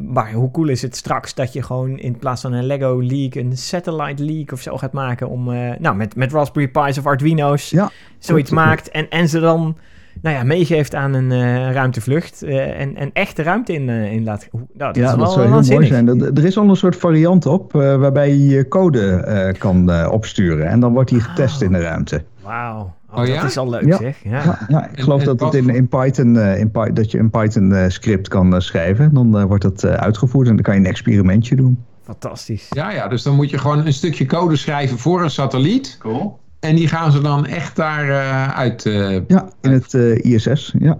maar 0.00 0.32
hoe 0.32 0.50
cool 0.50 0.68
is 0.68 0.82
het 0.82 0.96
straks 0.96 1.34
dat 1.34 1.52
je 1.52 1.62
gewoon 1.62 1.98
in 1.98 2.18
plaats 2.18 2.40
van 2.42 2.52
een 2.52 2.66
Lego 2.66 3.00
League 3.02 3.42
een 3.42 3.56
Satellite 3.56 4.24
League 4.24 4.52
of 4.52 4.60
zo 4.60 4.76
gaat 4.76 4.92
maken 4.92 5.28
om, 5.28 5.44
nou, 5.78 5.96
met, 5.96 6.16
met 6.16 6.32
Raspberry 6.32 6.68
Pi's 6.68 6.98
of 6.98 7.06
Arduino's 7.06 7.70
Ja, 7.70 7.90
zoiets 8.18 8.50
maakt 8.50 8.90
en, 8.90 9.10
en 9.10 9.28
ze 9.28 9.40
dan 9.40 9.76
nou 10.22 10.36
ja, 10.36 10.42
meegeeft 10.42 10.94
aan 10.94 11.14
een 11.14 11.32
eh, 11.32 11.72
ruimtevlucht 11.72 12.42
eh, 12.42 12.80
en, 12.80 12.96
en 12.96 13.10
echt 13.12 13.36
de 13.36 13.42
ruimte 13.42 13.72
in, 13.72 13.88
eh, 13.88 14.12
in 14.12 14.24
laat. 14.24 14.48
Nou, 14.52 14.64
dat 14.74 14.96
ja, 14.96 15.02
is 15.02 15.08
dat 15.10 15.18
wel 15.18 15.26
zou 15.30 15.40
heel 15.46 15.50
mooi 15.76 15.86
zijn. 15.86 16.08
Er, 16.08 16.32
er 16.34 16.44
is 16.44 16.58
al 16.58 16.68
een 16.68 16.76
soort 16.76 16.96
variant 16.96 17.46
op 17.46 17.72
waarbij 17.72 18.28
je 18.28 18.46
je 18.46 18.68
code 18.68 19.10
eh, 19.10 19.58
kan 19.58 19.90
eh, 19.90 20.08
opsturen. 20.12 20.66
En 20.68 20.80
dan 20.80 20.92
wordt 20.92 21.10
die 21.10 21.20
getest 21.20 21.56
Oh. 21.56 21.66
in 21.66 21.72
de 21.72 21.80
ruimte. 21.80 22.22
Wauw, 22.42 22.78
oh, 22.78 22.90
Oh 23.12 23.16
dat 23.18 23.26
ja? 23.28 23.44
is 23.44 23.56
al 23.56 23.70
leuk 23.70 23.84
Ja. 23.86 23.96
zeg. 23.96 24.16
Ja. 24.24 24.30
Ja, 24.44 24.58
ja 24.68 24.88
ik 24.90 25.00
geloof 25.00 25.20
en 25.20 25.26
dat 25.26 25.40
het 25.40 25.54
in, 25.54 25.68
in 25.68 25.88
Python, 25.88 26.36
eh, 26.38 26.58
in 26.60 26.70
Py- 26.70 26.92
dat 26.92 27.10
je 27.10 27.18
een 27.18 27.30
Python 27.30 27.74
eh, 27.74 27.88
script 27.88 28.28
kan 28.28 28.62
schrijven. 28.62 29.14
Dan 29.14 29.46
wordt 29.46 29.62
dat 29.62 29.82
eh, 29.84 29.92
uitgevoerd 29.92 30.48
en 30.48 30.54
dan 30.54 30.62
kan 30.64 30.74
je 30.74 30.80
een 30.80 30.86
experimentje 30.86 31.56
doen. 31.56 31.84
Fantastisch. 32.02 32.66
Ja, 32.70 32.90
ja, 32.90 33.08
dus 33.08 33.22
dan 33.22 33.34
moet 33.34 33.50
je 33.50 33.58
gewoon 33.58 33.86
een 33.86 33.92
stukje 33.92 34.26
code 34.26 34.56
schrijven 34.56 34.98
voor 34.98 35.22
een 35.22 35.30
satelliet. 35.30 35.96
Cool. 35.98 36.38
En 36.66 36.74
die 36.76 36.88
gaan 36.88 37.12
ze 37.12 37.20
dan 37.20 37.46
echt 37.46 37.76
daar 37.76 38.08
eh, 38.08 38.58
uit. 38.58 38.86
eh, 38.86 39.20
Ja, 39.28 39.48
in 39.60 39.70
het 39.72 39.94
eh, 39.94 40.24
ISS. 40.24 40.74
Ja. 40.78 40.96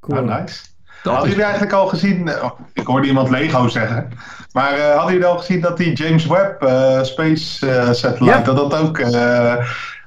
Cool. 0.00 0.24
Nou, 0.24 0.40
nice. 0.40 0.60
dat 1.02 1.12
hadden 1.12 1.22
is- 1.22 1.28
jullie 1.28 1.42
eigenlijk 1.42 1.72
al 1.72 1.86
gezien, 1.86 2.28
oh, 2.42 2.50
ik 2.72 2.86
hoorde 2.86 3.06
iemand 3.06 3.30
Lego 3.30 3.68
zeggen, 3.68 4.08
maar 4.52 4.72
eh, 4.72 4.94
hadden 4.94 5.12
jullie 5.12 5.26
al 5.28 5.38
gezien 5.38 5.60
dat 5.60 5.76
die 5.76 5.92
James 5.92 6.26
Webb 6.26 6.62
eh, 6.62 7.02
Space 7.02 7.70
eh, 7.70 7.90
Satellite, 7.92 8.36
Ja. 8.38 8.42
dat 8.42 8.56
dat 8.56 8.74
ook 8.74 8.98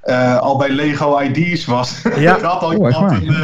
eh, 0.04 0.38
al 0.40 0.58
bij 0.58 0.70
Lego 0.70 1.20
ID's 1.20 1.66
was? 1.66 2.02
Ja. 2.16 2.38
er 2.38 2.44
had 2.46 2.62
al 2.62 2.68
Oh, 2.68 2.74
iemand 2.74 3.12
een 3.12 3.36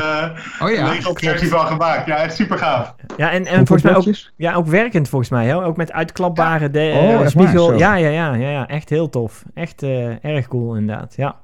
Oh 0.61 0.71
ja. 0.71 0.89
Lego 0.89 1.13
versie 1.13 1.47
van 1.49 1.65
gemaakt. 1.67 2.05
Ja, 2.05 2.15
echt 2.15 2.35
super 2.35 2.57
gaaf. 2.57 2.95
Ja, 3.17 3.31
en, 3.31 3.45
en 3.45 3.67
volgens 3.67 3.83
mij 3.83 3.95
ook, 3.95 4.15
ja, 4.35 4.53
ook 4.53 4.67
werkend 4.67 5.09
volgens 5.09 5.29
mij. 5.31 5.45
Hè? 5.45 5.63
Ook 5.65 5.77
met 5.77 5.91
uitklapbare 5.91 6.69
de, 6.69 6.91
Oh, 6.95 7.21
eh, 7.21 7.27
spiegel. 7.27 7.69
waar. 7.69 7.77
Ja, 7.77 7.95
ja, 7.95 8.09
ja, 8.09 8.33
ja, 8.33 8.49
ja, 8.49 8.67
echt 8.67 8.89
heel 8.89 9.09
tof. 9.09 9.43
Echt 9.53 9.83
eh, 9.83 10.23
erg 10.25 10.47
cool 10.47 10.75
inderdaad, 10.75 11.13
ja. 11.15 11.35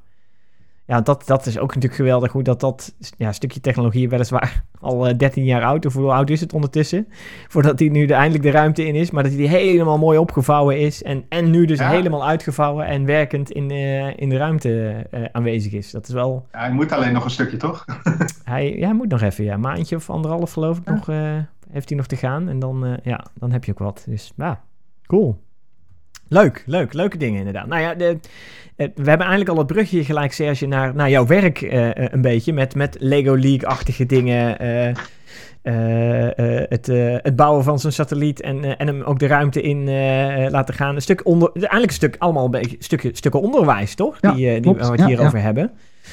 Ja, 0.87 1.01
dat, 1.01 1.23
dat 1.25 1.45
is 1.45 1.57
ook 1.57 1.67
natuurlijk 1.67 1.95
geweldig 1.95 2.31
hoe 2.31 2.43
dat, 2.43 2.59
dat 2.59 2.95
ja, 3.17 3.31
stukje 3.31 3.59
technologie 3.59 4.09
weliswaar 4.09 4.63
al 4.79 5.07
eh, 5.07 5.17
13 5.17 5.43
jaar 5.43 5.63
oud, 5.63 5.85
of 5.85 5.93
hoe 5.93 6.11
oud 6.11 6.29
is 6.29 6.39
het 6.41 6.53
ondertussen? 6.53 7.07
Voordat 7.53 7.79
hij 7.79 7.87
nu 7.87 8.05
de, 8.05 8.13
eindelijk 8.13 8.43
de 8.43 8.51
ruimte 8.51 8.85
in 8.87 8.95
is, 8.95 9.11
maar 9.11 9.23
dat 9.23 9.33
hij 9.33 9.45
helemaal 9.45 9.97
mooi 9.97 10.17
opgevouwen 10.17 10.79
is 10.79 11.03
en, 11.03 11.25
en 11.29 11.49
nu 11.49 11.65
dus 11.65 11.79
Ja. 11.79 11.89
helemaal 11.89 12.27
uitgevouwen 12.27 12.85
en 12.85 13.05
werkend 13.05 13.51
in, 13.51 13.71
eh, 13.71 14.17
in 14.17 14.29
de 14.29 14.37
ruimte 14.37 14.91
eh, 15.11 15.23
aanwezig 15.31 15.71
is. 15.73 15.91
Dat 15.91 16.07
is 16.07 16.13
wel, 16.13 16.47
Ja, 16.51 16.59
hij 16.59 16.71
moet 16.71 16.91
alleen 16.91 17.13
nog 17.13 17.23
een 17.23 17.29
stukje, 17.29 17.57
toch? 17.57 17.85
hij, 18.43 18.75
ja, 18.77 18.85
hij 18.85 18.95
moet 18.95 19.09
nog 19.09 19.21
even, 19.21 19.43
ja, 19.43 19.53
een 19.53 19.59
maandje 19.59 19.95
of 19.95 20.09
anderhalf 20.09 20.51
geloof 20.51 20.77
ik 20.77 20.85
nog, 20.85 21.09
eh, 21.09 21.37
heeft 21.71 21.89
hij 21.89 21.97
nog 21.97 22.07
te 22.07 22.15
gaan 22.15 22.49
en 22.49 22.59
dan, 22.59 22.85
eh, 22.85 22.93
ja, 23.03 23.25
dan 23.39 23.51
heb 23.51 23.63
je 23.63 23.71
ook 23.71 23.79
wat. 23.79 24.03
Dus 24.07 24.33
ja, 24.37 24.61
cool. 25.05 25.43
Leuk, 26.27 26.63
leuk, 26.65 26.93
leuke 26.93 27.17
dingen 27.17 27.37
inderdaad. 27.39 27.67
Nou 27.67 27.81
ja, 27.81 27.93
de, 27.93 28.05
eh, 28.07 28.15
we 28.75 28.83
hebben 28.93 29.19
eigenlijk 29.19 29.49
al 29.49 29.57
het 29.57 29.67
brugje 29.67 30.03
gelijk, 30.03 30.33
Serge, 30.33 30.65
naar, 30.65 30.95
naar 30.95 31.09
jouw 31.09 31.25
werk 31.25 31.61
eh, 31.61 31.89
eh, 31.89 31.93
een 32.11 32.21
beetje. 32.21 32.53
Met, 32.53 32.75
met 32.75 32.95
Lego 32.99 33.35
League-achtige 33.35 34.05
dingen. 34.05 34.59
eh, 34.59 34.87
eh, 34.87 34.93
eh, 36.61 36.65
het, 36.69 36.89
eh, 36.89 37.15
het 37.17 37.35
bouwen 37.35 37.63
van 37.63 37.79
zo'n 37.79 37.91
satelliet 37.91 38.41
en, 38.41 38.63
eh, 38.63 38.71
en 38.77 38.87
hem 38.87 39.01
ook 39.01 39.19
de 39.19 39.27
ruimte 39.27 39.61
in 39.61 39.87
eh, 39.87 40.45
eh, 40.45 40.51
laten 40.51 40.73
gaan. 40.73 40.95
Een 40.95 41.01
stuk 41.01 41.25
onder, 41.25 41.49
eigenlijk 41.53 41.85
een 41.87 41.93
stuk, 41.93 42.15
allemaal 42.19 42.45
een 42.45 42.51
beetje 42.51 42.75
stukken, 42.79 43.15
stukken 43.15 43.41
onderwijs, 43.41 43.95
toch? 43.95 44.17
Ja, 44.21 44.31
die, 44.33 44.49
eh, 44.49 44.61
die 44.61 44.73
we 44.73 44.79
het 44.85 44.99
Ja, 44.99 45.05
hier 45.05 45.19
ja. 45.19 45.25
over 45.25 45.41
hebben. 45.41 45.71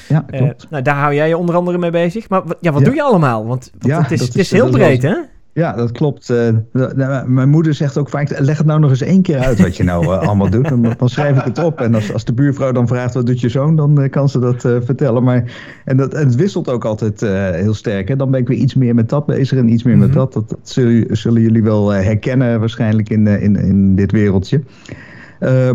Ja, 0.09 0.25
Eh, 0.29 0.39
klopt. 0.39 0.67
nou, 0.69 0.83
daar 0.83 0.95
hou 0.95 1.13
jij 1.13 1.27
je 1.27 1.37
onder 1.37 1.55
andere 1.55 1.77
mee 1.77 1.89
bezig. 1.91 2.29
Maar 2.29 2.43
wat- 2.43 2.57
ja, 2.61 2.71
wat 2.71 2.85
doe 2.85 2.93
je 2.95 3.01
allemaal? 3.03 3.45
Want, 3.47 3.71
want 3.79 3.93
Ja, 3.93 4.01
het 4.01 4.11
is, 4.11 4.19
het 4.21 4.35
is 4.35 4.51
heel 4.51 4.69
breed, 4.69 5.01
hè? 5.01 5.15
Ja, 5.53 5.73
dat 5.73 5.91
klopt. 5.91 6.29
Eh, 6.29 6.49
nou, 6.71 7.29
mijn 7.29 7.49
moeder 7.49 7.73
zegt 7.73 7.97
ook 7.97 8.09
vaak, 8.09 8.39
leg 8.39 8.57
het 8.57 8.65
nou 8.65 8.79
nog 8.79 8.89
eens 8.89 9.01
één 9.01 9.21
keer 9.21 9.37
uit 9.37 9.61
wat 9.61 9.77
je 9.77 9.83
nou 9.83 10.03
eh, 10.03 10.21
allemaal 10.27 10.49
doet. 10.49 10.69
Dan, 10.69 10.93
dan 10.97 11.09
schrijf 11.09 11.37
ik 11.37 11.43
het 11.43 11.63
op. 11.63 11.81
En 11.81 11.95
als, 11.95 12.13
als 12.13 12.25
de 12.25 12.33
buurvrouw 12.33 12.71
dan 12.71 12.87
vraagt, 12.87 13.13
wat 13.13 13.25
doet 13.25 13.41
je 13.41 13.49
zoon? 13.49 13.75
Dan 13.75 14.01
eh, 14.01 14.09
kan 14.09 14.29
ze 14.29 14.39
dat 14.39 14.61
vertellen. 14.61 15.23
Maar, 15.23 15.43
en, 15.85 15.97
dat, 15.97 16.13
en 16.13 16.25
het 16.25 16.35
wisselt 16.35 16.69
ook 16.69 16.85
altijd 16.85 17.21
heel 17.53 17.73
sterk. 17.73 18.07
Hè. 18.07 18.15
Dan 18.15 18.31
ben 18.31 18.39
ik 18.39 18.47
weer 18.47 18.57
iets 18.57 18.75
meer 18.75 18.95
met 18.95 19.09
dat 19.09 19.25
bezig 19.25 19.57
en 19.57 19.69
iets 19.69 19.83
meer 19.83 19.97
Mhm. 19.97 20.05
met 20.05 20.13
dat. 20.13 20.33
Dat, 20.33 20.49
dat 20.49 20.59
zullen, 20.63 21.17
zullen 21.17 21.41
jullie 21.41 21.63
wel 21.63 21.89
herkennen 21.89 22.59
waarschijnlijk 22.59 23.09
in, 23.09 23.27
in, 23.27 23.55
in 23.55 23.95
dit 23.95 24.11
wereldje. 24.11 24.61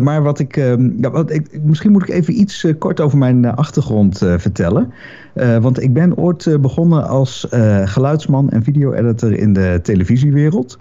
Maar 0.01 0.23
wat 0.23 0.39
ik, 0.39 0.57
ehm, 0.57 0.89
ja, 1.01 1.11
wat 1.11 1.31
ik, 1.31 1.63
misschien 1.63 1.91
moet 1.91 2.01
ik 2.01 2.09
even 2.09 2.39
iets 2.39 2.67
kort 2.79 2.99
over 2.99 3.17
mijn 3.17 3.45
achtergrond 3.45 4.17
vertellen. 4.17 4.93
Eh, 5.33 5.57
want 5.57 5.81
ik 5.81 5.93
ben 5.93 6.17
ooit 6.17 6.45
eh, 6.45 6.57
begonnen 6.57 7.07
als 7.07 7.49
eh, 7.49 7.87
geluidsman 7.87 8.49
en 8.49 8.63
video-editor 8.63 9.33
in 9.33 9.53
de 9.53 9.79
televisiewereld. 9.83 10.77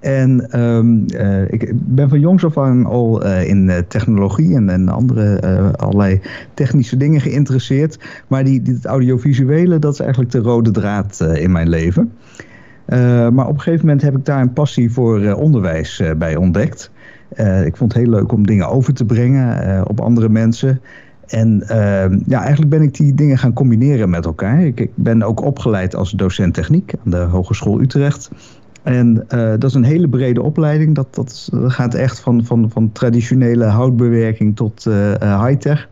En 0.00 0.50
ehm, 0.50 1.06
eh, 1.06 1.52
ik 1.52 1.72
ben 1.74 2.08
van 2.08 2.20
jongs 2.20 2.44
af 2.44 2.58
aan 2.58 2.86
al 2.86 3.26
in 3.26 3.84
technologie 3.88 4.54
en, 4.54 4.88
andere 4.88 5.40
allerlei 5.76 6.20
technische 6.54 6.96
dingen 6.96 7.20
geïnteresseerd. 7.20 7.98
Maar 8.26 8.44
die, 8.44 8.62
die, 8.62 8.74
het 8.74 8.86
audiovisuele, 8.86 9.78
dat 9.78 9.92
is 9.92 10.00
eigenlijk 10.00 10.30
de 10.30 10.38
rode 10.38 10.70
draad 10.70 11.20
in 11.34 11.52
mijn 11.52 11.68
leven. 11.68 12.12
Maar 13.32 13.46
op 13.46 13.54
een 13.54 13.60
gegeven 13.60 13.86
moment 13.86 14.02
heb 14.02 14.16
ik 14.16 14.24
daar 14.24 14.40
een 14.40 14.52
passie 14.52 14.92
voor 14.92 15.32
onderwijs 15.32 16.02
bij 16.18 16.36
ontdekt. 16.36 16.90
Ik 17.64 17.76
vond 17.76 17.92
het 17.92 18.02
heel 18.02 18.10
leuk 18.10 18.32
om 18.32 18.46
dingen 18.46 18.68
over 18.68 18.94
te 18.94 19.04
brengen 19.04 19.88
op 19.88 20.00
andere 20.00 20.28
mensen. 20.28 20.80
En 21.28 21.68
ehm, 21.68 22.18
ja, 22.26 22.40
eigenlijk 22.40 22.70
ben 22.70 22.82
ik 22.82 22.96
die 22.96 23.14
dingen 23.14 23.38
gaan 23.38 23.52
combineren 23.52 24.10
met 24.10 24.24
elkaar. 24.24 24.62
Ik, 24.62 24.80
ik 24.80 24.90
ben 24.94 25.22
ook 25.22 25.42
opgeleid 25.42 25.94
als 25.94 26.10
docent 26.10 26.54
techniek 26.54 26.92
aan 27.04 27.10
de 27.10 27.16
Hogeschool 27.16 27.80
Utrecht. 27.80 28.30
En 28.82 29.24
eh, 29.28 29.50
dat 29.50 29.64
is 29.64 29.74
een 29.74 29.84
hele 29.84 30.08
brede 30.08 30.42
opleiding. 30.42 30.94
Dat, 30.94 31.14
dat, 31.14 31.48
gaat 31.52 31.94
echt 31.94 32.20
van, 32.20 32.44
van, 32.44 32.70
van 32.70 32.92
traditionele 32.92 33.64
houtbewerking 33.64 34.56
tot 34.56 34.86
eh, 34.86 35.22
eh, 35.22 35.44
high-tech. 35.44 35.88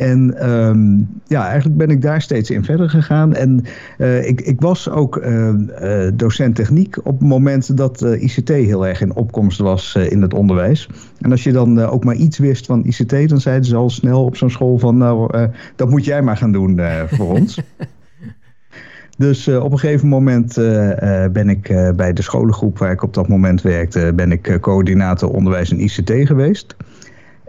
En 0.00 0.36
ehm, 0.38 0.96
ja, 1.26 1.48
eigenlijk 1.48 1.76
ben 1.76 1.90
ik 1.90 2.02
daar 2.02 2.22
steeds 2.22 2.50
in 2.50 2.64
verder 2.64 2.90
gegaan. 2.90 3.34
En 3.34 3.64
eh, 3.98 4.28
ik, 4.28 4.40
ik 4.40 4.60
was 4.60 4.90
ook 4.90 5.16
eh, 5.16 5.48
eh, 5.48 6.12
docent 6.14 6.54
techniek 6.54 7.06
op 7.06 7.18
het 7.18 7.28
moment 7.28 7.76
dat 7.76 8.00
ICT 8.02 8.48
heel 8.48 8.86
erg 8.86 9.00
in 9.00 9.14
opkomst 9.14 9.58
was 9.58 9.94
in 9.94 10.22
het 10.22 10.34
onderwijs. 10.34 10.88
En 11.20 11.30
als 11.30 11.42
je 11.42 11.52
dan 11.52 11.80
ook 11.80 12.04
maar 12.04 12.14
iets 12.14 12.38
wist 12.38 12.66
van 12.66 12.84
ICT, 12.84 13.28
dan 13.28 13.40
zeiden 13.40 13.64
ze 13.64 13.76
al 13.76 13.90
snel 13.90 14.24
op 14.24 14.36
zo'n 14.36 14.50
school 14.50 14.78
van 14.78 14.96
nou, 14.96 15.48
dat 15.76 15.90
moet 15.90 16.04
jij 16.04 16.22
maar 16.22 16.36
gaan 16.36 16.52
doen 16.52 16.80
voor 17.08 17.34
ons. 17.34 17.58
Dus 19.16 19.48
op 19.48 19.72
een 19.72 19.78
gegeven 19.78 20.08
moment 20.08 20.54
ben 21.32 21.48
ik 21.48 21.92
bij 21.96 22.12
de 22.12 22.22
scholengroep 22.22 22.78
waar 22.78 22.92
ik 22.92 23.02
op 23.02 23.14
dat 23.14 23.28
moment 23.28 23.62
werkte, 23.62 24.12
ben 24.14 24.32
ik 24.32 24.58
coördinator 24.60 25.30
onderwijs 25.30 25.70
en 25.70 25.80
ICT 25.80 26.12
geweest. 26.26 26.76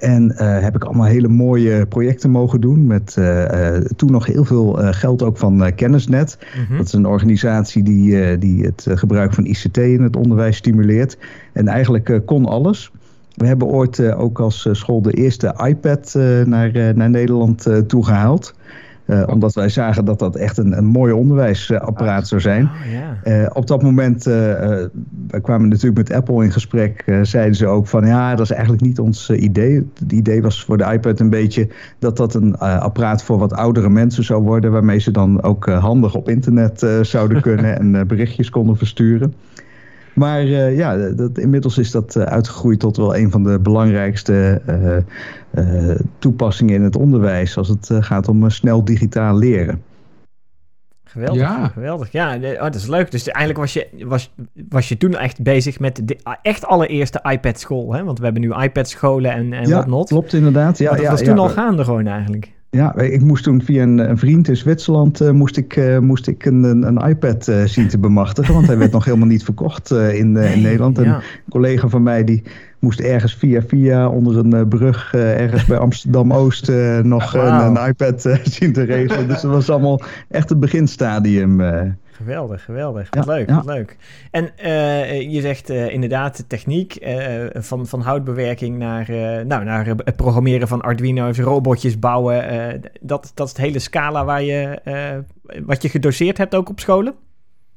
En 0.01 0.33
heb 0.37 0.75
ik 0.75 0.83
allemaal 0.83 1.05
hele 1.05 1.27
mooie 1.27 1.85
projecten 1.85 2.29
mogen 2.29 2.61
doen. 2.61 2.87
Met 2.87 3.17
toen 3.95 4.11
nog 4.11 4.25
heel 4.25 4.45
veel 4.45 4.71
geld 4.73 5.23
ook 5.23 5.37
van 5.37 5.75
Kennisnet. 5.75 6.37
Mhm. 6.67 6.77
Dat 6.77 6.85
is 6.85 6.93
een 6.93 7.05
organisatie 7.05 7.83
die, 7.83 8.37
die 8.37 8.63
het 8.63 8.85
gebruik 8.89 9.33
van 9.33 9.45
ICT 9.45 9.77
in 9.77 10.01
het 10.01 10.15
onderwijs 10.15 10.57
stimuleert. 10.57 11.17
En 11.53 11.67
eigenlijk 11.67 12.21
kon 12.25 12.45
alles. 12.45 12.91
We 13.35 13.47
hebben 13.47 13.67
ooit 13.67 14.11
ook 14.13 14.39
als 14.39 14.67
school 14.71 15.01
de 15.01 15.13
eerste 15.13 15.55
iPad 15.67 16.13
naar, 16.45 16.93
naar 16.95 17.09
Nederland 17.09 17.67
toegehaald. 17.87 18.53
Uh, 19.12 19.24
omdat 19.26 19.54
wij 19.54 19.69
zagen 19.69 20.06
dat 20.06 20.19
dat 20.19 20.36
echt 20.36 20.58
een, 20.58 20.78
een 20.78 20.86
mooi 20.86 21.13
onderwijsapparaat 21.13 22.28
zou 22.28 22.41
zijn. 22.41 22.69
Oh, 23.26 23.34
uh, 23.34 23.47
op 23.54 23.67
dat 23.67 23.82
moment, 23.82 24.24
we 24.24 25.39
kwamen 25.41 25.67
natuurlijk 25.67 25.97
met 25.97 26.17
Apple 26.17 26.43
in 26.43 26.52
gesprek, 26.52 27.04
zeiden 27.21 27.56
ze 27.56 27.67
ook 27.67 27.88
van 27.88 28.06
ja, 28.06 28.36
dat 28.36 28.45
is 28.45 28.52
eigenlijk 28.52 28.82
niet 28.84 29.00
ons 29.00 29.30
idee. 29.30 29.89
Het 30.00 30.12
idee 30.12 30.41
was 30.41 30.63
voor 30.63 30.78
de 30.78 30.91
iPad 30.93 31.19
een 31.19 31.30
beetje 31.30 31.67
dat 32.00 32.17
dat 32.17 32.34
een 32.34 32.58
apparaat 32.58 33.24
voor 33.24 33.38
wat 33.38 33.54
oudere 33.54 33.89
mensen 33.89 34.24
zou 34.24 34.43
worden, 34.43 34.71
waarmee 34.71 35.00
ze 35.00 35.12
dan 35.12 35.41
ook 35.41 35.69
handig 35.69 36.15
op 36.15 36.30
internet 36.30 36.88
zouden 37.02 37.41
kunnen 37.41 37.78
en 37.80 38.08
berichtjes 38.08 38.50
konden 38.50 38.78
versturen. 38.78 39.34
Maar 40.13 40.43
uh, 40.43 40.78
ja, 40.78 40.97
dat, 40.97 41.38
inmiddels 41.38 41.78
is 41.78 41.91
dat 41.91 42.15
uh, 42.15 42.24
uitgegroeid 42.24 42.80
tot 42.80 42.97
wel 42.97 43.15
een 43.15 43.32
van 43.32 43.43
de 43.43 43.60
belangrijkste 43.60 44.62
uh, 45.52 45.95
toepassingen 46.19 46.76
in 46.76 46.84
het 46.84 46.95
onderwijs 46.95 47.58
als 47.58 47.67
het 47.67 47.89
gaat 48.00 48.28
om 48.28 48.50
snel 48.50 48.86
digitaal 48.86 49.38
leren. 49.38 49.82
Geweldig, 51.04 51.41
ja. 51.41 51.67
geweldig. 51.67 52.12
Ja, 52.12 52.36
oh, 52.36 52.62
dat 52.62 52.76
is 52.76 52.88
leuk. 52.88 53.12
Dus 53.12 53.28
eigenlijk 53.28 53.60
was 53.60 53.74
je, 53.74 54.06
was, 54.06 54.34
was 54.69 54.89
je 54.89 54.97
toen 54.97 55.15
echt 55.15 55.43
bezig 55.43 55.80
met 55.80 56.02
de 56.04 56.17
echt 56.41 56.65
allereerste 56.65 57.19
iPad-school, 57.30 57.93
hè? 57.93 58.04
Want 58.04 58.17
we 58.17 58.24
hebben 58.24 58.41
nu 58.41 58.54
iPad-scholen 58.54 59.32
en, 59.32 59.54
en 59.54 59.67
ja, 59.67 59.86
not. 59.86 60.08
klopt 60.08 60.34
inderdaad. 60.34 60.78
Ja, 60.78 60.91
dat 60.91 61.02
ja, 61.02 61.10
was 61.10 61.21
toen 61.21 61.39
al 61.39 61.50
gaande 61.50 61.84
gewoon 61.84 62.08
eigenlijk. 62.08 62.54
Ja, 62.71 62.95
ik 62.95 63.21
moest 63.21 63.43
toen 63.43 63.62
via 63.62 63.84
een, 63.84 63.97
een 63.97 64.17
vriend 64.17 64.47
in 64.47 64.57
Zwitserland 64.57 65.21
uh, 65.21 65.31
moest 65.31 65.57
ik, 65.57 65.75
uh, 65.75 65.99
moest 65.99 66.27
ik 66.27 66.45
een, 66.45 66.63
een, 66.63 66.97
iPad 66.97 67.47
uh, 67.47 67.63
zien 67.63 67.88
te 67.88 67.97
bemachtigen. 67.97 68.53
Want 68.53 68.67
hij 68.67 68.77
werd 68.77 68.91
nog 68.97 69.05
helemaal 69.05 69.27
niet 69.27 69.43
verkocht 69.43 69.91
in, 69.91 70.31
nee, 70.31 70.53
in 70.53 70.62
Nederland. 70.62 70.97
En 70.97 71.07
een 71.07 71.21
collega 71.49 71.88
van 71.88 72.03
mij 72.03 72.23
die 72.23 72.43
moest 72.79 72.99
ergens 72.99 73.36
via 73.36 73.62
via 73.62 74.10
onder 74.10 74.38
een 74.38 74.67
brug 74.67 75.13
ergens 75.13 75.65
bij 75.65 75.77
Amsterdam-Oost 75.77 76.71
nog 77.03 77.31
wow. 77.31 77.43
een, 77.43 77.75
een, 77.75 77.88
iPad 77.88 78.21
zien 78.43 78.73
te 78.73 78.84
regelen. 78.84 79.27
Dus 79.27 79.41
dat 79.41 79.51
was 79.51 79.69
allemaal 79.69 80.01
echt 80.27 80.49
het 80.49 80.60
beginstadium. 80.60 81.62
Geweldig, 82.21 82.63
geweldig. 82.63 83.07
Wat 83.10 83.25
leuk, 83.25 83.49
wat 83.49 83.65
leuk. 83.65 83.97
En 84.31 84.49
uh, 84.63 85.21
je 85.21 85.41
zegt 85.41 85.69
uh, 85.69 85.89
inderdaad 85.89 86.43
techniek, 86.47 87.05
uh, 87.07 87.45
van, 87.53 87.88
van 87.88 88.01
houtbewerking 88.01 88.77
naar, 88.77 89.12
nou, 89.45 89.63
naar 89.63 89.86
het 89.86 90.15
programmeren 90.15 90.67
van 90.67 90.81
Arduino's, 90.81 91.39
robotjes 91.39 91.99
bouwen. 91.99 92.81
dat, 93.01 93.31
dat 93.34 93.47
is 93.47 93.53
het 93.53 93.62
hele 93.62 93.79
scala 93.79 94.25
waar 94.25 94.43
je, 94.43 94.81
wat 95.65 95.81
je 95.81 95.89
gedoseerd 95.89 96.38
hebt 96.38 96.55
ook 96.55 96.69
op 96.69 96.79
scholen? 96.79 97.13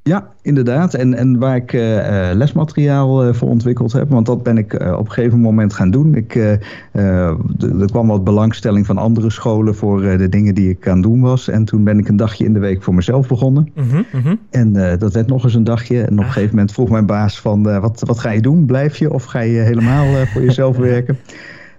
Ja, 0.09 0.27
inderdaad. 0.41 0.93
En, 0.93 1.13
en 1.13 1.39
waar 1.39 1.55
ik 1.55 1.73
uh, 1.73 2.29
lesmateriaal 2.33 3.27
uh, 3.27 3.33
voor 3.33 3.49
ontwikkeld 3.49 3.91
heb, 3.91 4.09
want 4.09 4.25
dat 4.25 4.43
ben 4.43 4.57
ik 4.57 4.81
uh, 4.81 4.93
op 4.93 5.05
een 5.05 5.11
gegeven 5.11 5.39
moment 5.39 5.73
gaan 5.73 5.91
doen. 5.91 6.15
Ik, 6.15 6.35
er 6.35 7.85
kwam 7.85 8.07
wat 8.07 8.23
belangstelling 8.23 8.85
van 8.85 8.97
andere 8.97 9.29
scholen 9.29 9.75
voor 9.75 10.01
de 10.01 10.29
dingen 10.29 10.55
die 10.55 10.69
ik 10.69 10.87
aan 10.87 11.01
doen 11.01 11.21
was. 11.21 11.47
En 11.47 11.65
toen 11.65 11.83
ben 11.83 11.99
ik 11.99 12.07
een 12.07 12.17
dagje 12.17 12.45
in 12.45 12.53
de 12.53 12.59
week 12.59 12.83
voor 12.83 12.95
mezelf 12.95 13.27
begonnen. 13.27 13.71
Mm 13.75 14.05
-hmm. 14.11 14.39
En 14.49 14.97
dat 14.99 15.13
werd 15.13 15.27
nog 15.27 15.43
eens 15.43 15.55
een 15.55 15.63
dagje. 15.63 15.97
En 15.97 16.11
op 16.11 16.11
een 16.11 16.19
ah. 16.19 16.25
gegeven 16.25 16.55
moment 16.55 16.71
vroeg 16.71 16.89
mijn 16.89 17.05
baas 17.05 17.39
van, 17.39 17.63
wat, 17.63 18.01
wat 18.05 18.19
ga 18.19 18.29
je 18.29 18.41
doen? 18.41 18.65
Blijf 18.65 18.97
je 18.97 19.13
of 19.13 19.23
ga 19.23 19.39
je 19.39 19.59
helemaal 19.59 20.25
voor 20.25 20.41
jezelf 20.41 20.77
werken? 20.93 21.17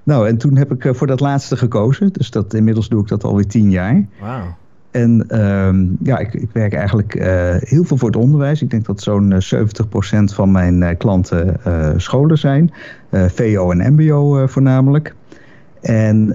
Nou, 0.02 0.28
en 0.28 0.36
toen 0.36 0.56
heb 0.56 0.72
ik 0.72 0.96
voor 0.96 1.06
dat 1.06 1.20
laatste 1.20 1.56
gekozen. 1.56 2.12
Dus 2.12 2.30
dat, 2.30 2.54
inmiddels 2.54 2.88
doe 2.88 3.00
ik 3.00 3.08
dat 3.08 3.24
alweer 3.24 3.46
tien 3.46 3.70
jaar. 3.70 4.06
Wauw. 4.20 4.56
En 4.96 5.24
uh, 5.28 5.96
ja, 6.02 6.18
ik, 6.18 6.34
ik, 6.34 6.50
werk 6.52 6.74
eigenlijk 6.74 7.14
uh, 7.14 7.24
heel 7.58 7.84
veel 7.84 7.96
voor 7.96 8.08
het 8.08 8.16
onderwijs. 8.16 8.62
Ik 8.62 8.70
denk 8.70 8.84
dat 8.84 9.02
zo'n 9.02 9.32
70% 9.32 9.36
eh, 10.10 10.26
van 10.26 10.50
mijn 10.50 10.80
uh, 10.80 10.88
klanten 10.98 11.56
scholen 11.96 12.38
zijn. 12.38 12.72
VO 13.10 13.70
en 13.70 13.92
MBO 13.92 14.46
voornamelijk. 14.46 15.14
En 15.80 16.26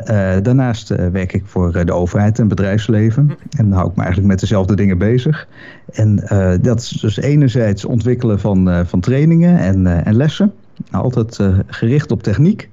daarnaast 0.44 0.90
werk 0.90 1.34
ik 1.34 1.44
voor 1.46 1.86
de 1.86 1.94
overheid 1.94 2.40
en 2.40 2.48
bedrijfsleven. 2.48 3.32
En 3.58 3.72
hou 3.72 3.90
ik 3.90 3.96
me 3.96 4.02
eigenlijk 4.02 4.32
met 4.32 4.40
dezelfde 4.40 4.76
dingen 4.76 4.98
bezig. 4.98 5.48
En 5.92 6.16
dat 6.62 6.80
is 6.80 6.90
dus 6.90 7.18
enerzijds 7.18 7.86
ontwikkelen 7.86 8.40
van, 8.40 8.86
van 8.86 9.00
trainingen 9.00 9.58
en, 9.58 10.06
en 10.06 10.16
lessen. 10.16 10.54
Altijd 10.92 11.40
gericht 11.68 12.12
op 12.12 12.24
techniek. 12.24 12.70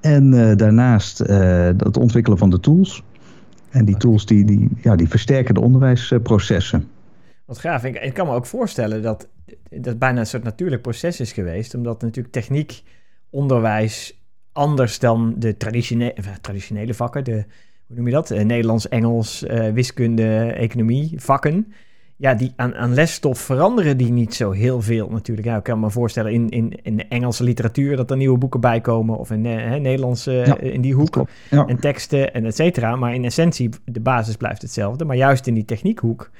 En 0.00 0.56
daarnaast 0.56 1.18
het 1.76 1.96
ontwikkelen 1.96 2.38
van 2.38 2.50
de 2.50 2.60
tools. 2.60 3.02
En 3.74 3.84
die 3.84 3.96
tools 3.96 4.26
die, 4.26 4.44
die, 4.44 4.68
ja, 4.82 4.96
die 4.96 5.08
versterken 5.08 5.54
de 5.54 5.60
onderwijsprocessen. 5.60 6.88
Wat 7.44 7.58
gaaf. 7.58 7.84
Ik, 7.84 7.96
ik 7.96 8.14
kan 8.14 8.26
me 8.26 8.32
ook 8.32 8.46
voorstellen 8.46 9.02
dat 9.02 9.28
dat 9.70 9.98
bijna 9.98 10.20
een 10.20 10.26
soort 10.26 10.42
natuurlijk 10.42 10.82
proces 10.82 11.20
is 11.20 11.32
geweest. 11.32 11.74
Omdat 11.74 12.02
natuurlijk 12.02 12.34
techniek, 12.34 12.82
onderwijs 13.30 14.22
anders 14.52 14.98
dan 14.98 15.34
de 15.38 15.56
traditionele, 15.56 16.14
traditionele 16.40 16.94
vakken, 16.94 17.24
de, 17.24 17.44
hoe 17.86 17.96
noem 17.96 18.06
je 18.06 18.12
dat? 18.12 18.30
Uh, 18.30 18.42
Nederlands, 18.42 18.88
Engels, 18.88 19.42
uh, 19.42 19.72
wiskunde, 19.72 20.52
economie, 20.52 21.12
vakken 21.16 21.72
ja, 22.16 22.34
die 22.34 22.52
aan, 22.56 22.74
aan 22.74 22.94
lesstof 22.94 23.38
veranderen 23.38 23.96
die 23.96 24.12
niet 24.12 24.34
zo 24.34 24.50
heel 24.50 24.80
veel 24.80 25.08
natuurlijk. 25.08 25.46
Ja, 25.46 25.56
ik 25.56 25.62
kan 25.62 25.80
me 25.80 25.90
voorstellen 25.90 26.32
in, 26.32 26.48
in, 26.48 26.72
in 26.82 26.96
de 26.96 27.06
Engelse 27.08 27.44
literatuur 27.44 27.96
dat 27.96 28.10
er 28.10 28.16
nieuwe 28.16 28.38
boeken 28.38 28.60
bij 28.60 28.80
komen. 28.80 29.18
Of 29.18 29.30
in 29.30 29.44
uh, 29.44 29.74
Nederlandse 29.74 30.58
uh, 30.62 30.72
in 30.72 30.80
die 30.80 30.94
hoek. 30.94 31.24
En 31.50 31.80
teksten 31.80 32.34
en 32.34 32.44
et 32.44 32.56
cetera. 32.56 32.96
Maar 32.96 33.14
in 33.14 33.24
essentie, 33.24 33.70
de 33.84 34.00
basis 34.00 34.36
blijft 34.36 34.62
hetzelfde. 34.62 35.04
Maar 35.04 35.16
juist 35.16 35.46
in 35.46 35.54
die 35.54 35.64
techniekhoek, 35.64 36.30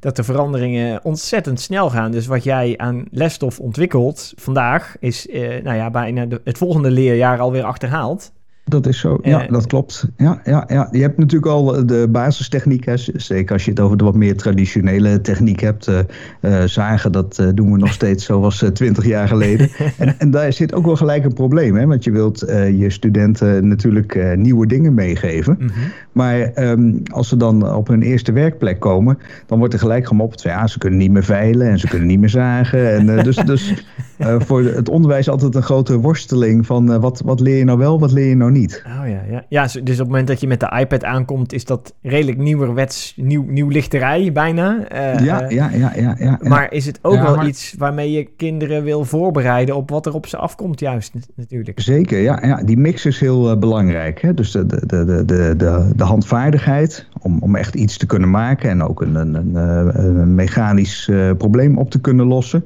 dat 0.00 0.16
de 0.16 0.24
veranderingen 0.24 1.04
ontzettend 1.04 1.60
snel 1.60 1.90
gaan. 1.90 2.10
Dus 2.10 2.26
wat 2.26 2.44
jij 2.44 2.74
aan 2.76 3.04
lesstof 3.10 3.60
ontwikkelt 3.60 4.32
vandaag, 4.36 4.96
is 5.00 5.26
uh, 5.26 5.62
nou 5.62 5.76
ja, 5.76 5.90
bijna 5.90 6.26
de, 6.26 6.40
het 6.44 6.58
volgende 6.58 6.90
leerjaar 6.90 7.40
alweer 7.40 7.64
achterhaald. 7.64 8.32
Dat 8.64 8.86
is 8.86 8.98
zo, 8.98 9.18
ja, 9.22 9.46
dat 9.46 9.66
klopt. 9.66 10.08
Ja, 10.16 10.40
ja, 10.44 10.64
ja. 10.66 10.88
Je 10.90 11.00
hebt 11.00 11.18
natuurlijk 11.18 11.52
al 11.52 11.86
de 11.86 12.08
basistechniek, 12.10 12.84
hè. 12.84 12.96
zeker 12.96 13.52
als 13.52 13.64
je 13.64 13.70
het 13.70 13.80
over 13.80 13.96
de 13.96 14.04
wat 14.04 14.14
meer 14.14 14.36
traditionele 14.36 15.20
techniek 15.20 15.60
hebt. 15.60 15.88
Uh, 15.88 15.98
uh, 16.40 16.62
zagen, 16.64 17.12
dat 17.12 17.42
doen 17.54 17.72
we 17.72 17.78
nog 17.78 17.92
steeds 18.02 18.24
zoals 18.24 18.64
twintig 18.72 19.06
jaar 19.06 19.28
geleden. 19.28 19.68
en, 19.98 20.18
en 20.18 20.30
daar 20.30 20.52
zit 20.52 20.74
ook 20.74 20.84
wel 20.84 20.96
gelijk 20.96 21.24
een 21.24 21.32
probleem, 21.32 21.76
hè, 21.76 21.86
want 21.86 22.04
je 22.04 22.10
wilt 22.10 22.38
je 22.78 22.90
studenten 22.90 23.68
natuurlijk 23.68 24.36
nieuwe 24.36 24.66
dingen 24.66 24.94
meegeven. 24.94 25.56
Mm 25.58 25.68
-hmm. 25.68 25.92
Maar 26.12 26.52
um, 26.70 27.02
als 27.12 27.28
ze 27.28 27.36
dan 27.36 27.74
op 27.74 27.88
hun 27.88 28.02
eerste 28.02 28.32
werkplek 28.32 28.80
komen, 28.80 29.18
dan 29.46 29.58
wordt 29.58 29.74
er 29.74 29.80
gelijk 29.80 30.06
gemopperd 30.06 30.42
van 30.42 30.50
ja, 30.50 30.66
ze 30.66 30.78
kunnen 30.78 30.98
niet 30.98 31.10
meer 31.10 31.24
veilen 31.24 31.68
en 31.68 31.78
ze 31.78 31.88
kunnen 31.88 32.08
niet 32.08 32.20
meer 32.20 32.28
zagen. 32.28 32.94
En, 32.94 33.24
dus 33.24 33.36
dus 33.36 33.86
voor 34.46 34.62
het 34.62 34.88
onderwijs 34.88 35.28
altijd 35.28 35.54
een 35.54 35.62
grote 35.62 35.98
worsteling 35.98 36.66
van 36.66 37.00
wat, 37.00 37.22
wat 37.24 37.40
leer 37.40 37.56
je 37.56 37.64
nou 37.64 37.78
wel, 37.78 38.00
wat 38.00 38.12
leer 38.12 38.28
je 38.28 38.36
nou 38.36 38.50
niet. 38.50 38.53
Oh 38.62 39.08
ja, 39.08 39.22
ja. 39.30 39.44
ja, 39.48 39.62
dus 39.62 39.78
op 39.80 39.84
het 39.84 40.06
moment 40.06 40.26
dat 40.26 40.40
je 40.40 40.46
met 40.46 40.60
de 40.60 40.76
iPad 40.80 41.04
aankomt, 41.04 41.52
is 41.52 41.64
dat 41.64 41.94
redelijk 42.02 42.38
nieuwerwets, 42.38 43.14
nieuw, 43.16 43.44
nieuw 43.48 43.68
lichterij 43.68 44.32
bijna. 44.32 44.78
Uh, 44.92 45.24
ja, 45.24 45.48
ja, 45.48 45.70
ja, 45.70 45.92
ja, 45.96 46.16
ja, 46.18 46.38
Maar 46.42 46.72
is 46.72 46.86
het 46.86 46.98
ook 47.02 47.22
wel 47.22 47.46
iets 47.46 47.74
waarmee 47.78 48.10
je 48.10 48.28
kinderen 48.36 48.82
wil 48.84 49.04
voorbereiden 49.04 49.76
op 49.76 49.90
wat 49.90 50.06
er 50.06 50.14
op 50.14 50.26
ze 50.26 50.36
afkomt, 50.36 50.80
juist 50.80 51.12
natuurlijk? 51.34 51.80
Zeker, 51.80 52.20
ja. 52.20 52.38
ja 52.42 52.62
die 52.64 52.76
mix 52.76 53.06
is 53.06 53.20
heel 53.20 53.50
uh, 53.50 53.58
belangrijk. 53.58 54.20
Hè? 54.20 54.34
Dus 54.34 54.50
de, 54.50 54.66
de, 54.66 54.86
de, 54.86 55.24
de, 55.24 55.54
de, 55.56 55.90
de 55.96 56.04
handvaardigheid 56.04 57.08
om, 57.20 57.38
om 57.40 57.56
echt 57.56 57.74
iets 57.74 57.96
te 57.96 58.06
kunnen 58.06 58.30
maken 58.30 58.70
en 58.70 58.82
ook 58.82 59.02
een, 59.02 59.14
een, 59.14 59.34
een, 59.34 60.18
een 60.20 60.34
mechanisch 60.34 61.08
uh, 61.10 61.30
probleem 61.38 61.78
op 61.78 61.90
te 61.90 62.00
kunnen 62.00 62.26
lossen. 62.26 62.64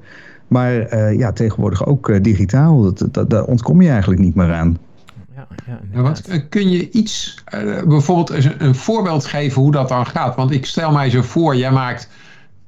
Maar 0.49 0.95
uh, 0.95 1.19
ja, 1.19 1.33
tegenwoordig 1.33 1.87
ook 1.87 2.25
digitaal. 2.25 2.83
Dat, 2.83 3.09
dat, 3.11 3.31
daar 3.31 3.45
ontkom 3.45 3.83
je 3.83 3.89
eigenlijk 3.89 4.21
niet 4.21 4.35
meer 4.35 4.53
aan 4.53 4.79
ja, 5.67 6.01
wat, 6.01 6.21
eh, 6.21 6.41
kun 6.49 6.71
je 6.71 6.91
iets, 6.91 7.45
uh, 7.55 7.83
bijvoorbeeld 7.83 8.31
een, 8.31 8.55
een, 8.59 8.75
voorbeeld 8.75 9.25
geven 9.25 9.63
hoe 9.63 9.73
dat 9.73 9.89
dan 9.89 10.07
gaat? 10.07 10.37
Want 10.37 10.51
ik 10.51 10.67
stel 10.67 10.93
mij 10.93 11.11
zo 11.11 11.23
voor, 11.23 11.57
jij 11.57 11.71
maakt 11.71 12.09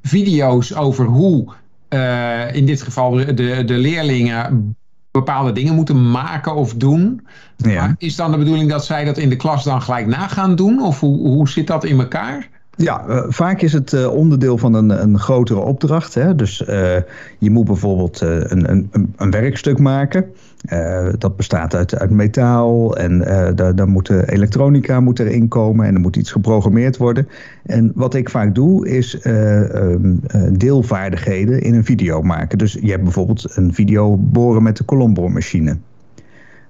video's 0.03 0.75
over 0.75 1.05
hoe 1.05 1.53
uh, 1.89 2.55
in 2.55 2.67
dit 2.67 2.83
geval 2.83 3.11
de, 3.11 3.65
de 3.65 3.77
leerlingen 3.77 4.77
bepaalde 5.11 5.53
dingen 5.53 5.75
moeten 5.75 6.11
maken 6.11 6.55
of 6.55 6.75
doen. 6.75 7.27
Ja. 7.57 7.95
is 7.99 8.17
dan 8.17 8.31
de 8.31 8.39
bedoeling 8.39 8.71
dat 8.71 8.85
zij 8.85 9.05
dat 9.05 9.19
in 9.19 9.29
de 9.29 9.37
klas 9.37 9.65
dan 9.65 9.83
gelijk 9.83 10.07
na 10.07 10.29
gaan 10.29 10.57
doen? 10.57 10.83
Of 10.83 11.01
hoe, 11.01 11.19
hoe 11.19 11.49
zit 11.49 11.67
dat 11.67 11.85
in 11.85 12.01
elkaar? 12.01 12.49
Ja, 12.77 13.05
uh, 13.09 13.23
vaak 13.29 13.61
is 13.61 13.73
het 13.73 13.93
uh, 13.93 14.13
onderdeel 14.13 14.59
van 14.59 14.75
een, 14.75 15.03
een 15.03 15.19
grotere 15.19 15.61
opdracht. 15.61 16.15
Hè? 16.15 16.35
Dus 16.35 16.61
uh, 16.61 16.97
je 17.39 17.51
moet 17.51 17.65
bijvoorbeeld 17.65 18.21
een, 18.21 18.71
een, 18.71 18.91
een 19.17 19.31
werkstuk 19.31 19.79
maken. 19.79 20.33
Dat 21.19 21.37
bestaat 21.37 21.75
uit, 21.75 21.99
uit 21.99 22.11
metaal 22.11 22.97
en 22.97 23.19
daar, 23.55 23.75
daar 23.75 23.89
moet 23.89 24.09
elektronica 24.09 25.01
moet 25.01 25.19
erin 25.19 25.49
komen 25.49 25.87
en 25.87 25.95
er 25.95 26.01
moet 26.01 26.17
iets 26.17 26.33
geprogrammeerd 26.33 26.97
worden. 26.97 27.29
En 27.63 27.93
wat 27.95 28.15
ik 28.15 28.31
vaak 28.31 28.55
doe 28.55 28.89
is 28.89 29.25
um, 29.25 30.21
deelvaardigheden 30.53 31.61
in 31.61 31.75
een 31.75 31.85
video 31.85 32.23
maken. 32.23 32.59
Dus 32.59 32.73
je 32.81 32.91
hebt 32.91 33.03
bijvoorbeeld 33.03 33.57
een 33.57 33.75
video 33.75 34.17
boren 34.17 34.63
met 34.63 34.77
de 34.77 34.85
kolomboormachine. 34.85 35.79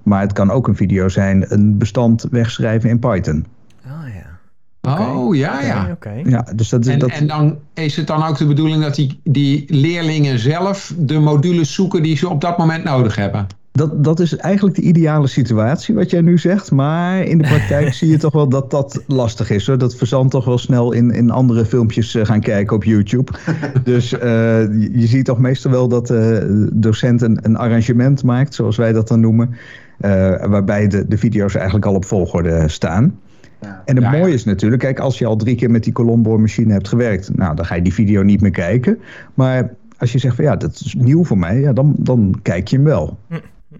Maar 0.02 0.20
het 0.20 0.32
kan 0.32 0.50
ook 0.50 0.68
een 0.68 0.76
video 0.76 1.08
zijn, 1.08 1.44
een 1.48 1.78
bestand 1.78 2.26
wegschrijven 2.30 2.90
in 2.90 2.98
Python. 2.98 3.46
Ah 3.86 3.92
ja. 4.14 4.38
Oh, 4.82 5.36
ja, 5.36 5.60
ja. 5.60 5.96
Ja, 6.24 6.46
dus 6.54 6.68
dat, 6.68 6.86
En, 6.86 6.98
dat, 6.98 7.10
en 7.10 7.26
dan 7.26 7.58
is 7.74 7.96
het 7.96 8.06
dan 8.06 8.22
ook 8.22 8.38
de 8.38 8.46
bedoeling 8.46 8.82
dat 8.82 8.94
die, 8.94 9.20
die 9.24 9.64
leerlingen 9.66 10.38
zelf 10.38 10.94
de 10.98 11.18
modules 11.18 11.74
zoeken 11.74 12.02
die 12.02 12.16
ze 12.16 12.28
op 12.28 12.40
dat 12.40 12.58
moment 12.58 12.84
nodig 12.84 13.16
hebben? 13.16 13.46
Dat, 13.80 14.04
dat 14.04 14.20
is 14.20 14.36
eigenlijk 14.36 14.76
de 14.76 14.82
ideale 14.82 15.26
situatie, 15.26 15.94
wat 15.94 16.10
jij 16.10 16.20
nu 16.20 16.38
zegt. 16.38 16.70
Maar 16.70 17.22
in 17.22 17.38
de 17.38 17.44
praktijk 17.44 17.92
zie 17.98 18.08
je 18.08 18.16
toch 18.16 18.32
wel 18.32 18.48
dat 18.48 18.70
dat 18.70 19.02
lastig 19.06 19.50
is. 19.50 19.66
Hoor. 19.66 19.78
Dat 19.78 19.94
verzandt 19.94 20.30
toch 20.30 20.44
wel 20.44 20.58
snel 20.58 20.92
in, 20.92 21.10
in 21.10 21.30
andere 21.30 21.64
filmpjes 21.64 22.14
eh, 22.14 22.24
gaan 22.24 22.40
kijken 22.40 22.76
op 22.76 22.84
YouTube. 22.84 23.32
dus 23.84 24.12
eh, 24.12 24.20
je, 24.62 24.90
je 24.92 25.06
ziet 25.06 25.24
toch 25.24 25.38
meestal 25.38 25.70
wel 25.70 25.88
dat 25.88 26.06
de 26.06 26.68
docent 26.72 27.22
een, 27.22 27.38
een 27.42 27.56
arrangement 27.56 28.22
maakt, 28.24 28.54
zoals 28.54 28.76
wij 28.76 28.92
dat 28.92 29.08
dan 29.08 29.20
noemen. 29.20 29.50
eh, 29.98 30.10
waarbij 30.46 30.88
de, 30.88 31.08
de 31.08 31.18
video's 31.18 31.54
eigenlijk 31.54 31.86
al 31.86 31.94
op 31.94 32.04
volgorde 32.04 32.68
staan. 32.68 33.18
Ja. 33.60 33.82
En 33.84 33.96
het 33.96 34.04
Ja, 34.04 34.10
mooie 34.10 34.34
is 34.34 34.44
natuurlijk, 34.44 34.82
kijk, 34.82 34.98
als 34.98 35.18
je 35.18 35.26
al 35.26 35.36
drie 35.36 35.56
keer 35.56 35.70
met 35.70 35.84
die 35.84 35.92
kolomboormachine 35.92 36.72
hebt 36.72 36.88
gewerkt, 36.88 37.36
nou, 37.36 37.56
dan 37.56 37.64
ga 37.64 37.74
je 37.74 37.82
die 37.82 37.94
video 37.94 38.22
niet 38.22 38.40
meer 38.40 38.50
kijken. 38.50 38.98
Maar 39.34 39.70
als 39.98 40.12
je 40.12 40.18
zegt 40.18 40.36
van 40.36 40.44
ja, 40.44 40.56
dat 40.56 40.80
is 40.84 40.94
nieuw 40.98 41.24
voor 41.24 41.38
mij, 41.38 41.60
ja, 41.60 41.72
dan, 41.72 41.94
dan 41.98 42.38
kijk 42.42 42.68
je 42.68 42.76
hem 42.76 42.84
wel. 42.84 43.18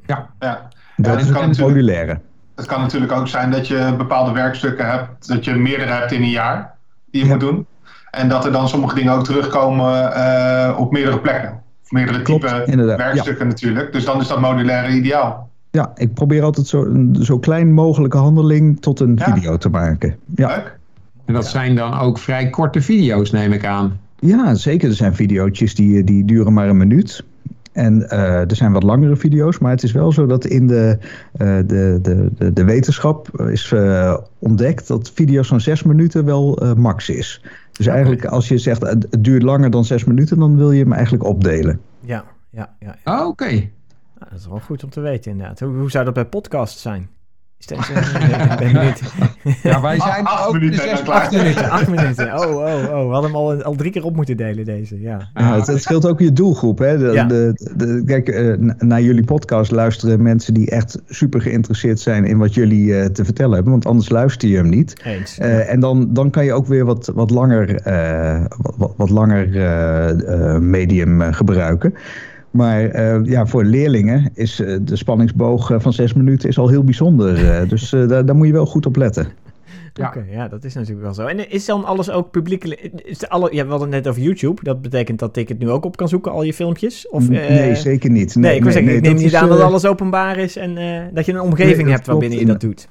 Ja, 0.06 0.28
Ja. 0.38 0.68
Dat 0.96 1.06
en 1.12 1.18
is 1.18 1.24
het 1.24 1.32
kan 1.32 1.40
het 1.42 1.50
natuurlijk- 1.50 1.76
modulaire. 1.76 2.20
Het 2.54 2.66
kan 2.66 2.80
natuurlijk 2.80 3.12
ook 3.12 3.28
zijn 3.28 3.50
dat 3.50 3.68
je 3.68 3.94
bepaalde 3.98 4.32
werkstukken 4.32 4.90
hebt, 4.90 5.28
dat 5.28 5.44
je 5.44 5.54
meerdere 5.54 5.92
hebt 5.92 6.12
in 6.12 6.22
een 6.22 6.28
jaar 6.30 6.74
die 7.10 7.20
je 7.20 7.26
Ja. 7.26 7.32
moet 7.32 7.40
doen. 7.40 7.66
En 8.10 8.28
dat 8.28 8.44
er 8.44 8.52
dan 8.52 8.68
sommige 8.68 8.94
dingen 8.94 9.12
ook 9.12 9.24
terugkomen 9.24 10.12
eh, 10.14 10.76
op 10.78 10.92
meerdere 10.92 11.18
plekken. 11.20 11.60
Of 11.84 11.90
meerdere 11.90 12.22
Klopt, 12.22 12.46
type 12.48 12.62
inderdaad, 12.66 12.96
werkstukken 12.98 13.46
natuurlijk. 13.46 13.92
Dus 13.92 14.04
dan 14.04 14.20
is 14.20 14.28
dat 14.28 14.40
modulaire 14.40 14.92
ideaal. 14.92 15.48
Ja, 15.70 15.90
ik 15.94 16.14
probeer 16.14 16.42
altijd 16.42 16.66
zo, 16.66 16.84
een 16.84 17.16
zo 17.20 17.38
klein 17.38 17.72
mogelijke 17.72 18.16
handeling 18.16 18.80
tot 18.80 19.00
een 19.00 19.14
Ja. 19.16 19.34
video 19.34 19.56
te 19.56 19.68
maken. 19.68 20.16
Ja, 20.34 20.48
Leuk. 20.48 20.78
en 21.24 21.34
dat 21.34 21.46
zijn 21.46 21.74
dan 21.76 21.98
ook 21.98 22.18
vrij 22.18 22.50
korte 22.50 22.80
video's, 22.80 23.30
neem 23.30 23.52
ik 23.52 23.64
aan. 23.66 23.98
ja 24.18 24.54
zeker. 24.54 24.88
Er 24.88 24.94
zijn 24.94 25.14
video's 25.14 25.74
die, 25.74 26.04
die 26.04 26.24
duren 26.24 26.52
maar 26.52 26.68
een 26.68 26.76
minuut. 26.76 27.24
En 27.72 28.10
eh, 28.10 28.50
er 28.50 28.56
zijn 28.56 28.72
wat 28.72 28.82
langere 28.82 29.16
video's, 29.16 29.58
maar 29.58 29.70
het 29.70 29.82
is 29.82 29.92
wel 29.92 30.12
zo 30.12 30.26
dat 30.26 30.44
in 30.44 30.66
de, 30.66 30.98
eh, 31.32 31.56
de, 31.66 31.98
de, 32.02 32.30
de, 32.38 32.52
de 32.52 32.64
wetenschap 32.64 33.40
is 33.40 33.72
eh, 33.72 34.16
ontdekt 34.38 34.86
dat 34.86 35.10
video's 35.10 35.48
van 35.48 35.60
zes 35.60 35.82
minuten 35.82 36.24
wel 36.24 36.58
eh, 36.58 36.74
max 36.74 37.08
is. 37.08 37.44
Dus 37.72 37.86
eigenlijk 37.86 38.24
als 38.24 38.48
je 38.48 38.58
zegt 38.58 38.80
het 38.80 39.06
het 39.10 39.24
duurt 39.24 39.42
langer 39.42 39.70
dan 39.70 39.84
zes 39.84 40.04
minuten, 40.04 40.38
dan 40.38 40.56
wil 40.56 40.72
je 40.72 40.82
hem 40.82 40.92
eigenlijk 40.92 41.24
opdelen. 41.24 41.80
Ja, 42.00 42.24
ja, 42.50 42.76
ja. 42.78 42.96
ja. 43.04 43.20
Oh, 43.20 43.26
Oké. 43.26 43.50
Nou, 43.50 44.30
dat 44.30 44.38
is 44.38 44.46
wel 44.46 44.60
goed 44.60 44.84
om 44.84 44.90
te 44.90 45.00
weten 45.00 45.30
inderdaad. 45.30 45.60
Hoe, 45.60 45.76
hoe 45.76 45.90
zou 45.90 46.04
dat 46.04 46.14
bij 46.14 46.26
podcasts 46.26 46.82
zijn? 46.82 47.08
Is 47.60 47.66
dat, 47.66 47.78
ik 47.88 48.58
ben 48.58 48.72
benieuwd. 48.72 49.00
Ja, 49.62 49.80
wij 49.80 50.00
zijn 50.00 50.24
acht 50.24 50.46
ook 50.46 50.52
minuten 50.52 50.80
en 50.82 50.88
zes 50.88 50.96
dan 50.96 51.04
klaar. 51.04 51.20
acht 51.20 51.30
minuten. 51.32 51.70
Acht 51.70 51.88
minuten. 51.88 52.34
Oh, 52.38 52.50
oh, 52.56 52.64
oh. 52.64 53.06
We 53.06 53.12
hadden 53.12 53.22
hem 53.22 53.34
al, 53.34 53.62
al 53.62 53.74
drie 53.74 53.90
keer 53.92 54.04
op 54.04 54.16
moeten 54.16 54.36
delen, 54.36 54.64
deze. 54.64 55.00
Ja. 55.00 55.28
Ja, 55.34 55.56
het, 55.56 55.66
het 55.66 55.82
scheelt 55.82 56.06
ook 56.06 56.20
je 56.20 56.32
doelgroep. 56.32 56.78
Hè? 56.78 56.98
De, 56.98 57.10
Ja. 57.12 57.24
de, 57.24 57.52
de- 57.76 58.02
kijk, 58.06 58.28
eh, 58.28 58.44
n- 58.46 58.74
naar 58.78 59.02
jullie 59.02 59.24
podcast 59.24 59.70
luisteren 59.70 60.22
mensen 60.22 60.54
die 60.54 60.70
echt 60.70 60.98
super 61.08 61.40
geïnteresseerd 61.40 62.00
zijn 62.00 62.24
in 62.24 62.38
wat 62.38 62.54
jullie 62.54 62.96
eh, 62.98 63.06
te 63.06 63.24
vertellen 63.24 63.54
hebben. 63.54 63.72
Want 63.72 63.86
anders 63.86 64.08
luister 64.08 64.48
je 64.48 64.56
hem 64.56 64.68
niet. 64.68 65.00
Eens. 65.04 65.38
Eh, 65.38 65.72
en 65.72 65.80
dan, 65.80 66.08
dan 66.12 66.30
kan 66.30 66.44
je 66.44 66.52
ook 66.52 66.66
weer 66.66 66.84
wat, 66.84 67.10
wat 67.14 67.30
langer, 67.30 67.74
eh, 67.80 68.44
wat, 68.76 68.92
wat, 68.96 69.10
langer 69.10 69.48
medium 70.62 71.20
gebruiken. 71.32 71.94
Maar 72.50 72.84
eh, 72.84 73.20
ja, 73.24 73.46
voor 73.46 73.64
leerlingen 73.64 74.30
is 74.34 74.60
eh, 74.60 74.76
de 74.82 74.96
spanningsboog 74.96 75.70
eh, 75.70 75.80
van 75.80 75.92
zes 75.92 76.12
minuten 76.14 76.48
is 76.48 76.58
al 76.58 76.68
heel 76.68 76.84
bijzonder. 76.84 77.50
eh, 77.50 77.68
dus 77.68 77.92
eh, 77.92 78.08
daar, 78.08 78.24
daar 78.26 78.36
moet 78.36 78.46
je 78.46 78.52
wel 78.52 78.66
goed 78.66 78.86
op 78.86 78.96
letten. 78.96 79.28
Ja. 79.94 80.06
Oké, 80.06 80.24
ja, 80.30 80.48
dat 80.48 80.64
is 80.64 80.74
natuurlijk 80.74 81.02
wel 81.02 81.14
zo. 81.14 81.26
En 81.26 81.50
is 81.50 81.64
dan 81.64 81.84
alles 81.84 82.10
ook 82.10 82.30
publiekelijk... 82.30 82.90
Is 83.04 83.28
alle, 83.28 83.54
ja, 83.54 83.64
we 83.64 83.70
hadden 83.70 83.92
het 83.92 83.96
net 84.04 84.08
over 84.12 84.22
YouTube. 84.22 84.62
Dat 84.64 84.82
betekent 84.82 85.18
dat 85.18 85.36
ik 85.36 85.48
het 85.48 85.58
nu 85.58 85.70
ook 85.70 85.84
op 85.84 85.96
kan 85.96 86.08
zoeken, 86.08 86.32
al 86.32 86.42
je 86.42 86.54
filmpjes? 86.54 87.08
Of, 87.08 87.22
eh, 87.30 87.48
nee, 87.48 87.74
zeker 87.74 88.10
niet. 88.10 88.34
Nee, 88.34 88.56
ik 88.56 88.62
wil 88.62 88.72
zeggen, 88.72 88.94
ik 88.94 89.02
neem 89.02 89.12
dat 89.12 89.22
niet 89.22 89.32
is, 89.32 89.38
aan 89.38 89.48
dat 89.48 89.60
alles 89.60 89.84
openbaar 89.86 90.38
is 90.38 90.56
en 90.56 90.76
eh, 90.76 91.02
dat 91.14 91.26
je 91.26 91.32
een 91.32 91.40
omgeving 91.40 91.82
Nee, 91.82 91.94
hebt 91.94 92.06
waarbinnen 92.06 92.38
je 92.38 92.46
dat 92.46 92.60
doet. 92.60 92.88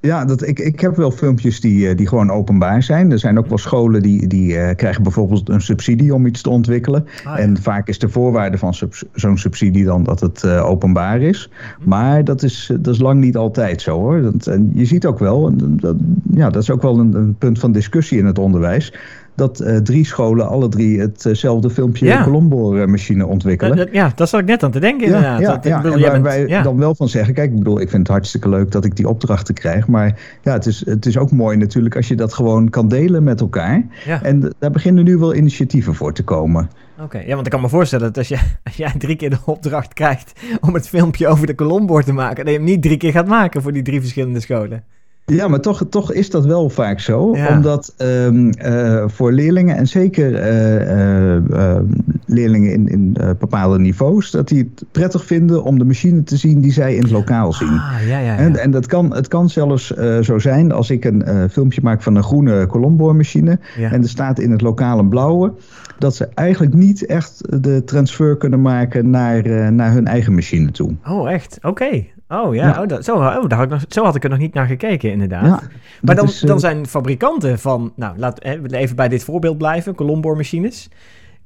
Ja, 0.00 0.24
dat, 0.24 0.46
ik, 0.46 0.58
ik 0.58 0.80
heb 0.80 0.96
wel 0.96 1.10
filmpjes 1.10 1.60
die, 1.60 1.88
eh, 1.88 1.96
die 1.96 2.08
gewoon 2.08 2.30
openbaar 2.30 2.82
zijn. 2.82 3.10
Er 3.10 3.18
zijn 3.18 3.38
ook 3.38 3.46
wel 3.46 3.58
scholen 3.58 4.02
die, 4.02 4.26
die 4.26 4.56
eh, 4.56 4.76
krijgen 4.76 5.02
bijvoorbeeld 5.02 5.48
een 5.48 5.60
subsidie 5.60 6.14
om 6.14 6.26
iets 6.26 6.42
te 6.42 6.50
ontwikkelen. 6.50 7.06
Ah, 7.24 7.24
ja. 7.24 7.38
En 7.38 7.62
vaak 7.62 7.88
is 7.88 7.98
de 7.98 8.08
voorwaarde 8.08 8.58
van 8.58 8.74
zo'n 9.12 9.38
subsidie 9.38 9.84
dan 9.84 10.02
dat 10.02 10.20
het 10.20 10.44
eh, 10.44 10.66
openbaar 10.66 11.20
is. 11.20 11.50
Mhm. 11.78 11.88
Maar 11.88 12.24
dat 12.24 12.42
is, 12.42 12.72
dat 12.80 12.94
is 12.94 13.00
lang 13.00 13.20
niet 13.20 13.36
altijd 13.36 13.82
zo 13.82 13.98
hoor. 13.98 14.22
Dat, 14.22 14.46
en 14.46 14.70
je 14.74 14.84
ziet 14.84 15.06
ook 15.06 15.18
wel, 15.18 15.52
dat, 15.56 15.96
ja, 16.32 16.50
dat 16.50 16.62
is 16.62 16.70
ook 16.70 16.82
wel 16.82 16.98
een, 16.98 17.14
een 17.14 17.34
punt 17.34 17.58
van 17.58 17.72
discussie 17.72 18.18
in 18.18 18.26
het 18.26 18.38
onderwijs. 18.38 18.92
Dat 19.40 19.60
eh, 19.60 19.76
drie 19.76 20.06
scholen 20.06 20.48
alle 20.48 20.68
drie 20.68 21.00
hetzelfde 21.00 21.70
filmpje 21.70 22.06
Ja. 22.06 22.24
Colombo-machine 22.24 23.26
ontwikkelen. 23.26 23.76
Dat- 23.76 23.86
dat- 23.86 23.94
ja, 23.94 24.12
dat 24.14 24.28
zat 24.28 24.40
ik 24.40 24.46
net 24.46 24.62
aan 24.62 24.70
te 24.70 24.80
denken 24.80 25.06
inderdaad. 25.06 25.40
Ja, 25.40 25.54
Dat- 25.54 25.64
ja, 25.64 25.76
ik 25.76 25.82
bedoel, 25.82 26.00
waar 26.00 26.10
bent- 26.20 26.24
wij 26.46 26.62
dan 26.62 26.78
wel 26.78 26.94
van 26.94 27.08
zeggen, 27.08 27.34
kijk, 27.34 27.50
ik 27.50 27.58
bedoel, 27.58 27.80
ik 27.80 27.88
vind 27.88 28.02
het 28.02 28.08
hartstikke 28.16 28.48
leuk 28.48 28.70
dat 28.70 28.84
ik 28.84 28.96
die 28.96 29.08
opdrachten 29.08 29.54
krijg. 29.54 29.86
Maar 29.86 30.18
ja, 30.42 30.52
het 30.52 30.66
is, 30.66 30.84
het 30.86 31.06
is 31.06 31.18
ook 31.18 31.30
mooi 31.30 31.56
natuurlijk 31.56 31.96
als 31.96 32.08
je 32.08 32.14
dat 32.14 32.32
gewoon 32.32 32.68
kan 32.68 32.88
delen 32.88 33.22
met 33.22 33.40
elkaar. 33.40 33.86
Ja. 34.06 34.22
En 34.22 34.52
daar 34.58 34.70
beginnen 34.70 35.04
nu 35.04 35.16
wel 35.16 35.34
initiatieven 35.34 35.94
voor 35.94 36.12
te 36.12 36.22
komen. 36.22 36.70
Oké, 37.02 37.18
ja, 37.18 37.34
want 37.34 37.46
ik 37.46 37.52
kan 37.52 37.60
me 37.60 37.68
voorstellen 37.68 38.06
dat 38.06 38.16
als, 38.18 38.28
je, 38.28 38.38
als 38.64 38.76
jij 38.76 38.92
drie 38.98 39.16
keer 39.16 39.30
de 39.30 39.38
opdracht 39.44 39.92
krijgt 39.94 40.32
om 40.60 40.74
het 40.74 40.88
filmpje 40.88 41.28
over 41.28 41.46
de 41.46 41.54
kolomboor 41.54 42.02
te 42.02 42.12
maken, 42.12 42.36
dat 42.44 42.52
je 42.52 42.58
hem 42.60 42.68
niet 42.68 42.82
drie 42.82 42.96
keer 42.96 43.12
gaat 43.12 43.26
maken 43.28 43.62
voor 43.62 43.72
die 43.72 43.82
drie 43.82 44.00
verschillende 44.00 44.40
scholen. 44.40 44.84
Ja, 45.30 45.48
maar 45.48 45.60
toch, 45.60 45.86
toch 45.90 46.12
is 46.12 46.30
dat 46.30 46.46
wel 46.46 46.68
vaak 46.68 47.00
zo. 47.00 47.36
Ja. 47.36 47.56
Omdat 47.56 47.94
ehm, 47.96 48.48
eh, 48.48 49.04
voor 49.06 49.32
leerlingen, 49.32 49.76
en 49.76 49.86
zeker 49.86 50.34
eh, 50.34 50.80
eh, 50.80 51.36
eh, 51.36 51.82
leerlingen 52.26 52.72
in, 52.72 52.88
in 52.88 53.16
bepaalde 53.38 53.78
niveaus, 53.78 54.30
dat 54.30 54.48
die 54.48 54.58
het 54.58 54.84
prettig 54.92 55.24
vinden 55.24 55.64
om 55.64 55.78
de 55.78 55.84
machine 55.84 56.22
te 56.22 56.36
zien 56.36 56.60
die 56.60 56.72
zij 56.72 56.94
in 56.94 57.02
het 57.02 57.10
lokaal 57.10 57.52
zien. 57.52 57.68
Ah, 57.68 58.06
ja, 58.06 58.18
ja. 58.18 58.36
En, 58.36 58.56
en 58.56 58.70
dat 58.70 58.86
kan, 58.86 59.14
het 59.14 59.28
kan 59.28 59.48
zelfs 59.48 59.86
zo 60.20 60.38
zijn 60.38 60.72
als 60.72 60.90
ik 60.90 61.04
een 61.04 61.50
filmpje 61.50 61.80
maak 61.82 62.02
van 62.02 62.14
een 62.14 62.22
groene 62.22 62.66
kolomboormachine 62.66 63.58
en 63.76 64.02
er 64.02 64.08
staat 64.08 64.38
in 64.38 64.50
het 64.50 64.60
lokaal 64.60 64.98
een 64.98 65.08
blauwe, 65.08 65.52
dat 65.98 66.16
ze 66.16 66.28
eigenlijk 66.34 66.74
niet 66.74 67.06
echt 67.06 67.62
de 67.62 67.84
transfer 67.84 68.36
kunnen 68.36 68.62
maken 68.62 69.10
naar, 69.10 69.72
naar 69.72 69.92
hun 69.92 70.06
eigen 70.06 70.34
machine 70.34 70.70
toe. 70.70 70.94
Oh, 71.04 71.30
echt? 71.30 71.58
Oké. 71.62 72.04
Oh 72.32 72.54
ja, 72.54 72.68
Ja. 72.68 72.82
Oh, 72.82 72.88
dat, 72.88 73.04
zo, 73.04 73.14
oh, 73.14 73.20
daar 73.20 73.58
had 73.58 73.62
ik 73.62 73.68
nog, 73.68 73.84
zo 73.88 74.04
had 74.04 74.14
ik 74.14 74.24
er 74.24 74.30
nog 74.30 74.38
niet 74.38 74.54
naar 74.54 74.66
gekeken 74.66 75.10
inderdaad. 75.10 75.44
Ja, 75.44 75.68
maar 76.02 76.14
dan, 76.14 76.24
is, 76.24 76.42
eh, 76.42 76.48
dan 76.48 76.60
zijn 76.60 76.86
fabrikanten 76.86 77.58
van, 77.58 77.92
nou 77.96 78.18
laten 78.18 78.62
we 78.62 78.76
even 78.76 78.96
bij 78.96 79.08
dit 79.08 79.24
voorbeeld 79.24 79.58
blijven, 79.58 79.94
kolomboormachines. 79.94 80.88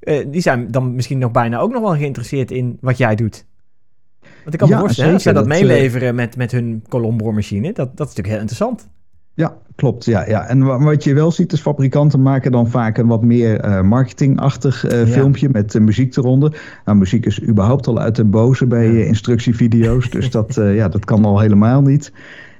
Eh, 0.01 0.25
die 0.29 0.41
zijn 0.41 0.71
dan 0.71 0.95
misschien 0.95 1.19
nog 1.19 1.31
bijna 1.31 1.59
ook 1.59 1.73
nog 1.73 1.83
wel 1.83 1.97
geïnteresseerd 1.97 2.51
in 2.51 2.79
wat 2.81 2.99
jij 2.99 3.15
doet. 3.15 3.47
Want 4.21 4.55
ik 4.55 4.59
kan 4.59 4.69
me 4.69 4.79
voorstellen, 4.79 5.13
als 5.13 5.23
zij 5.23 5.33
dat 5.33 5.45
Dat, 5.45 5.53
eh, 5.53 5.61
meeleveren 5.61 6.15
met, 6.15 6.37
met 6.37 6.53
hun 6.53 6.85
kolomboormachine, 6.89 7.73
dat, 7.73 7.97
dat 7.97 8.09
is 8.09 8.15
natuurlijk 8.15 8.29
heel 8.29 8.39
interessant. 8.39 8.89
Ja, 9.37 9.57
klopt. 9.75 10.05
Ja, 10.05 10.29
ja. 10.29 10.47
En 10.47 10.65
wa- 10.65 10.79
wat 10.79 11.05
je 11.05 11.15
wel 11.15 11.31
ziet 11.33 11.53
is 11.53 11.61
fabrikanten 11.61 12.23
maken 12.23 12.53
dan 12.53 12.69
vaak 12.69 12.99
een 12.99 13.07
wat 13.07 13.23
meer 13.23 13.61
eh, 13.61 13.81
marketingachtig 13.83 14.91
Ja. 14.91 15.07
filmpje 15.07 15.49
met 15.53 15.75
eh, 15.75 15.81
muziek 15.83 16.17
eronder. 16.17 16.63
Nou, 16.85 16.99
muziek 16.99 17.27
is 17.27 17.43
überhaupt 17.43 17.87
al 17.87 17.99
uit 17.99 18.17
de 18.17 18.25
boze 18.25 18.67
bij 18.67 18.93
Ja. 18.93 19.05
instructievideo's, 19.05 20.11
dus 20.11 20.31
dat, 20.31 20.55
ja, 20.55 20.89
dat 20.89 21.05
kan 21.05 21.25
al 21.25 21.41
helemaal 21.41 21.83
niet. 21.83 22.13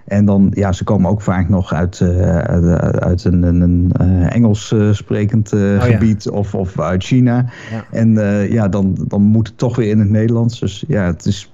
En 0.05 0.25
dan, 0.25 0.51
ja, 0.55 0.73
ze 0.73 0.85
komen 0.85 1.11
ook 1.11 1.23
vaak 1.23 1.49
nog 1.49 1.73
uit, 1.73 2.01
uit, 2.01 2.65
uit 3.01 3.25
een, 3.25 3.43
een, 3.43 3.91
een 3.93 4.29
Engels 4.29 4.75
sprekend 4.91 5.53
Oh 5.53 5.59
ja. 5.61 5.81
gebied 5.81 6.29
of, 6.31 6.55
of 6.55 6.81
uit 6.81 7.05
China. 7.05 7.47
En 7.91 8.13
ja, 8.51 8.69
dan, 8.69 8.97
dan 9.09 9.23
moet 9.23 9.47
het 9.49 9.59
toch 9.59 9.77
weer 9.77 9.91
in 9.91 9.99
het 9.99 10.11
Nederlands. 10.11 10.61
Dus 10.61 10.85
ja, 10.89 11.05
het 11.07 11.27
is. 11.27 11.53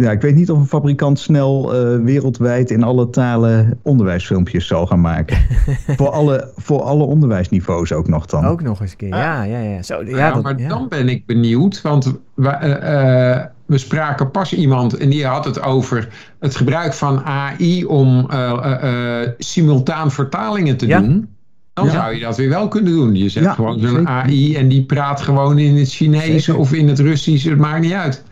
Ja, 0.00 0.10
ik 0.10 0.20
weet 0.20 0.34
niet 0.34 0.50
of 0.50 0.58
een 0.58 0.66
fabrikant 0.66 1.18
snel 1.18 1.74
eh, 1.74 2.02
wereldwijd 2.04 2.70
in 2.70 2.82
alle 2.82 3.10
talen 3.10 3.78
onderwijsfilmpjes 3.82 4.66
zal 4.66 4.86
gaan 4.86 5.00
maken. 5.00 5.38
voor, 5.96 6.08
alle, 6.10 6.50
voor 6.56 6.82
alle 6.82 7.04
onderwijsniveaus 7.04 7.92
ook 7.92 8.08
nog 8.08 8.26
dan. 8.26 8.44
Ook 8.44 8.62
nog 8.62 8.80
eens 8.80 8.90
een 8.90 8.96
keer, 8.96 9.08
ja, 9.08 9.42
ja, 9.42 9.58
ja. 9.58 9.82
Zo, 9.82 10.02
ja, 10.04 10.16
Ja, 10.16 10.32
dat- 10.32 10.42
maar 10.42 10.58
ja. 10.58 10.68
dan 10.68 10.88
ben 10.88 11.08
ik 11.08 11.26
benieuwd, 11.26 11.82
want 11.82 12.12
we, 12.34 12.48
eh, 12.48 13.32
eh, 13.34 13.44
we 13.66 13.78
spraken 13.78 14.30
pas 14.30 14.54
iemand 14.54 14.96
en 14.96 15.10
die 15.10 15.26
had 15.26 15.44
het 15.44 15.62
over 15.62 16.08
het 16.40 16.56
gebruik 16.56 16.92
van 16.92 17.22
AI 17.24 17.84
om 17.84 18.26
eh, 18.30 18.50
eh, 18.50 19.22
eh, 19.22 19.28
simultaan 19.38 20.10
vertalingen 20.10 20.76
te 20.76 20.86
Ja. 20.86 21.00
doen. 21.00 21.28
Dan 21.72 21.84
Ja. 21.84 21.90
zou 21.90 22.14
je 22.14 22.20
dat 22.20 22.36
weer 22.36 22.48
wel 22.48 22.68
kunnen 22.68 22.92
doen. 22.92 23.14
Je 23.14 23.28
zegt 23.28 23.46
Ja, 23.46 23.52
gewoon 23.52 23.78
zo'n 23.80 23.88
zeker. 23.88 24.06
AI 24.06 24.56
en 24.56 24.68
die 24.68 24.84
praat 24.84 25.20
gewoon 25.20 25.58
in 25.58 25.76
het 25.76 25.88
Chinees 25.88 26.44
Zeker. 26.44 26.56
of 26.60 26.72
in 26.72 26.88
het 26.88 26.98
Russisch, 26.98 27.44
het 27.48 27.58
maakt 27.58 27.80
niet 27.80 27.92
uit. 27.92 28.24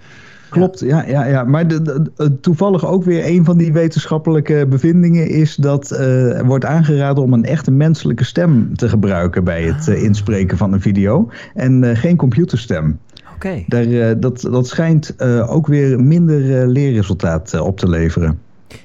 Klopt, 0.50 0.80
ja, 0.80 1.04
ja, 1.06 1.24
ja. 1.24 1.44
Maar 1.44 1.68
de, 1.68 1.82
de- 1.82 2.10
de- 2.16 2.40
toevallig 2.40 2.86
ook 2.86 3.04
weer 3.04 3.26
een 3.26 3.44
van 3.44 3.58
die 3.58 3.72
wetenschappelijke 3.72 4.66
bevindingen 4.68 5.28
is 5.28 5.56
dat 5.56 5.90
eh, 5.90 6.38
er 6.38 6.46
wordt 6.46 6.64
aangeraden 6.64 7.22
om 7.22 7.32
een 7.32 7.44
echte 7.44 7.70
menselijke 7.70 8.24
stem 8.24 8.76
te 8.76 8.88
gebruiken 8.88 9.44
bij 9.44 9.62
het 9.62 9.88
eh, 9.88 10.02
inspreken 10.02 10.56
van 10.58 10.72
een 10.72 10.80
video. 10.80 11.30
En 11.54 11.84
eh, 11.84 11.96
geen 11.96 12.16
computerstem. 12.16 12.98
Oké. 13.34 13.64
Daar, 13.66 14.20
dat, 14.20 14.40
dat 14.40 14.66
schijnt 14.66 15.22
ook 15.48 15.66
weer 15.66 16.00
minder 16.00 16.68
leerresultaat 16.68 17.60
op 17.60 17.78
te 17.78 17.88
leveren. 17.88 18.38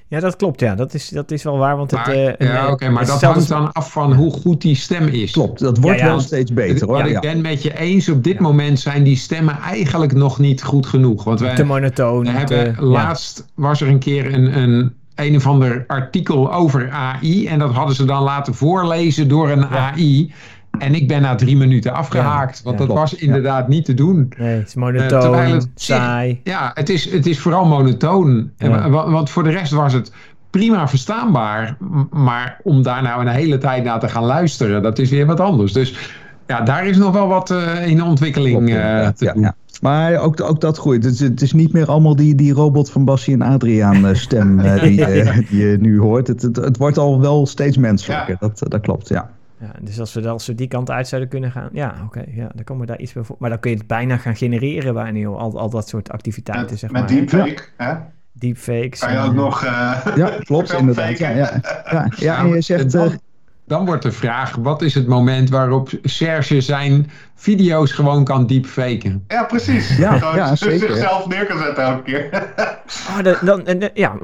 Ja, 0.08 0.20
dat 0.20 0.36
klopt. 0.36 0.60
Ja, 0.60 0.76
dat 0.76 0.94
is, 0.94 1.10
dat 1.10 1.32
is 1.32 1.44
wel 1.44 1.58
waar. 1.58 1.78
Want 1.78 1.92
maar, 1.92 2.10
het, 2.10 2.42
uh, 2.42 2.48
ja, 2.48 2.72
oké, 2.72 2.90
maar 2.90 3.06
dat 3.06 3.22
hangt 3.22 3.48
dan 3.48 3.72
af 3.72 3.92
van 3.92 4.14
hoe 4.14 4.32
goed 4.32 4.62
die 4.62 4.76
stem 4.76 5.08
is. 5.08 5.32
Klopt, 5.32 5.60
dat 5.60 5.78
wordt 5.78 6.02
wel 6.02 6.20
steeds 6.20 6.54
beter. 6.54 6.88
Hoor. 6.88 7.06
ik 7.06 7.20
ben 7.20 7.42
met 7.42 7.64
je 7.64 7.78
eens. 7.78 8.10
Op 8.10 8.24
dit 8.24 8.40
moment 8.40 8.80
zijn 8.80 9.04
die 9.04 9.18
stemmen 9.18 9.58
eigenlijk 9.60 10.14
nog 10.14 10.40
niet 10.40 10.64
goed 10.64 10.86
genoeg. 10.86 11.24
Want 11.24 11.40
wij, 11.40 11.56
te 11.56 11.64
monotoon. 11.64 12.24
We 12.24 12.30
hebben, 12.30 12.76
laatst 12.80 13.46
was 13.56 13.82
er 13.82 13.88
een 13.88 14.00
keer 14.00 14.34
een, 14.34 14.58
een 14.58 14.94
een 15.16 15.36
of 15.36 15.48
ander 15.48 15.84
artikel 15.88 16.54
over 16.54 16.90
AI. 16.92 17.48
En 17.48 17.60
dat 17.60 17.72
hadden 17.72 17.96
ze 17.96 18.06
dan 18.06 18.24
laten 18.24 18.54
voorlezen 18.54 19.28
door 19.28 19.50
een 19.50 19.66
AI. 19.66 20.34
En 20.80 20.95
ik 20.95 21.07
ben 21.07 21.21
na 21.21 21.36
drie 21.36 21.57
minuten 21.57 21.93
afgehaakt. 21.93 22.61
want 22.63 22.78
dat 22.78 22.88
was 22.88 23.13
inderdaad 23.13 23.67
niet 23.67 23.86
te 23.86 23.93
doen. 23.93 24.34
Nee, 24.38 24.57
het 24.57 24.67
is 24.67 24.76
monotoon, 24.76 25.34
uh, 25.34 25.51
het, 25.51 25.67
saai. 25.76 26.41
Ja, 26.43 26.71
het 26.74 26.89
is, 26.89 27.11
het 27.11 27.26
is 27.26 27.39
vooral 27.39 27.65
monotoon. 27.65 28.51
En, 28.57 28.91
want 28.91 29.30
voor 29.30 29.43
de 29.43 29.49
rest 29.49 29.71
was 29.71 29.93
het 29.93 30.11
prima 30.49 30.88
verstaanbaar. 30.88 31.78
Maar 32.11 32.59
om 32.63 32.84
daar 32.84 33.01
nou 33.01 33.21
een 33.21 33.34
hele 33.34 33.57
tijd 33.57 33.84
naar 33.84 33.99
te 33.99 34.09
gaan 34.09 34.24
luisteren, 34.24 34.82
dat 34.82 34.99
is 34.99 35.09
weer 35.09 35.26
wat 35.26 35.39
anders. 35.39 35.74
Dus 35.74 36.15
ja, 36.47 36.61
daar 36.61 36.88
is 36.88 36.97
nog 36.97 37.13
wel 37.13 37.28
wat 37.28 37.51
uh, 37.51 37.88
in 37.88 38.03
ontwikkeling 38.03 38.69
uh, 38.69 39.07
te 39.07 39.32
doen. 39.34 39.51
Maar 39.82 40.17
ook, 40.17 40.41
ook 40.41 40.61
dat 40.61 40.78
groeit. 40.78 41.03
Het, 41.03 41.19
het, 41.19 41.41
is 41.41 41.53
niet 41.53 41.74
meer 41.74 41.86
allemaal 41.86 42.15
die, 42.15 42.36
die 42.36 42.53
robot 42.53 42.89
van 42.89 43.05
Bassie 43.05 43.34
en 43.34 43.41
Adriaan 43.41 44.15
stem 44.15 44.57
die, 44.82 45.05
die, 45.05 45.57
je 45.57 45.78
nu 45.80 45.99
hoort. 45.99 46.28
Het, 46.28 46.41
het, 46.41 46.55
het, 46.55 46.78
wordt 46.78 46.97
al 46.97 47.21
wel 47.21 47.45
steeds 47.45 47.78
menselijker. 47.78 48.38
Dat, 48.39 48.61
dat 48.67 48.82
klopt, 48.82 49.07
ja. 49.07 49.30
Ja, 49.64 49.72
dus 49.82 49.99
als 49.99 50.14
we, 50.14 50.28
als 50.28 50.47
we 50.47 50.55
die 50.55 50.68
kant 50.68 50.91
uit 50.91 51.07
zouden 51.07 51.30
kunnen 51.30 51.51
gaan, 51.51 51.70
ja, 51.72 51.95
oké, 52.05 52.24
ja, 52.28 52.49
dan 52.55 52.64
komen 52.64 52.86
we 52.86 52.91
daar 52.91 52.99
iets 52.99 53.14
bij 53.14 53.24
voor. 53.24 53.36
Maar 53.39 53.49
dan 53.49 53.59
kun 53.59 53.72
je 53.72 53.78
het 53.78 53.88
bijna 53.88 54.18
gaan 54.18 54.36
genereren 54.36 54.93
bijna, 54.93 55.28
al, 55.28 55.59
al 55.59 55.70
dat 55.70 55.88
soort 55.88 56.11
activiteiten, 56.11 56.70
met, 56.70 56.80
zeg 56.80 56.91
met 56.91 57.01
maar. 57.01 57.09
deepfake, 57.09 57.64
hè? 57.78 57.95
Deepfakes. 58.32 58.99
Kan 58.99 59.14
je 59.14 59.20
ook 59.20 59.34
nog... 59.34 59.64
Uh, 59.64 60.05
ja, 60.16 60.38
klopt, 60.39 60.74
inderdaad. 60.80 61.18
Ja, 61.18 61.30
ja. 61.30 61.61
ja, 61.91 62.11
ja, 62.16 62.38
en 62.39 62.47
je 62.47 62.61
zegt... 62.61 62.97
Dan, 63.74 63.86
wordt 63.86 64.03
de 64.03 64.11
vraag, 64.11 64.55
wat 64.55 64.82
is 64.82 64.93
het 64.93 65.07
moment 65.07 65.49
waarop 65.49 65.89
Serge 66.03 66.61
zijn 66.61 67.09
video's 67.43 67.91
gewoon 67.91 68.24
kan 68.24 68.47
deepfaken. 68.47 69.24
Ja, 69.28 69.43
precies. 69.43 69.97
Ja, 69.97 70.15
ja 70.36 70.55
zeker. 70.69 70.88
zichzelf 70.88 71.28
neer 71.28 71.45
kan 71.45 71.57
zetten 71.57 71.84
elke 71.84 72.03
keer. 72.03 72.30
oh, 73.09 73.45
dan, 73.45 73.89
ja, 73.93 74.17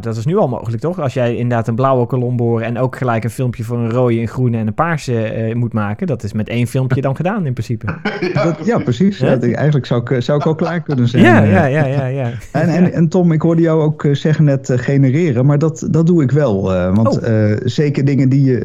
dat 0.00 0.16
is 0.16 0.24
nu 0.24 0.36
al 0.36 0.48
mogelijk, 0.48 0.82
toch? 0.82 1.00
Als 1.00 1.14
jij 1.14 1.36
inderdaad 1.36 1.68
een 1.68 1.74
blauwe 1.74 2.06
kolom 2.06 2.36
boren 2.36 2.66
en 2.66 2.78
ook 2.78 2.96
gelijk 2.96 3.24
een 3.24 3.30
filmpje 3.30 3.64
voor 3.64 3.78
een 3.78 3.90
rode, 3.90 4.20
een 4.20 4.28
groene 4.28 4.58
en 4.58 4.66
een 4.66 4.74
paarse 4.74 5.48
uh, 5.48 5.54
moet 5.54 5.72
maken. 5.72 6.06
Dat 6.06 6.22
is 6.22 6.32
met 6.32 6.48
één 6.48 6.66
filmpje 6.66 7.00
dan 7.00 7.16
gedaan 7.16 7.46
in 7.46 7.52
principe. 7.52 7.86
ja, 8.32 8.44
dat, 8.44 8.58
ja, 8.64 8.78
precies. 8.78 9.18
Ja? 9.18 9.40
eigenlijk 9.40 9.86
zou 9.86 10.00
ik, 10.14 10.22
zou 10.22 10.38
ik 10.38 10.46
al 10.46 10.54
klaar 10.54 10.82
kunnen 10.82 11.08
zijn. 11.08 11.22
Ja, 11.22 11.42
ja, 11.42 11.64
ja. 11.64 11.84
ja, 11.84 12.06
ja. 12.06 12.30
En, 12.52 12.68
en, 12.68 12.92
en 12.92 13.08
Tom, 13.08 13.32
ik 13.32 13.42
hoorde 13.42 13.62
jou 13.62 13.82
ook 13.82 14.06
zeggen 14.12 14.44
net 14.44 14.68
uh, 14.68 14.78
genereren, 14.78 15.46
maar 15.46 15.58
dat, 15.58 15.86
dat 15.90 16.06
doe 16.06 16.22
ik 16.22 16.30
wel. 16.30 16.74
Uh, 16.74 16.94
want 16.96 17.20
oh. 17.20 17.56
zeker 17.64 18.04
dingen 18.04 18.28
die 18.28 18.44
je, 18.44 18.58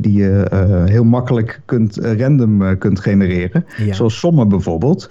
die 0.00 0.12
je 0.12 0.46
heel 0.86 1.04
makkelijk 1.04 1.60
kunt, 1.64 1.96
random 1.96 2.78
kunt 2.78 3.00
genereren 3.00 3.64
Zoals 3.90 4.18
sommen 4.18 4.48
bijvoorbeeld. 4.48 5.10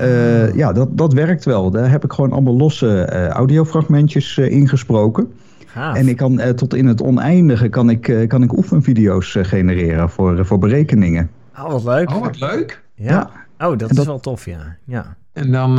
Uh, 0.00 0.54
ja, 0.54 0.72
dat, 0.72 0.98
dat 0.98 1.12
werkt 1.12 1.44
wel. 1.44 1.70
Daar 1.70 1.90
heb 1.90 2.04
ik 2.04 2.12
gewoon 2.12 2.32
allemaal 2.32 2.56
losse 2.56 3.10
uh, 3.12 3.28
audiofragmentjes 3.28 4.36
uh, 4.36 4.50
ingesproken. 4.50 5.32
En 5.74 6.08
ik 6.08 6.16
kan 6.16 6.40
tot 6.54 6.74
in 6.74 6.86
het 6.86 7.02
oneindige 7.02 7.68
kan 7.68 7.90
ik, 7.90 8.24
kan 8.28 8.42
ik 8.42 8.56
oefenvideo's 8.56 9.36
genereren 9.42 10.10
voor, 10.10 10.46
voor 10.46 10.58
berekeningen. 10.58 11.30
Oh, 11.58 11.70
wat 11.70 11.84
leuk. 11.84 12.10
Oh, 12.10 12.20
wat 12.20 12.40
leuk. 12.40 12.82
Ja. 12.94 13.30
Oh, 13.58 13.78
dat, 13.78 13.98
is 13.98 14.04
wel 14.04 14.20
tof, 14.20 14.44
ja. 14.44 14.76
ja. 14.84 15.16
En 15.32 15.52
dan, 15.52 15.74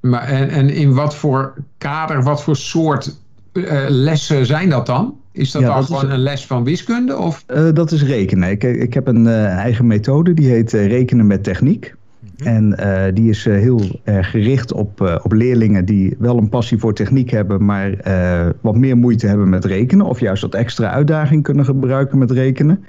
maar, 0.00 0.22
en, 0.22 0.48
en 0.48 0.70
in 0.70 0.94
wat 0.94 1.14
voor 1.14 1.54
kader, 1.78 2.22
wat 2.22 2.42
voor 2.42 2.56
soort 2.56 3.16
lessen 3.88 4.46
zijn 4.46 4.70
dat 4.70 4.86
dan? 4.86 5.19
Is 5.32 5.50
dat 5.50 5.62
dan 5.62 5.84
gewoon 5.84 6.10
een 6.10 6.18
les 6.18 6.46
van 6.46 6.64
wiskunde? 6.64 7.16
Of? 7.16 7.44
Uh, 7.48 7.72
dat 7.72 7.92
is 7.92 8.02
rekenen. 8.02 8.50
Ik, 8.50 8.62
ik 8.62 8.94
heb 8.94 9.06
een 9.06 9.24
uh, 9.24 9.44
eigen 9.44 9.86
methode, 9.86 10.34
die 10.34 10.50
heet 10.50 10.72
uh, 10.72 10.86
rekenen 10.86 11.26
met 11.26 11.44
techniek. 11.44 11.94
Mhm. 12.36 12.48
En 12.48 13.14
die 13.14 13.30
is 13.30 13.44
heel 13.44 14.00
erg 14.04 14.30
gericht 14.30 14.72
op, 14.72 15.20
op 15.22 15.32
leerlingen 15.32 15.84
die 15.84 16.16
wel 16.18 16.38
een 16.38 16.48
passie 16.48 16.78
voor 16.78 16.94
techniek 16.94 17.30
hebben, 17.30 17.64
maar 17.64 17.94
wat 18.60 18.76
meer 18.76 18.96
moeite 18.96 19.26
hebben 19.26 19.48
met 19.48 19.64
rekenen. 19.64 20.06
Of 20.06 20.20
juist 20.20 20.42
wat 20.42 20.54
extra 20.54 20.90
uitdaging 20.90 21.42
kunnen 21.42 21.64
gebruiken 21.64 22.18
met 22.18 22.30
rekenen. 22.30 22.84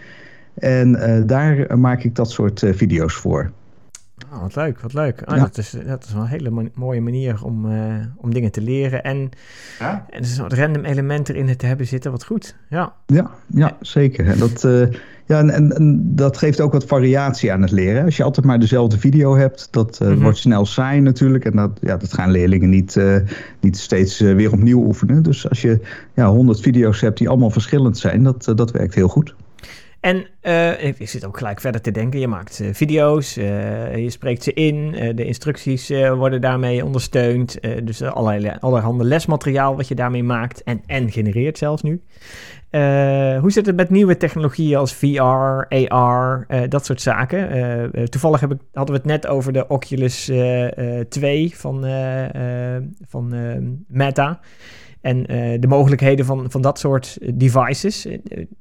En 0.53 1.23
daar 1.27 1.79
maak 1.79 2.03
ik 2.03 2.15
dat 2.15 2.31
soort 2.31 2.63
video's 2.71 3.13
voor. 3.13 3.51
Oh, 4.33 4.41
wat 4.41 4.55
leuk, 4.55 4.79
wat 4.79 4.93
leuk. 4.93 5.21
Oh, 5.25 5.37
dat, 5.37 5.57
is, 5.57 5.75
dat 5.87 6.03
is 6.05 6.13
wel 6.13 6.21
een 6.21 6.27
hele 6.27 6.71
mooie 6.73 7.01
manier 7.01 7.43
om, 7.43 7.65
uh, 7.65 7.95
om 8.17 8.33
dingen 8.33 8.51
te 8.51 8.61
leren. 8.61 9.03
En, 9.03 9.29
ja? 9.79 10.05
en 10.09 10.21
is 10.21 10.37
wat 10.37 10.53
random 10.53 10.85
element 10.85 11.29
erin 11.29 11.57
te 11.57 11.65
hebben 11.65 11.87
zitten, 11.87 12.11
wat 12.11 12.25
goed. 12.25 12.55
Ja, 12.69 12.93
ja, 13.05 13.31
ja 13.47 13.77
zeker. 13.81 14.27
En 14.27 14.39
dat, 14.39 14.63
uh, 14.63 14.87
ja, 15.25 15.39
en, 15.39 15.49
en, 15.49 15.71
en, 15.71 16.15
dat 16.15 16.37
geeft 16.37 16.61
ook 16.61 16.71
wat 16.71 16.85
variatie 16.85 17.51
aan 17.51 17.61
het 17.61 17.71
leren. 17.71 18.05
Als 18.05 18.17
je 18.17 18.23
altijd 18.23 18.45
maar 18.45 18.59
dezelfde 18.59 18.99
video 18.99 19.35
hebt, 19.35 19.67
dat 19.71 19.99
uh, 20.01 20.13
wordt 20.13 20.37
snel 20.37 20.65
saai 20.65 20.99
natuurlijk. 20.99 21.45
En 21.45 21.55
dat, 21.55 21.79
ja, 21.81 21.97
dat 21.97 22.13
gaan 22.13 22.31
leerlingen 22.31 22.69
niet, 22.69 22.99
niet 23.59 23.77
steeds 23.77 24.19
weer 24.19 24.51
opnieuw 24.51 24.83
oefenen. 24.85 25.23
Dus 25.23 25.49
als 25.49 25.61
je 25.61 25.79
ja, 26.13 26.29
100 26.29 26.61
video's 26.61 27.01
hebt 27.01 27.17
die 27.17 27.29
allemaal 27.29 27.51
verschillend 27.51 27.97
zijn, 27.97 28.23
dat, 28.23 28.51
dat 28.55 28.71
werkt 28.71 28.95
heel 28.95 29.07
goed. 29.07 29.35
En 30.01 30.27
uh, 30.41 30.83
ik 30.83 31.09
zit 31.09 31.25
ook 31.25 31.37
gelijk 31.37 31.61
verder 31.61 31.81
te 31.81 31.91
denken. 31.91 32.19
Je 32.19 32.27
maakt 32.27 32.59
uh, 32.59 32.73
video's, 32.73 33.37
uh, 33.37 33.95
je 33.97 34.09
spreekt 34.09 34.43
ze 34.43 34.53
in, 34.53 34.91
de 35.15 35.25
instructies 35.25 35.89
worden 35.89 36.41
daarmee 36.41 36.85
ondersteund. 36.85 37.57
dus 37.83 38.01
allerlei, 38.01 38.57
allerhande 38.59 39.03
lesmateriaal 39.03 39.75
wat 39.75 39.87
je 39.87 39.95
daarmee 39.95 40.23
maakt 40.23 40.63
en, 40.63 40.81
en 40.85 41.11
genereert 41.11 41.57
zelfs 41.57 41.81
nu. 41.81 42.01
Hoe 43.41 43.51
zit 43.51 43.65
het 43.65 43.75
met 43.75 43.89
nieuwe 43.89 44.17
technologieën 44.17 44.77
als 44.77 44.93
VR, 44.93 45.85
AR, 45.87 46.45
dat 46.69 46.85
soort 46.85 47.01
zaken? 47.01 48.09
toevallig 48.09 48.39
heb 48.39 48.51
ik, 48.51 48.59
hadden 48.73 48.95
we 48.95 49.01
het 49.01 49.09
net 49.11 49.27
over 49.27 49.53
de 49.53 49.67
Oculus 49.67 50.31
2 51.09 51.55
van, 51.55 51.85
van 53.07 53.33
Meta 53.87 54.39
en 55.01 55.23
de 55.59 55.67
mogelijkheden 55.67 56.25
van, 56.25 56.45
van 56.49 56.61
dat 56.61 56.79
soort 56.79 57.17
devices. 57.33 58.05
Eh, 58.05 58.17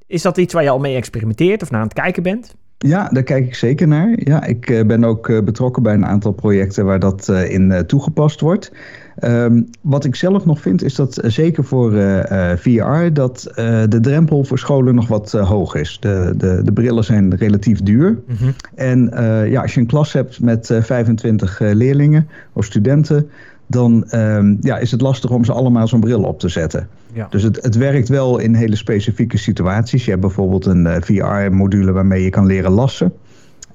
is 0.06 0.22
dat 0.22 0.36
iets 0.36 0.54
waar 0.54 0.62
je 0.62 0.70
al 0.70 0.78
mee 0.78 0.96
experimenteert 0.96 1.62
of 1.62 1.70
naar 1.70 1.80
aan 1.80 1.86
het 1.86 1.96
kijken 1.96 2.22
bent? 2.22 2.54
Ja, 2.78 3.08
daar 3.08 3.22
kijk 3.22 3.46
ik 3.46 3.54
zeker 3.54 3.88
naar. 3.88 4.12
Ja, 4.14 4.44
ik 4.44 4.84
ben 4.86 5.04
ook 5.04 5.44
betrokken 5.44 5.82
bij 5.82 5.94
een 5.94 6.06
aantal 6.06 6.32
projecten 6.32 6.84
waar 6.84 6.98
dat 6.98 7.28
in 7.28 7.84
toegepast 7.86 8.40
wordt. 8.40 8.72
Um, 9.24 9.70
wat 9.80 10.04
ik 10.04 10.14
zelf 10.14 10.44
nog 10.44 10.60
vind 10.60 10.82
is 10.82 10.94
dat 10.94 11.18
zeker 11.22 11.64
voor 11.64 11.92
VR 12.56 13.12
dat 13.12 13.52
de 13.88 13.98
drempel 14.00 14.44
voor 14.44 14.58
scholen 14.58 14.94
nog 14.94 15.08
wat 15.08 15.32
hoog 15.32 15.74
is. 15.74 15.96
De, 16.00 16.34
de, 16.36 16.60
de 16.64 16.72
brillen 16.72 17.04
zijn 17.04 17.36
relatief 17.36 17.82
duur. 17.82 18.10
Mm 18.10 18.36
-hmm. 18.36 18.54
En 18.74 19.10
ja, 19.50 19.62
als 19.62 19.74
je 19.74 19.80
een 19.80 19.86
klas 19.86 20.12
hebt 20.12 20.40
met 20.40 20.78
25 20.80 21.58
leerlingen 21.60 22.28
of 22.52 22.64
studenten, 22.64 23.30
dan 23.70 24.04
um, 24.14 24.56
ja, 24.60 24.78
is 24.78 24.90
het 24.90 25.00
lastig 25.00 25.30
om 25.30 25.44
ze 25.44 25.52
allemaal 25.52 25.88
zo'n 25.88 26.00
bril 26.00 26.22
op 26.22 26.38
te 26.38 26.48
zetten. 26.48 26.88
Ja. 27.12 27.26
Dus 27.30 27.42
het, 27.42 27.62
het 27.62 27.76
werkt 27.76 28.08
wel 28.08 28.38
in 28.38 28.54
hele 28.54 28.76
specifieke 28.76 29.38
situaties. 29.38 30.04
Je 30.04 30.10
hebt 30.10 30.22
bijvoorbeeld 30.22 30.66
een 30.66 30.86
uh, 30.86 30.96
VR-module 31.00 31.92
waarmee 31.92 32.22
je 32.22 32.30
kan 32.30 32.46
leren 32.46 32.70
lassen. 32.70 33.12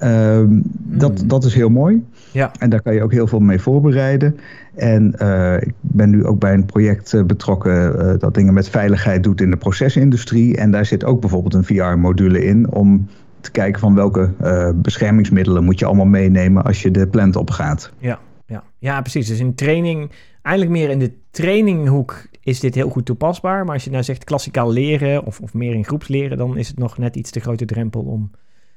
Um, 0.04 0.50
mm. 0.50 0.64
dat, 1.00 1.24
dat 1.26 1.44
is 1.44 1.54
heel 1.54 1.70
mooi. 1.70 2.06
Ja. 2.32 2.52
En 2.60 2.70
daar 2.70 2.82
kan 2.82 2.94
je 2.94 3.04
ook 3.04 3.12
heel 3.12 3.28
veel 3.28 3.40
mee 3.40 3.60
voorbereiden. 3.60 4.40
En 4.76 5.16
uh, 5.22 5.56
ik 5.62 5.74
ben 5.82 6.10
nu 6.10 6.26
ook 6.26 6.40
bij 6.40 6.54
een 6.54 6.66
project 6.66 7.14
uh, 7.14 7.24
betrokken 7.24 7.96
uh, 7.96 8.14
dat 8.20 8.34
dingen 8.34 8.54
met 8.54 8.70
veiligheid 8.70 9.24
doet 9.24 9.42
in 9.42 9.52
de 9.52 9.58
procesindustrie. 9.58 10.58
En 10.58 10.72
daar 10.72 10.86
zit 10.86 11.06
ook 11.06 11.20
bijvoorbeeld 11.20 11.54
een 11.54 11.64
VR-module 11.64 12.46
in 12.46 12.72
om 12.72 13.08
te 13.40 13.52
kijken 13.52 13.80
van 13.80 13.96
welke 13.96 14.30
beschermingsmiddelen 14.76 15.64
moet 15.64 15.80
je 15.80 15.86
allemaal 15.86 16.06
meenemen 16.06 16.64
als 16.64 16.82
je 16.82 16.92
de 16.92 17.08
plant 17.08 17.36
opgaat. 17.36 17.92
Ja, 17.98 18.20
ja. 18.46 18.64
ja, 18.78 19.02
precies. 19.02 19.28
Dus 19.28 19.40
in 19.40 19.56
training, 19.56 20.12
eigenlijk 20.42 20.78
meer 20.78 20.90
in 20.90 21.00
de 21.00 21.12
traininghoek 21.32 22.28
is 22.42 22.60
dit 22.60 22.76
heel 22.76 22.90
goed 22.90 23.06
toepasbaar. 23.06 23.66
Maar 23.66 23.74
als 23.74 23.84
je 23.84 23.90
nou 23.90 24.04
zegt 24.04 24.24
klassikaal 24.24 24.72
leren 24.72 25.26
of, 25.26 25.40
of 25.40 25.54
meer 25.54 25.74
in 25.74 25.86
groepsleren, 25.86 26.38
dan 26.38 26.58
is 26.58 26.68
het 26.68 26.78
nog 26.78 26.98
net 26.98 27.16
iets 27.16 27.32
te 27.32 27.40
grote 27.40 27.66
drempel 27.66 28.02
om. 28.02 28.32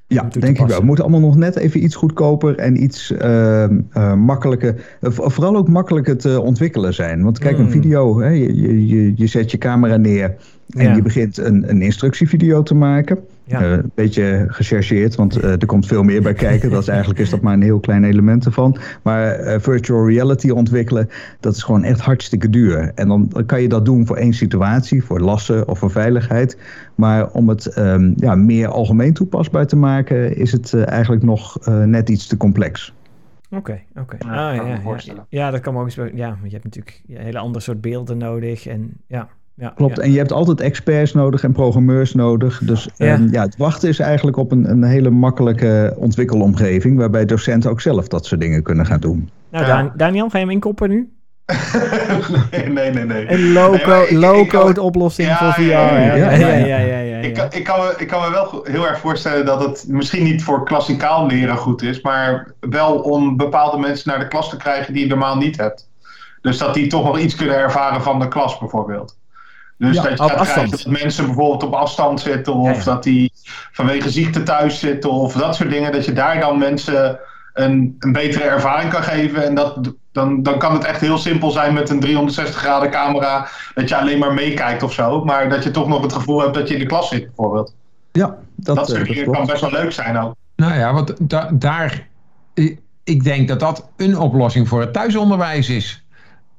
Ja, 0.08 0.28
denk 0.38 0.58
ik 0.58 0.66
wel. 0.66 0.78
We 0.78 0.84
moeten 0.84 1.04
allemaal 1.04 1.28
nog 1.28 1.36
net 1.36 1.56
even 1.56 1.84
iets 1.84 1.94
goedkoper 1.94 2.56
en 2.56 2.82
iets 2.82 3.10
uh, 3.10 3.64
uh, 3.96 4.14
makkelijker. 4.14 4.74
Uh, 5.00 5.10
vooral 5.12 5.56
ook 5.56 5.68
makkelijker 5.68 6.16
te 6.16 6.40
ontwikkelen 6.40 6.94
zijn. 6.94 7.22
Want 7.22 7.38
kijk, 7.38 7.58
een 7.58 7.62
hmm. 7.62 7.72
video, 7.72 8.20
hè, 8.20 8.28
je, 8.28 8.86
je, 8.86 9.12
je 9.16 9.26
zet 9.26 9.50
je 9.50 9.58
camera 9.58 9.96
neer 9.96 10.36
en 10.68 10.84
ja. 10.84 10.94
je 10.94 11.02
begint 11.02 11.38
een, 11.38 11.70
een 11.70 11.82
instructievideo 11.82 12.62
te 12.62 12.74
maken. 12.74 13.18
Ja. 13.48 13.62
Uh, 13.62 13.70
een 13.70 13.90
beetje 13.94 14.44
gechargeerd, 14.48 15.14
want 15.14 15.44
uh, 15.44 15.50
er 15.50 15.66
komt 15.66 15.86
veel 15.86 16.02
meer 16.02 16.22
bij 16.22 16.34
kijken. 16.34 16.70
dat 16.70 16.82
is, 16.82 16.88
eigenlijk 16.88 17.20
is 17.20 17.30
dat 17.30 17.40
maar 17.40 17.52
een 17.52 17.62
heel 17.62 17.80
klein 17.80 18.04
element 18.04 18.44
ervan. 18.44 18.76
Maar 19.02 19.40
uh, 19.40 19.54
virtual 19.58 20.08
reality 20.08 20.50
ontwikkelen, 20.50 21.08
dat 21.40 21.54
is 21.54 21.62
gewoon 21.62 21.84
echt 21.84 22.00
hartstikke 22.00 22.50
duur. 22.50 22.92
En 22.94 23.08
dan, 23.08 23.26
dan 23.28 23.46
kan 23.46 23.62
je 23.62 23.68
dat 23.68 23.84
doen 23.84 24.06
voor 24.06 24.16
één 24.16 24.32
situatie, 24.32 25.04
voor 25.04 25.20
lassen 25.20 25.68
of 25.68 25.78
voor 25.78 25.90
veiligheid. 25.90 26.58
Maar 26.94 27.30
om 27.30 27.48
het 27.48 27.78
um, 27.78 28.12
ja, 28.16 28.34
meer 28.34 28.68
algemeen 28.68 29.12
toepasbaar 29.12 29.66
te 29.66 29.76
maken, 29.76 30.36
is 30.36 30.52
het 30.52 30.74
eigenlijk 30.74 31.22
nog 31.22 31.66
net 31.84 32.08
iets 32.08 32.26
te 32.26 32.36
complex. 32.36 32.94
Oké, 33.50 33.80
oké. 33.96 34.16
Ja, 34.18 34.50
Ah, 34.50 34.56
kan 34.58 34.66
ja, 34.66 34.74
ja, 34.74 34.80
voorstellen. 34.80 35.26
ja, 35.28 35.50
dat 35.50 35.60
kan 35.60 35.74
me 35.74 35.80
ook 35.80 35.86
eens... 35.86 35.94
Ja, 36.14 36.28
want 36.28 36.42
je 36.42 36.58
hebt 36.58 36.64
natuurlijk 36.64 37.02
een 37.08 37.16
hele 37.24 37.38
andere 37.38 37.64
soort 37.64 37.80
beelden 37.80 38.18
nodig 38.18 38.66
en 38.66 38.90
ja... 39.06 39.28
ja 39.58 39.72
Klopt, 39.76 39.96
ja. 39.96 40.02
en 40.02 40.10
je 40.12 40.18
hebt 40.18 40.32
altijd 40.32 40.60
experts 40.60 41.12
nodig 41.12 41.42
en 41.42 41.52
programmeurs 41.52 42.14
nodig. 42.14 42.60
Dus 42.64 42.88
Ja. 42.96 43.06
ja. 43.06 43.18
ja, 43.30 43.42
het 43.42 43.56
wachten 43.56 43.88
is 43.88 43.98
eigenlijk 43.98 44.36
op 44.36 44.52
een, 44.52 44.70
een 44.70 44.82
hele 44.84 45.10
makkelijke 45.10 45.94
ontwikkelomgeving... 45.96 46.98
waarbij 46.98 47.24
docenten 47.24 47.70
ook 47.70 47.80
zelf 47.80 48.08
dat 48.08 48.26
soort 48.26 48.40
dingen 48.40 48.62
kunnen 48.62 48.86
gaan 48.86 49.00
doen. 49.00 49.30
Nou, 49.50 49.66
Ja. 49.66 49.76
Dan- 49.76 49.92
Daniel, 49.96 50.28
ga 50.28 50.38
je 50.38 50.44
hem 50.44 50.52
inkoppen 50.52 50.88
nu? 50.88 51.12
nee, 52.50 52.68
nee, 52.68 52.90
nee. 52.90 53.04
nee. 53.04 53.30
Een 53.30 53.52
low-code 54.18 54.82
oplossing 54.82 55.28
Ja, 55.28 55.36
voor 55.38 55.52
VR. 55.52 55.60
ja, 55.70 56.14
Ja, 56.14 56.78
ja. 56.78 57.16
Ik, 57.18 57.34
kan, 57.34 57.46
ik, 57.50 57.64
kan 57.64 57.78
me, 57.80 57.94
ik 57.98 58.06
kan 58.08 58.20
me 58.20 58.30
wel 58.30 58.60
heel 58.64 58.86
erg 58.88 58.98
voorstellen 58.98 59.46
dat 59.46 59.60
het 59.64 59.84
misschien 59.88 60.24
niet 60.24 60.42
voor 60.42 60.64
klassikaal 60.64 61.26
leren 61.26 61.56
goed 61.56 61.82
is, 61.82 62.00
maar 62.00 62.52
wel 62.60 62.98
om 62.98 63.36
bepaalde 63.36 63.78
mensen 63.78 64.10
naar 64.10 64.18
de 64.18 64.28
klas 64.28 64.50
te 64.50 64.56
krijgen 64.56 64.92
die 64.92 65.02
je 65.02 65.08
normaal 65.08 65.36
niet 65.36 65.56
hebt. 65.56 65.88
Dus 66.40 66.58
dat 66.58 66.74
die 66.74 66.86
toch 66.86 67.04
nog 67.04 67.18
iets 67.18 67.34
kunnen 67.34 67.56
ervaren 67.56 68.02
van 68.02 68.18
de 68.18 68.28
klas 68.28 68.58
bijvoorbeeld. 68.58 69.17
Dus 69.78 69.96
Ja, 69.96 70.02
dat 70.02 70.10
je 70.10 70.66
dat 70.70 70.86
mensen 70.86 71.26
bijvoorbeeld 71.26 71.62
op 71.62 71.72
afstand 71.72 72.20
zitten 72.20 72.54
of 72.54 72.66
Ja, 72.70 72.76
ja. 72.76 72.84
dat 72.84 73.02
die 73.02 73.32
vanwege 73.72 74.10
ziekte 74.10 74.42
thuis 74.42 74.78
zitten 74.78 75.10
of 75.10 75.32
dat 75.32 75.54
soort 75.54 75.70
dingen. 75.70 75.92
Dat 75.92 76.04
je 76.04 76.12
daar 76.12 76.40
dan 76.40 76.58
mensen 76.58 77.18
een, 77.54 77.96
een 77.98 78.12
betere 78.12 78.44
ervaring 78.44 78.90
kan 78.92 79.02
geven. 79.02 79.44
En 79.44 79.54
dat, 79.54 79.94
dan, 80.12 80.42
dan 80.42 80.58
kan 80.58 80.72
het 80.72 80.84
echt 80.84 81.00
heel 81.00 81.18
simpel 81.18 81.50
zijn 81.50 81.74
met 81.74 81.90
een 81.90 82.00
360 82.00 82.56
graden 82.60 82.90
camera. 82.90 83.48
Dat 83.74 83.88
je 83.88 83.96
alleen 83.96 84.18
maar 84.18 84.34
meekijkt 84.34 84.82
of 84.82 84.92
zo. 84.92 85.24
Maar 85.24 85.48
dat 85.48 85.64
je 85.64 85.70
toch 85.70 85.88
nog 85.88 86.02
het 86.02 86.12
gevoel 86.12 86.40
hebt 86.40 86.54
dat 86.54 86.68
je 86.68 86.74
in 86.74 86.80
de 86.80 86.86
klas 86.86 87.08
zit 87.08 87.24
bijvoorbeeld. 87.26 87.74
Ja, 88.12 88.36
dat, 88.54 88.76
Dat, 88.76 88.90
eh, 88.90 88.96
soort 88.96 89.08
dingen 89.08 89.30
kan 89.32 89.46
best 89.46 89.60
wel 89.60 89.70
leuk 89.70 89.92
zijn 89.92 90.18
ook. 90.18 90.34
Nou 90.56 90.74
ja, 90.74 90.92
want 90.92 91.30
da- 91.30 91.50
daar. 91.52 92.06
Ik 93.04 93.24
denk 93.24 93.48
dat 93.48 93.60
dat 93.60 93.88
een 93.96 94.18
oplossing 94.18 94.68
voor 94.68 94.80
het 94.80 94.92
thuisonderwijs 94.92 95.68
is. 95.68 96.04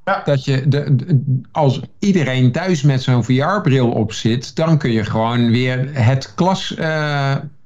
Ja. 0.10 0.22
Dat 0.26 0.45
je, 0.45 0.68
de, 0.68 0.95
de- 0.95 1.41
als 1.51 1.82
iedereen 1.99 2.51
thuis 2.51 2.82
met 2.82 3.03
zo'n 3.03 3.24
VR-bril 3.24 3.89
op 3.91 4.14
zit, 4.14 4.55
dan 4.55 4.78
kun 4.78 4.91
je 4.91 5.03
gewoon 5.05 5.51
weer 5.51 5.89
het 5.91 6.32
klas, 6.36 6.76
eh, 6.76 6.88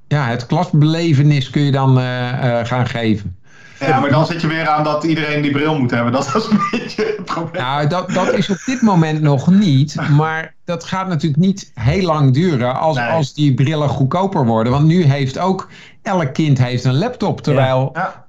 ja, 0.08 0.28
het 0.28 0.46
klasbelevenis 0.46 1.50
kun 1.50 1.62
je 1.62 1.72
dan 1.72 2.00
eh, 2.00 2.60
eh, 2.60 2.66
gaan 2.68 2.88
geven. 2.88 3.36
Ja, 3.80 4.00
maar 4.00 4.10
dan 4.10 4.26
zit 4.26 4.42
je 4.42 4.48
weer 4.48 4.68
aan 4.68 4.84
dat 4.84 5.04
iedereen 5.04 5.42
die 5.42 5.52
bril 5.52 5.80
moet 5.80 5.92
hebben. 5.92 6.12
Dat 6.14 6.36
is 6.36 6.46
een 6.50 6.60
beetje 6.72 7.14
het 7.18 7.26
probleem. 7.26 7.62
Nou, 7.64 7.88
dat, 7.88 8.10
dat 8.14 8.34
is 8.34 8.50
op 8.50 8.58
dit 8.66 8.82
moment 8.82 9.22
nog 9.22 9.48
niet. 9.52 9.96
Maar 10.10 10.54
dat 10.66 10.84
gaat 10.84 11.08
natuurlijk 11.08 11.42
niet 11.42 11.72
heel 11.74 12.06
lang 12.06 12.34
duren 12.34 12.80
als, 12.80 12.98
Nee. 12.98 13.08
als 13.10 13.34
die 13.34 13.54
brillen 13.54 13.90
goedkoper 13.90 14.46
worden. 14.46 14.72
Want 14.72 14.86
nu 14.86 15.04
heeft 15.04 15.38
ook 15.40 15.70
elk 16.02 16.34
kind 16.34 16.58
heeft 16.58 16.84
een 16.84 16.98
laptop. 16.98 17.42
Terwijl, 17.42 17.92
Ja. 17.94 18.26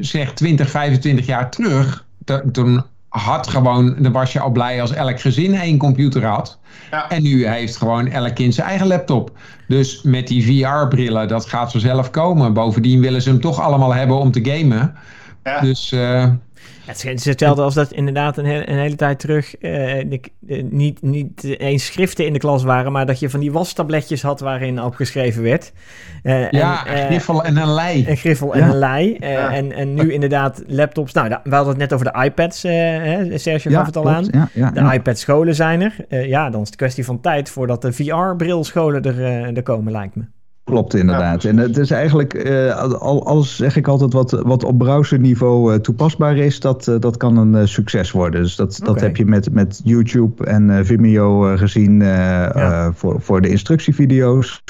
zeg 0.00 0.32
20, 0.34 0.70
25 0.70 1.26
jaar 1.26 1.50
terug, 1.50 2.04
toen 2.52 2.84
had 3.08 3.48
gewoon, 3.48 3.96
dan 3.98 4.12
was 4.12 4.32
je 4.32 4.40
al 4.40 4.50
blij 4.50 4.80
als 4.80 4.92
elk 4.92 5.20
gezin 5.20 5.54
één 5.54 5.78
computer 5.78 6.24
had. 6.24 6.58
Ja. 6.90 7.10
En 7.10 7.22
nu 7.22 7.46
heeft 7.46 7.76
gewoon 7.76 8.06
elk 8.08 8.34
kind 8.34 8.54
zijn 8.54 8.68
eigen 8.68 8.86
laptop. 8.86 9.30
Dus 9.68 10.02
met 10.02 10.26
die 10.26 10.44
VR-brillen, 10.44 11.28
dat 11.28 11.46
gaat 11.46 11.70
vanzelf 11.70 12.10
komen. 12.10 12.52
Bovendien 12.52 13.00
willen 13.00 13.22
ze 13.22 13.28
hem 13.28 13.40
toch 13.40 13.60
allemaal 13.60 13.94
hebben 13.94 14.16
om 14.16 14.30
te 14.30 14.44
gamen. 14.44 14.94
Ja. 15.44 15.60
Dus 15.60 15.92
eh, 15.92 16.28
Het 16.86 16.96
is- 16.96 17.04
is 17.04 17.24
hetzelfde 17.24 17.62
als 17.62 17.74
dat 17.74 17.92
inderdaad 17.92 18.36
een, 18.36 18.44
hele- 18.44 18.68
een 18.70 18.78
hele 18.78 18.94
tijd 18.96 19.18
terug 19.18 19.56
eh, 19.56 19.70
de- 20.08 20.20
eh, 20.48 20.62
niet, 20.70 21.02
niet 21.02 21.44
eens 21.58 21.86
schriften 21.86 22.26
in 22.26 22.32
de 22.32 22.38
klas 22.38 22.62
waren, 22.62 22.92
maar 22.92 23.06
dat 23.06 23.18
je 23.20 23.30
van 23.30 23.40
die 23.40 23.52
wastabletjes 23.52 24.22
had 24.22 24.40
waarin 24.40 24.82
opgeschreven 24.82 25.42
werd. 25.42 25.72
Eh, 26.22 26.50
ja, 26.50 26.86
en, 26.86 26.94
eh, 26.94 27.00
een 27.00 27.06
griffel 27.06 27.44
en 27.44 27.56
een 27.56 27.72
lei. 27.74 28.04
Een 28.08 28.16
griffel 28.16 28.54
en 28.54 28.62
een 28.68 28.78
lei. 28.78 29.14
Eh, 29.16 29.32
Ja. 29.32 29.52
en, 29.52 29.72
en 29.72 29.94
nu 29.94 30.12
inderdaad 30.12 30.62
laptops. 30.66 31.12
Nou, 31.12 31.28
we 31.28 31.54
hadden 31.54 31.68
het 31.68 31.76
net 31.78 31.92
over 31.92 32.12
de 32.12 32.24
iPads. 32.24 32.64
eh 32.64 32.72
hè? 32.72 33.38
Sergio 33.38 33.70
gaf 33.76 33.86
het 33.86 33.96
al 33.96 34.02
klopt. 34.02 34.16
aan. 34.16 34.28
Ja, 34.32 34.48
ja, 34.54 34.70
De 34.70 34.80
ja. 34.80 34.92
iPad-scholen 34.92 35.54
zijn 35.54 35.80
er. 35.80 35.94
Eh, 36.08 36.26
ja, 36.28 36.50
dan 36.50 36.60
is 36.60 36.66
het 36.66 36.76
kwestie 36.76 37.04
van 37.04 37.20
tijd 37.20 37.50
voordat 37.50 37.82
de 37.82 37.92
VR-brilscholen 37.92 39.02
er, 39.02 39.24
eh, 39.24 39.56
er 39.56 39.62
komen, 39.62 39.92
lijkt 39.92 40.14
me. 40.16 40.22
Klopt 40.64 40.94
inderdaad. 40.94 41.44
En 41.44 41.56
het 41.56 41.76
is 41.76 41.90
eigenlijk, 41.90 42.34
eh, 42.34 42.92
al, 42.92 43.26
alles 43.26 43.56
zeg 43.56 43.76
ik 43.76 43.88
altijd, 43.88 44.12
wat, 44.12 44.30
wat 44.30 44.64
op 44.64 44.78
browserniveau 44.78 45.74
eh, 45.74 45.80
toepasbaar 45.80 46.36
is, 46.36 46.60
dat, 46.60 46.88
eh, 46.88 46.94
dat 46.98 47.16
kan 47.16 47.36
een 47.36 47.54
eh, 47.54 47.66
succes 47.66 48.10
worden. 48.10 48.42
Dus 48.42 48.56
dat, 48.56 48.80
dat 48.84 49.00
heb 49.00 49.16
je 49.16 49.24
met, 49.24 49.52
met 49.52 49.80
YouTube 49.84 50.44
en 50.44 50.86
Vimeo 50.86 51.56
gezien 51.56 52.02
eh, 52.02 52.88
voor, 52.94 53.20
voor 53.20 53.40
de 53.40 53.48
instructievideo's. 53.48 54.62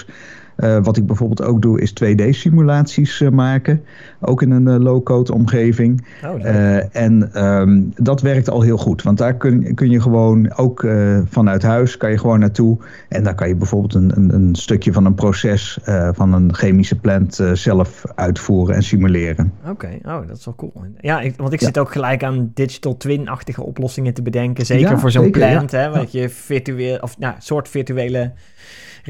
Eh, 0.61 0.79
wat 0.83 0.97
ik 0.97 1.07
bijvoorbeeld 1.07 1.43
ook 1.43 1.63
doe, 1.63 1.81
is 1.81 1.93
2D-simulaties 1.93 3.21
maken. 3.31 3.85
Ook 4.21 4.43
in 4.43 4.51
een 4.51 4.69
eh, 4.69 4.79
low-code 4.79 5.35
omgeving. 5.35 6.07
Oh. 6.25 6.45
Eh, 6.45 6.97
en 6.97 7.33
ehm, 7.33 7.83
dat 7.97 8.21
werkt 8.21 8.51
al 8.51 8.63
heel 8.63 8.77
goed. 8.77 9.03
Want 9.03 9.19
daar 9.19 9.35
kun, 9.35 9.75
kun 9.75 9.91
je 9.91 10.01
gewoon 10.01 10.55
ook 10.57 10.85
eh, 10.85 11.19
vanuit 11.29 11.63
huis 11.63 11.97
kan 11.97 12.11
je 12.11 12.19
gewoon 12.19 12.39
naartoe. 12.39 12.79
En 13.09 13.23
daar 13.23 13.35
kan 13.35 13.49
je 13.49 13.55
bijvoorbeeld 13.57 13.95
een, 13.95 14.13
een, 14.17 14.35
een 14.35 14.55
stukje 14.55 14.93
van 14.93 15.05
een 15.05 15.15
proces 15.15 15.79
eh, 15.85 16.09
van 16.13 16.33
een 16.33 16.55
chemische 16.55 16.99
plant 16.99 17.39
eh, 17.39 17.53
zelf 17.53 18.03
uitvoeren 18.15 18.75
en 18.75 18.83
simuleren. 18.83 19.53
Oké, 19.69 19.99
oh, 20.03 20.27
dat 20.27 20.37
is 20.37 20.45
wel 20.45 20.55
cool. 20.55 20.73
Ja, 21.01 21.21
ik, 21.21 21.35
want 21.37 21.53
ik 21.53 21.61
Ja. 21.61 21.67
zit 21.67 21.79
ook 21.79 21.93
gelijk 21.93 22.25
aan 22.25 22.51
digital 22.55 22.97
twin-achtige 22.97 23.63
oplossingen 23.63 24.15
te 24.15 24.23
bedenken. 24.23 24.67
Zeker 24.67 24.91
Ja, 24.91 24.99
voor 24.99 25.11
zo'n 25.11 25.31
plant, 25.31 25.71
ja. 25.71 25.79
hè, 25.79 25.91
wat 25.91 26.13
je 26.13 26.29
virtueel, 26.29 26.99
of 26.99 27.19
nou, 27.19 27.35
soort 27.39 27.69
virtuele 27.69 28.33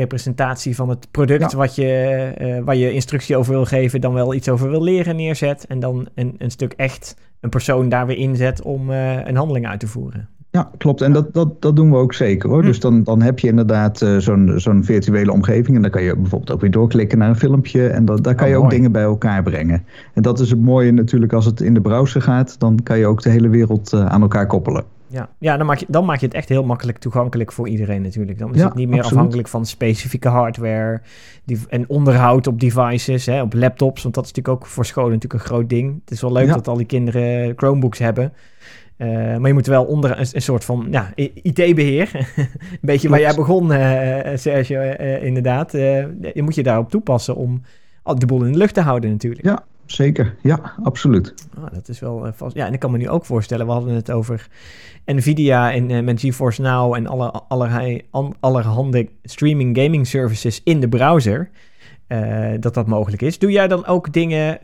representatie 0.01 0.75
van 0.77 0.89
het 0.89 1.09
product 1.11 1.51
Ja. 1.51 1.57
wat 1.59 1.75
je, 1.75 1.87
eh, 2.39 2.59
waar 2.65 2.77
je 2.77 2.93
instructie 2.93 3.37
over 3.37 3.53
wil 3.53 3.65
geven, 3.65 4.01
dan 4.01 4.13
wel 4.15 4.35
iets 4.35 4.49
over 4.49 4.71
wil 4.71 4.83
leren 4.83 5.17
neerzet. 5.17 5.67
En 5.69 5.81
dan 5.81 6.09
een, 6.15 6.35
een 6.39 6.51
stuk 6.51 6.73
echt 6.77 7.17
een 7.41 7.51
persoon 7.51 7.89
daar 7.89 8.07
weer 8.07 8.17
inzet 8.17 8.63
om 8.63 8.91
eh, 8.91 9.27
een 9.27 9.37
handeling 9.37 9.67
uit 9.67 9.81
te 9.81 9.87
voeren. 9.87 10.29
Ja, 10.53 10.71
klopt. 10.79 11.01
En 11.01 11.13
dat, 11.13 11.35
dat, 11.35 11.63
dat 11.63 11.77
doen 11.77 11.91
we 11.91 11.97
ook 11.97 12.15
zeker 12.15 12.49
hoor. 12.49 12.61
Hm. 12.61 12.67
Dus 12.67 12.81
dan, 12.81 13.03
dan 13.03 13.23
heb 13.23 13.39
je 13.39 13.47
inderdaad 13.49 14.03
eh, 14.03 14.17
zo'n 14.17 14.53
zo'n 14.57 14.85
virtuele 14.85 15.33
omgeving. 15.33 15.77
En 15.77 15.83
dan 15.83 15.91
kan 15.91 16.03
je 16.03 16.17
bijvoorbeeld 16.17 16.51
ook 16.53 16.61
weer 16.61 16.71
doorklikken 16.71 17.19
naar 17.19 17.29
een 17.29 17.37
filmpje. 17.37 17.87
En 17.89 18.05
dan, 18.05 18.17
daar 18.23 18.35
kan 18.35 18.45
Oh, 18.45 18.51
je 18.51 18.57
ook 18.57 18.63
mooi. 18.65 18.77
dingen 18.77 18.93
bij 18.93 19.03
elkaar 19.03 19.43
brengen. 19.43 19.85
En 20.15 20.23
dat 20.23 20.41
is 20.41 20.51
het 20.51 20.61
mooie 20.61 20.93
natuurlijk 20.93 21.33
als 21.33 21.45
het 21.45 21.61
in 21.61 21.75
de 21.75 21.81
browser 21.81 22.23
gaat. 22.23 22.59
Dan 22.61 22.79
kan 22.83 22.99
je 22.99 23.07
ook 23.07 23.23
de 23.23 23.31
hele 23.31 23.49
wereld 23.49 23.95
aan 23.95 24.23
elkaar 24.23 24.47
koppelen. 24.47 24.85
Ja, 25.13 25.29
ja 25.39 25.57
dan, 25.57 25.67
maak 25.67 25.79
je, 25.79 25.87
dan 25.89 26.05
maak 26.05 26.21
je 26.21 26.27
het 26.27 26.35
echt 26.35 26.49
heel 26.49 26.65
makkelijk 26.65 26.99
toegankelijk 26.99 27.53
voor 27.53 27.69
iedereen 27.69 28.03
natuurlijk. 28.03 28.39
Dan 28.39 28.55
is 28.55 28.61
Ja, 28.61 28.65
het 28.67 28.75
niet 28.75 28.87
meer 28.89 28.97
absoluut. 28.97 29.17
afhankelijk 29.17 29.49
van 29.49 29.67
specifieke 29.67 30.29
hardware 30.29 31.01
die, 31.45 31.59
en 31.69 31.89
onderhoud 31.89 32.47
op 32.47 32.61
devices, 32.61 33.27
hè, 33.27 33.43
op 33.43 33.53
laptops. 33.55 34.03
Want 34.03 34.15
dat 34.15 34.25
is 34.25 34.33
natuurlijk 34.33 34.63
ook 34.63 34.71
voor 34.71 34.85
scholen 34.85 35.13
natuurlijk 35.13 35.43
een 35.43 35.49
groot 35.49 35.69
ding. 35.69 36.01
Het 36.01 36.11
is 36.11 36.21
wel 36.21 36.33
leuk 36.33 36.47
Ja. 36.47 36.55
dat 36.55 36.69
al 36.69 36.77
die 36.77 36.87
kinderen 36.87 37.53
Chromebooks 37.57 37.99
hebben. 37.99 38.33
Eh, 38.97 39.09
maar 39.09 39.47
je 39.47 39.53
moet 39.53 39.67
wel 39.67 39.85
onder 39.85 40.11
een, 40.19 40.27
een 40.33 40.43
soort 40.43 40.65
van 40.65 40.87
ja, 40.91 41.13
IT-beheer. 41.43 42.11
een 42.37 42.79
beetje 42.81 43.09
waar 43.09 43.21
jij 43.21 43.35
begon, 43.35 43.73
eh 43.73 44.37
Sergio, 44.37 44.81
eh, 44.81 45.25
inderdaad. 45.25 45.75
Eh, 45.75 45.97
je 46.35 46.43
moet 46.43 46.55
je 46.55 46.63
daarop 46.63 46.91
toepassen 46.91 47.37
om 47.37 47.63
al 48.03 48.19
de 48.19 48.27
boel 48.27 48.45
in 48.45 48.53
de 48.53 48.59
lucht 48.59 48.75
te 48.75 48.81
houden 48.81 49.11
natuurlijk. 49.11 49.45
Ja, 49.45 49.65
zeker. 49.93 50.35
Ja, 50.43 50.73
absoluut. 50.83 51.35
Ah, 51.59 51.73
dat 51.73 51.89
is 51.89 52.01
wel 52.01 52.27
eh, 52.27 52.33
vast. 52.35 52.57
Ja, 52.57 52.67
en 52.67 52.73
ik 52.73 52.79
kan 52.79 52.91
me 52.91 52.99
nu 52.99 53.09
ook 53.09 53.25
voorstellen, 53.25 53.67
we 53.67 53.73
hadden 53.73 53.95
het 53.95 54.11
over 54.11 54.47
Nvidia 55.05 55.73
en 55.73 55.91
eh, 55.91 56.03
met 56.03 56.21
GeForce 56.21 56.61
Now 56.63 56.95
en 56.95 57.07
alle, 57.07 57.31
allerlei, 57.31 58.03
an- 58.11 58.35
allerhande 58.41 59.09
streaming 59.23 59.79
gaming 59.79 60.07
services 60.07 60.61
in 60.65 60.81
de 60.81 60.89
browser. 60.89 61.51
eh, 62.07 62.51
dat 62.61 62.75
dat 62.75 62.87
mogelijk 62.87 63.23
is. 63.23 63.39
Doe 63.39 63.51
jij 63.51 63.69
dan 63.69 63.87
ook 63.87 64.13
dingen 64.13 64.59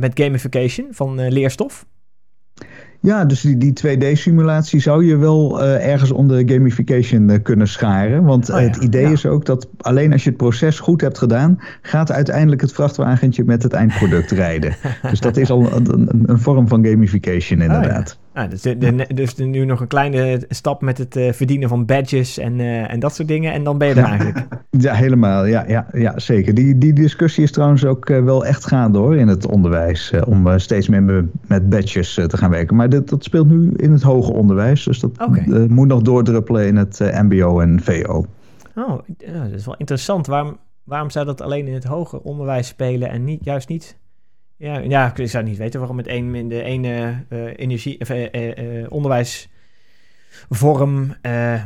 met 0.00 0.20
gamification 0.20 0.86
van 0.90 1.28
leerstof? 1.28 1.86
Ja, 3.00 3.24
dus 3.24 3.40
die, 3.40 3.56
die 3.56 3.72
2D-simulatie 3.72 4.80
zou 4.80 5.04
je 5.04 5.16
wel 5.16 5.62
eh, 5.62 5.92
ergens 5.92 6.10
onder 6.10 6.48
gamification 6.48 7.30
eh, 7.30 7.42
kunnen 7.42 7.68
scharen. 7.68 8.24
Want 8.24 8.50
Oh 8.50 8.60
ja, 8.60 8.66
het 8.66 8.76
idee 8.76 9.02
ja. 9.02 9.10
is 9.10 9.26
ook 9.26 9.44
dat 9.44 9.68
alleen 9.78 10.12
als 10.12 10.22
je 10.22 10.28
het 10.28 10.38
proces 10.38 10.80
goed 10.80 11.00
hebt 11.00 11.18
gedaan, 11.18 11.58
gaat 11.82 12.12
uiteindelijk 12.12 12.60
het 12.60 12.72
vrachtwagentje 12.72 13.44
met 13.44 13.62
het 13.62 13.72
eindproduct 13.72 14.30
rijden. 14.44 14.76
Dus 15.10 15.20
dat 15.20 15.36
is 15.36 15.50
al 15.50 15.72
een, 15.72 15.92
een, 15.92 16.22
een 16.26 16.38
vorm 16.38 16.68
van 16.68 16.84
gamification 16.84 17.60
inderdaad. 17.60 18.17
Ah, 18.38 18.50
dus, 18.50 18.62
de, 18.62 18.78
de- 18.78 19.14
dus 19.14 19.34
nu 19.36 19.64
nog 19.64 19.80
een 19.80 19.86
kleine 19.86 20.40
stap 20.48 20.82
met 20.82 20.98
het 20.98 21.16
eh, 21.16 21.32
verdienen 21.32 21.68
van 21.68 21.84
badges 21.84 22.38
en, 22.38 22.60
eh, 22.60 22.92
en 22.92 23.00
dat 23.00 23.14
soort 23.14 23.28
dingen. 23.28 23.52
En 23.52 23.64
dan 23.64 23.78
ben 23.78 23.88
je 23.88 23.94
er 23.94 24.00
Ja. 24.00 24.08
eigenlijk. 24.08 24.46
Ja, 24.70 24.94
helemaal. 24.94 25.44
Ja, 25.44 25.64
ja, 25.68 25.86
ja 25.92 26.18
zeker. 26.18 26.54
Die, 26.54 26.78
die 26.78 26.92
discussie 26.92 27.42
is 27.42 27.52
trouwens 27.52 27.84
ook 27.84 28.10
eh, 28.10 28.24
wel 28.24 28.44
echt 28.46 28.66
gaande 28.66 28.98
hoor 28.98 29.16
in 29.16 29.28
het 29.28 29.46
onderwijs. 29.46 30.12
om 30.26 30.58
steeds 30.58 30.88
meer 30.88 31.02
me- 31.02 31.26
met 31.46 31.68
badges 31.68 32.14
te 32.14 32.36
gaan 32.36 32.50
werken. 32.50 32.76
Maar 32.76 32.88
dat, 32.88 33.08
dat 33.08 33.24
speelt 33.24 33.48
nu 33.48 33.72
in 33.76 33.92
het 33.92 34.02
hoger 34.02 34.34
onderwijs. 34.34 34.84
Dus 34.84 35.00
dat 35.00 35.10
moet 35.68 35.88
nog 35.88 36.02
doordruppelen 36.02 36.66
in 36.66 36.76
het 36.76 36.98
MBO 37.22 37.60
en 37.60 37.80
VO. 37.82 38.24
Oh, 38.74 38.98
ja, 39.18 39.42
dat 39.44 39.52
is 39.52 39.64
wel 39.66 39.74
interessant. 39.78 40.26
Waarom, 40.26 40.56
waarom 40.84 41.10
zou 41.10 41.26
dat 41.26 41.40
alleen 41.40 41.66
in 41.66 41.74
het 41.74 41.84
hoger 41.84 42.18
onderwijs 42.20 42.66
spelen 42.66 43.10
en 43.10 43.24
niet, 43.24 43.44
juist 43.44 43.68
niet... 43.68 43.96
Ja, 44.58 44.78
ja, 44.78 45.16
ik 45.16 45.28
zou 45.28 45.44
niet 45.44 45.56
weten 45.56 45.78
waarom 45.78 45.98
het 45.98 46.08
een, 46.08 46.34
in 46.34 46.48
de 46.48 46.62
ene 46.62 47.24
eh, 47.28 47.38
energie, 47.56 48.00
of, 48.00 48.10
eh, 48.10 48.82
eh, 48.82 48.86
onderwijsvorm 48.88 51.16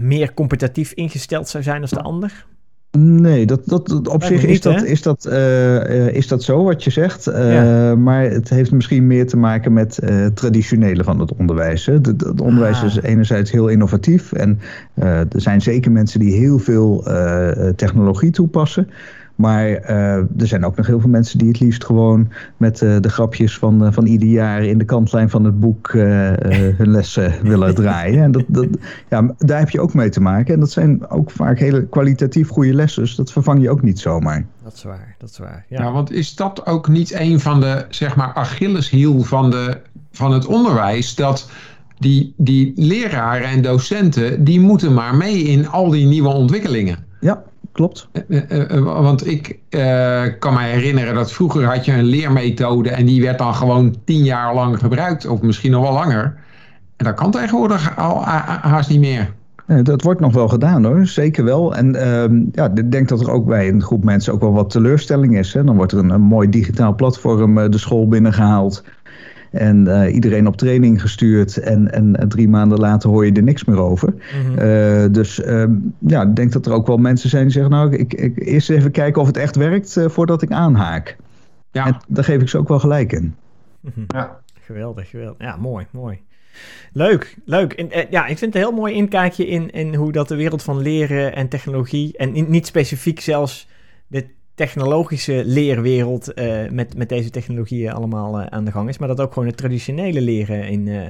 meer 0.00 0.34
competitief 0.34 0.92
ingesteld 0.92 1.48
zou 1.48 1.62
zijn 1.62 1.80
als 1.80 1.90
de 1.90 2.02
ander. 2.02 2.46
Nee, 2.98 3.46
dat, 3.46 3.60
dat, 3.64 4.08
op 4.08 4.22
zich 4.22 4.44
is, 4.44 4.60
dat, 4.60 4.84
is, 4.84 5.02
dat, 5.02 5.26
uh, 5.30 6.08
is 6.08 6.28
dat 6.28 6.42
zo 6.42 6.64
wat 6.64 6.84
je 6.84 6.90
zegt. 6.90 7.28
Uh, 7.28 7.54
ja. 7.54 7.96
Maar 7.96 8.22
het 8.22 8.48
heeft 8.48 8.72
misschien 8.72 9.06
meer 9.06 9.26
te 9.26 9.36
maken 9.36 9.72
met 9.72 9.98
uh, 10.02 10.26
traditionele 10.26 11.04
van 11.04 11.20
het 11.20 11.34
onderwijs. 11.34 11.86
Hè. 11.86 11.92
Het 11.92 12.40
onderwijs 12.40 12.80
ah. 12.80 12.84
is 12.84 13.00
enerzijds 13.00 13.50
heel 13.50 13.68
innovatief. 13.68 14.32
En 14.32 14.58
er 14.94 15.40
zijn 15.40 15.60
zeker 15.60 15.92
mensen 15.92 16.20
die 16.20 16.34
heel 16.34 16.58
veel 16.58 17.04
technologie 17.76 18.30
toepassen. 18.30 18.88
Maar 19.34 19.68
uh, 19.68 20.16
er 20.16 20.46
zijn 20.46 20.64
ook 20.64 20.76
nog 20.76 20.86
heel 20.86 21.00
veel 21.00 21.10
mensen 21.10 21.38
die 21.38 21.48
het 21.48 21.60
liefst 21.60 21.84
gewoon 21.84 22.28
met 22.56 22.80
uh, 22.80 22.96
de 23.00 23.08
grapjes 23.08 23.58
van, 23.58 23.86
uh, 23.86 23.92
van 23.92 24.06
ieder 24.06 24.28
jaar 24.28 24.64
in 24.64 24.78
de 24.78 24.84
kantlijn 24.84 25.30
van 25.30 25.44
het 25.44 25.60
boek 25.60 25.92
hun 25.92 26.90
lessen 26.90 27.32
willen 27.50 27.74
draaien. 27.74 28.22
En 28.22 28.32
dat, 28.32 28.44
dat, 28.46 28.66
ja, 29.08 29.34
daar 29.38 29.58
heb 29.58 29.70
je 29.70 29.80
ook 29.80 29.94
mee 29.94 30.08
te 30.08 30.20
maken. 30.20 30.54
En 30.54 30.60
dat 30.60 30.70
zijn 30.70 31.08
ook 31.08 31.30
vaak 31.30 31.58
hele 31.58 31.86
kwalitatief 31.86 32.48
goede 32.48 32.74
lessen. 32.74 33.02
Dus 33.02 33.14
dat 33.14 33.32
vervang 33.32 33.62
je 33.62 33.70
ook 33.70 33.82
niet 33.82 34.00
zomaar. 34.00 34.44
Dat 34.62 34.72
is 34.72 34.82
waar, 34.82 35.14
dat 35.18 35.30
is 35.30 35.38
waar. 35.38 35.64
Ja, 35.68 35.82
ja 35.82 35.92
want 35.92 36.12
is 36.12 36.34
dat 36.34 36.66
ook 36.66 36.88
niet 36.88 37.12
een 37.14 37.40
van 37.40 37.60
de, 37.60 37.86
zeg 37.88 38.16
maar, 38.16 38.32
Achilleshiel 38.34 39.22
van, 39.22 39.50
de, 39.50 39.80
van 40.10 40.32
het 40.32 40.46
onderwijs? 40.46 41.14
Dat 41.14 41.50
die, 41.98 42.34
die 42.36 42.72
leraren 42.76 43.48
en 43.48 43.62
docenten, 43.62 44.44
die 44.44 44.60
moeten 44.60 44.94
maar 44.94 45.14
mee 45.14 45.42
in 45.42 45.68
al 45.68 45.90
die 45.90 46.06
nieuwe 46.06 46.28
ontwikkelingen. 46.28 47.04
Ja, 47.20 47.42
klopt. 47.72 48.08
Eh, 48.12 48.50
eh, 48.50 48.76
eh, 48.76 48.82
want 48.82 49.26
ik 49.26 49.58
kan 50.38 50.54
me 50.54 50.60
herinneren 50.60 51.14
dat 51.14 51.32
vroeger 51.32 51.64
had 51.64 51.84
je 51.84 51.92
een 51.92 52.04
leermethode 52.04 52.90
en 52.90 53.06
die 53.06 53.22
werd 53.22 53.38
dan 53.38 53.54
gewoon 53.54 53.94
tien 54.04 54.24
jaar 54.24 54.54
lang 54.54 54.78
gebruikt, 54.78 55.26
of 55.26 55.40
misschien 55.40 55.70
nog 55.70 55.82
wel 55.82 55.92
langer. 55.92 56.34
En 56.96 57.04
dat 57.04 57.14
kan 57.14 57.30
tegenwoordig 57.30 57.96
al 57.96 58.24
haast 58.24 58.90
niet 58.90 59.00
meer. 59.00 59.32
Dat 59.82 60.02
wordt 60.02 60.20
nog 60.20 60.34
wel 60.34 60.48
gedaan 60.48 60.84
hoor, 60.84 61.06
zeker 61.06 61.44
wel. 61.44 61.74
En 61.74 61.94
uh, 61.94 62.40
ja, 62.52 62.70
ik 62.74 62.92
denk 62.92 63.08
dat 63.08 63.20
er 63.20 63.30
ook 63.30 63.46
bij 63.46 63.68
een 63.68 63.82
groep 63.82 64.04
mensen 64.04 64.32
ook 64.32 64.40
wel 64.40 64.52
wat 64.52 64.70
teleurstelling 64.70 65.38
is. 65.38 65.52
Hè. 65.52 65.64
Dan 65.64 65.76
wordt 65.76 65.92
er 65.92 65.98
een, 65.98 66.10
een 66.10 66.20
mooi 66.20 66.48
digitaal 66.48 66.94
platform 66.94 67.70
de 67.70 67.78
school 67.78 68.08
binnengehaald. 68.08 68.84
En 69.52 69.86
uh, 69.86 70.14
iedereen 70.14 70.46
op 70.46 70.56
training 70.56 71.00
gestuurd. 71.00 71.56
En, 71.56 71.92
en 71.92 72.28
drie 72.28 72.48
maanden 72.48 72.78
later 72.78 73.10
hoor 73.10 73.26
je 73.26 73.32
er 73.32 73.42
niks 73.42 73.64
meer 73.64 73.78
over. 73.78 74.14
Mm 74.14 74.58
uh, 74.58 75.04
dus 75.10 75.38
uh, 75.38 75.64
ja, 75.98 76.22
ik 76.22 76.36
denk 76.36 76.52
dat 76.52 76.66
er 76.66 76.72
ook 76.72 76.86
wel 76.86 76.96
mensen 76.96 77.28
zijn 77.28 77.42
die 77.42 77.52
zeggen... 77.52 77.70
nou, 77.70 77.96
ik, 77.96 78.14
ik 78.14 78.46
eerst 78.46 78.70
even 78.70 78.90
kijken 78.90 79.20
of 79.20 79.26
het 79.26 79.36
echt 79.36 79.56
werkt 79.56 80.00
voordat 80.06 80.42
ik 80.42 80.50
aanhaak. 80.50 81.16
Ja. 81.70 81.86
En 81.86 81.96
daar 82.08 82.24
geef 82.24 82.40
ik 82.40 82.48
ze 82.48 82.58
ook 82.58 82.68
wel 82.68 82.78
gelijk 82.78 83.12
in. 83.12 83.34
Mhm. 83.80 84.04
Ja. 84.06 84.40
Geweldig, 84.60 85.08
geweldig. 85.08 85.40
Ja, 85.40 85.56
mooi, 85.56 85.86
mooi. 85.90 86.20
Leuk, 86.92 87.36
leuk. 87.44 87.72
En, 87.72 88.06
ja, 88.10 88.26
ik 88.26 88.38
vind 88.38 88.54
het 88.54 88.62
een 88.62 88.68
heel 88.68 88.78
mooi 88.78 88.94
inkijkje 88.94 89.46
in, 89.46 89.70
in 89.70 89.94
hoe 89.94 90.12
dat 90.12 90.28
de 90.28 90.36
wereld 90.36 90.62
van 90.62 90.82
leren 90.82 91.34
en 91.34 91.48
technologie... 91.48 92.16
en 92.16 92.50
niet 92.50 92.66
specifiek 92.66 93.20
zelfs 93.20 93.68
de 94.06 94.26
technologische 94.62 95.42
leerwereld 95.44 96.38
uh, 96.38 96.68
met, 96.70 96.96
met 96.96 97.08
deze 97.08 97.30
technologieën 97.30 97.92
allemaal 97.92 98.40
uh, 98.40 98.46
aan 98.46 98.64
de 98.64 98.70
gang 98.70 98.88
is. 98.88 98.98
Maar 98.98 99.08
dat 99.08 99.20
ook 99.20 99.32
gewoon 99.32 99.48
het 99.48 99.56
traditionele 99.56 100.20
leren 100.20 100.68
in, 100.68 100.86
uh, 100.86 101.08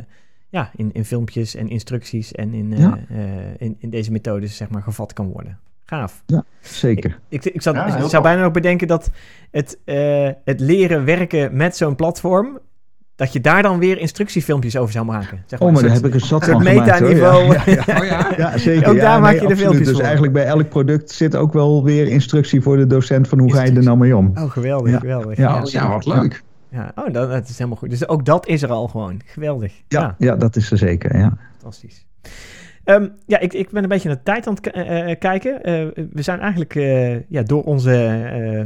ja, 0.48 0.70
in, 0.76 0.90
in 0.92 1.04
filmpjes 1.04 1.54
en 1.54 1.68
instructies 1.68 2.32
en 2.32 2.54
in, 2.54 2.76
ja. 2.76 2.98
in, 3.58 3.76
in 3.78 3.90
deze 3.90 4.12
methodes 4.12 4.56
zeg 4.56 4.70
maar 4.70 4.82
gevat 4.82 5.12
kan 5.12 5.30
worden. 5.32 5.58
Gaaf. 5.84 6.22
Ja, 6.26 6.44
zeker. 6.60 7.18
Ik, 7.28 7.44
ik, 7.44 7.54
ik, 7.54 7.62
zat, 7.62 7.74
ja, 7.74 7.96
ik 7.96 8.08
zou 8.08 8.22
bijna 8.22 8.42
nog 8.42 8.52
bedenken 8.52 8.86
dat 8.88 9.10
het, 9.50 9.78
het 10.44 10.60
leren 10.60 11.04
werken 11.04 11.56
met 11.56 11.76
zo'n 11.76 11.96
platform 11.96 12.58
dat 13.22 13.32
je 13.32 13.40
daar 13.40 13.62
dan 13.62 13.78
weer 13.78 13.98
instructiefilmpjes 13.98 14.76
over 14.76 14.92
zou 14.92 15.04
maken. 15.04 15.42
Zeg 15.46 15.58
maar. 15.58 15.68
Oh, 15.68 15.74
maar 15.74 15.82
daar 15.82 15.92
heb 15.92 16.06
ik 16.06 16.14
een 16.14 16.20
zat 16.20 16.44
van 16.44 16.62
metaniveau. 16.62 17.52
Ja, 17.52 17.62
ja, 17.66 17.84
ja. 17.86 18.00
Oh, 18.00 18.06
ja? 18.06 18.32
ja, 18.50 18.58
zeker. 18.58 18.88
Ook 18.88 19.00
daar 19.00 19.20
maak 19.20 19.40
je 19.40 19.46
de 19.46 19.56
filmpjes 19.56 19.86
Dus 19.86 19.98
eigenlijk 19.98 20.32
bij 20.32 20.44
elk 20.44 20.68
product 20.68 21.10
zit 21.10 21.36
ook 21.36 21.52
wel 21.52 21.84
weer 21.84 22.08
instructie 22.08 22.62
voor 22.62 22.76
de 22.76 22.86
docent 22.86 23.28
van 23.28 23.38
hoe 23.38 23.52
ga 23.52 23.62
je 23.62 23.72
er 23.72 23.82
nou 23.82 23.98
mee 23.98 24.16
om. 24.16 24.30
Oh, 24.34 24.50
geweldig, 24.50 24.98
geweldig. 25.00 25.36
Ja, 25.36 25.62
ja, 25.64 25.88
wat 25.88 26.06
leuk. 26.06 26.42
Ja, 26.68 26.92
oh, 26.94 27.12
dat, 27.12 27.30
dat, 27.30 27.48
is 27.48 27.58
helemaal 27.58 27.78
goed. 27.78 27.90
Dus 27.90 28.08
ook 28.08 28.24
dat 28.24 28.46
is 28.46 28.62
er 28.62 28.70
al 28.70 28.88
gewoon. 28.88 29.20
Geweldig. 29.24 29.72
Ja, 29.88 30.14
ja. 30.18 30.36
dat 30.36 30.56
is 30.56 30.70
er 30.70 30.78
zeker, 30.78 31.18
ja. 31.18 31.36
Fantastisch. 31.50 32.06
Um, 32.84 33.12
ja, 33.26 33.38
ik, 33.38 33.52
ik 33.52 33.70
ben 33.70 33.82
een 33.82 33.88
beetje 33.88 34.08
naar 34.08 34.16
de 34.16 34.22
tijd 34.22 34.46
aan 34.46 34.54
het 34.60 34.76
uh, 34.76 35.14
kijken. 35.18 35.52
Uh, 35.52 36.04
we 36.12 36.22
zijn 36.22 36.40
eigenlijk 36.40 36.74
uh, 36.74 37.28
ja, 37.28 37.42
door 37.42 37.62
onze, 37.62 37.90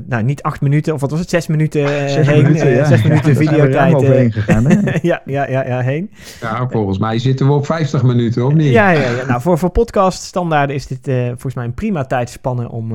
nou 0.07 0.23
niet 0.23 0.43
acht 0.43 0.61
minuten, 0.61 0.95
of 0.95 1.01
wat 1.01 1.11
was 1.11 1.21
het, 1.21 1.31
zes 1.31 1.47
minuten 1.47 1.89
zes 1.89 2.27
heen. 2.27 2.43
Minuten, 2.43 2.71
ja. 2.71 2.85
Zes 2.85 3.03
minuten 3.03 3.33
ja, 3.33 3.37
videotijd. 3.37 4.33
gegaan, 4.33 4.67
ja, 5.03 5.23
ja, 5.25 5.49
ja, 5.49 5.67
ja, 5.67 5.81
heen. 5.81 6.11
Ja, 6.41 6.69
volgens 6.69 6.99
mij 6.99 7.19
zitten 7.19 7.47
we 7.47 7.53
op 7.53 7.67
50 7.67 8.03
minuten, 8.03 8.47
of 8.47 8.55
niet? 8.55 8.73
Ja, 8.73 8.91
ja, 8.91 9.11
ja. 9.11 9.27
Nou, 9.27 9.41
voor, 9.41 9.59
voor 9.59 9.71
podcast 9.71 10.23
standaarden 10.23 10.77
is 10.77 10.87
dit 10.87 11.11
volgens 11.27 11.55
mij 11.55 11.65
een 11.65 11.75
prima 11.75 12.05
tijdspanne 12.05 12.71
om 12.71 12.93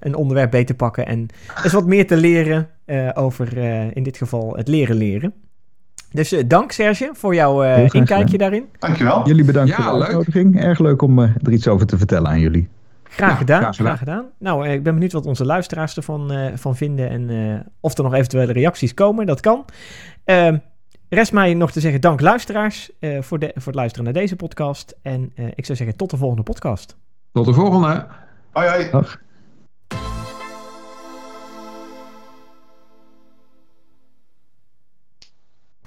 een 0.00 0.14
onderwerp 0.14 0.50
beter 0.50 0.66
te 0.66 0.74
pakken 0.74 1.06
en 1.06 1.26
eens 1.62 1.72
wat 1.72 1.86
meer 1.86 2.06
te 2.06 2.16
leren 2.16 2.68
over, 3.14 3.58
in 3.96 4.02
dit 4.02 4.16
geval, 4.16 4.56
het 4.56 4.68
leren 4.68 4.96
leren. 4.96 5.32
Dus 6.14 6.32
uh, 6.32 6.42
dank 6.46 6.72
Serge 6.72 7.10
voor 7.12 7.34
jouw 7.34 7.64
uh, 7.64 7.88
inkijkje 7.92 8.38
daarin. 8.38 8.68
Dankjewel. 8.78 9.26
Jullie 9.26 9.44
bedankt 9.44 9.70
ja, 9.70 9.82
voor 9.82 9.98
de 9.98 10.04
uitnodiging. 10.04 10.60
Erg 10.60 10.78
leuk 10.78 11.02
om 11.02 11.18
uh, 11.18 11.30
er 11.42 11.52
iets 11.52 11.68
over 11.68 11.86
te 11.86 11.98
vertellen 11.98 12.30
aan 12.30 12.40
jullie. 12.40 12.68
Graag, 13.02 13.30
ja, 13.30 13.36
gedaan, 13.36 13.60
graag, 13.60 13.76
graag 13.76 13.98
gedaan. 13.98 14.24
Nou, 14.38 14.68
ik 14.68 14.82
ben 14.82 14.92
benieuwd 14.92 15.12
wat 15.12 15.26
onze 15.26 15.44
luisteraars 15.44 15.96
ervan 15.96 16.32
van 16.54 16.76
vinden 16.76 17.08
en 17.08 17.72
of 17.80 17.98
er 17.98 18.04
nog 18.04 18.14
eventuele 18.14 18.52
reacties 18.52 18.94
komen. 18.94 19.26
Dat 19.26 19.40
kan. 19.40 19.64
Ehm, 20.24 20.58
rest 21.08 21.32
mij 21.32 21.54
nog 21.54 21.72
te 21.72 21.80
zeggen 21.80 22.00
dank 22.00 22.20
luisteraars 22.20 22.90
voor, 23.20 23.38
de, 23.38 23.50
voor 23.54 23.66
het 23.66 23.74
luisteren 23.74 24.04
naar 24.04 24.12
deze 24.12 24.36
podcast. 24.36 24.96
En 25.02 25.32
ik 25.54 25.64
zou 25.64 25.78
zeggen 25.78 25.96
tot 25.96 26.10
de 26.10 26.16
volgende 26.16 26.42
podcast. 26.42 26.96
Tot 27.32 27.46
de 27.46 27.52
volgende. 27.52 28.06
Hoi 28.52 28.68
hoi. 28.68 28.90
Dag. 28.90 29.22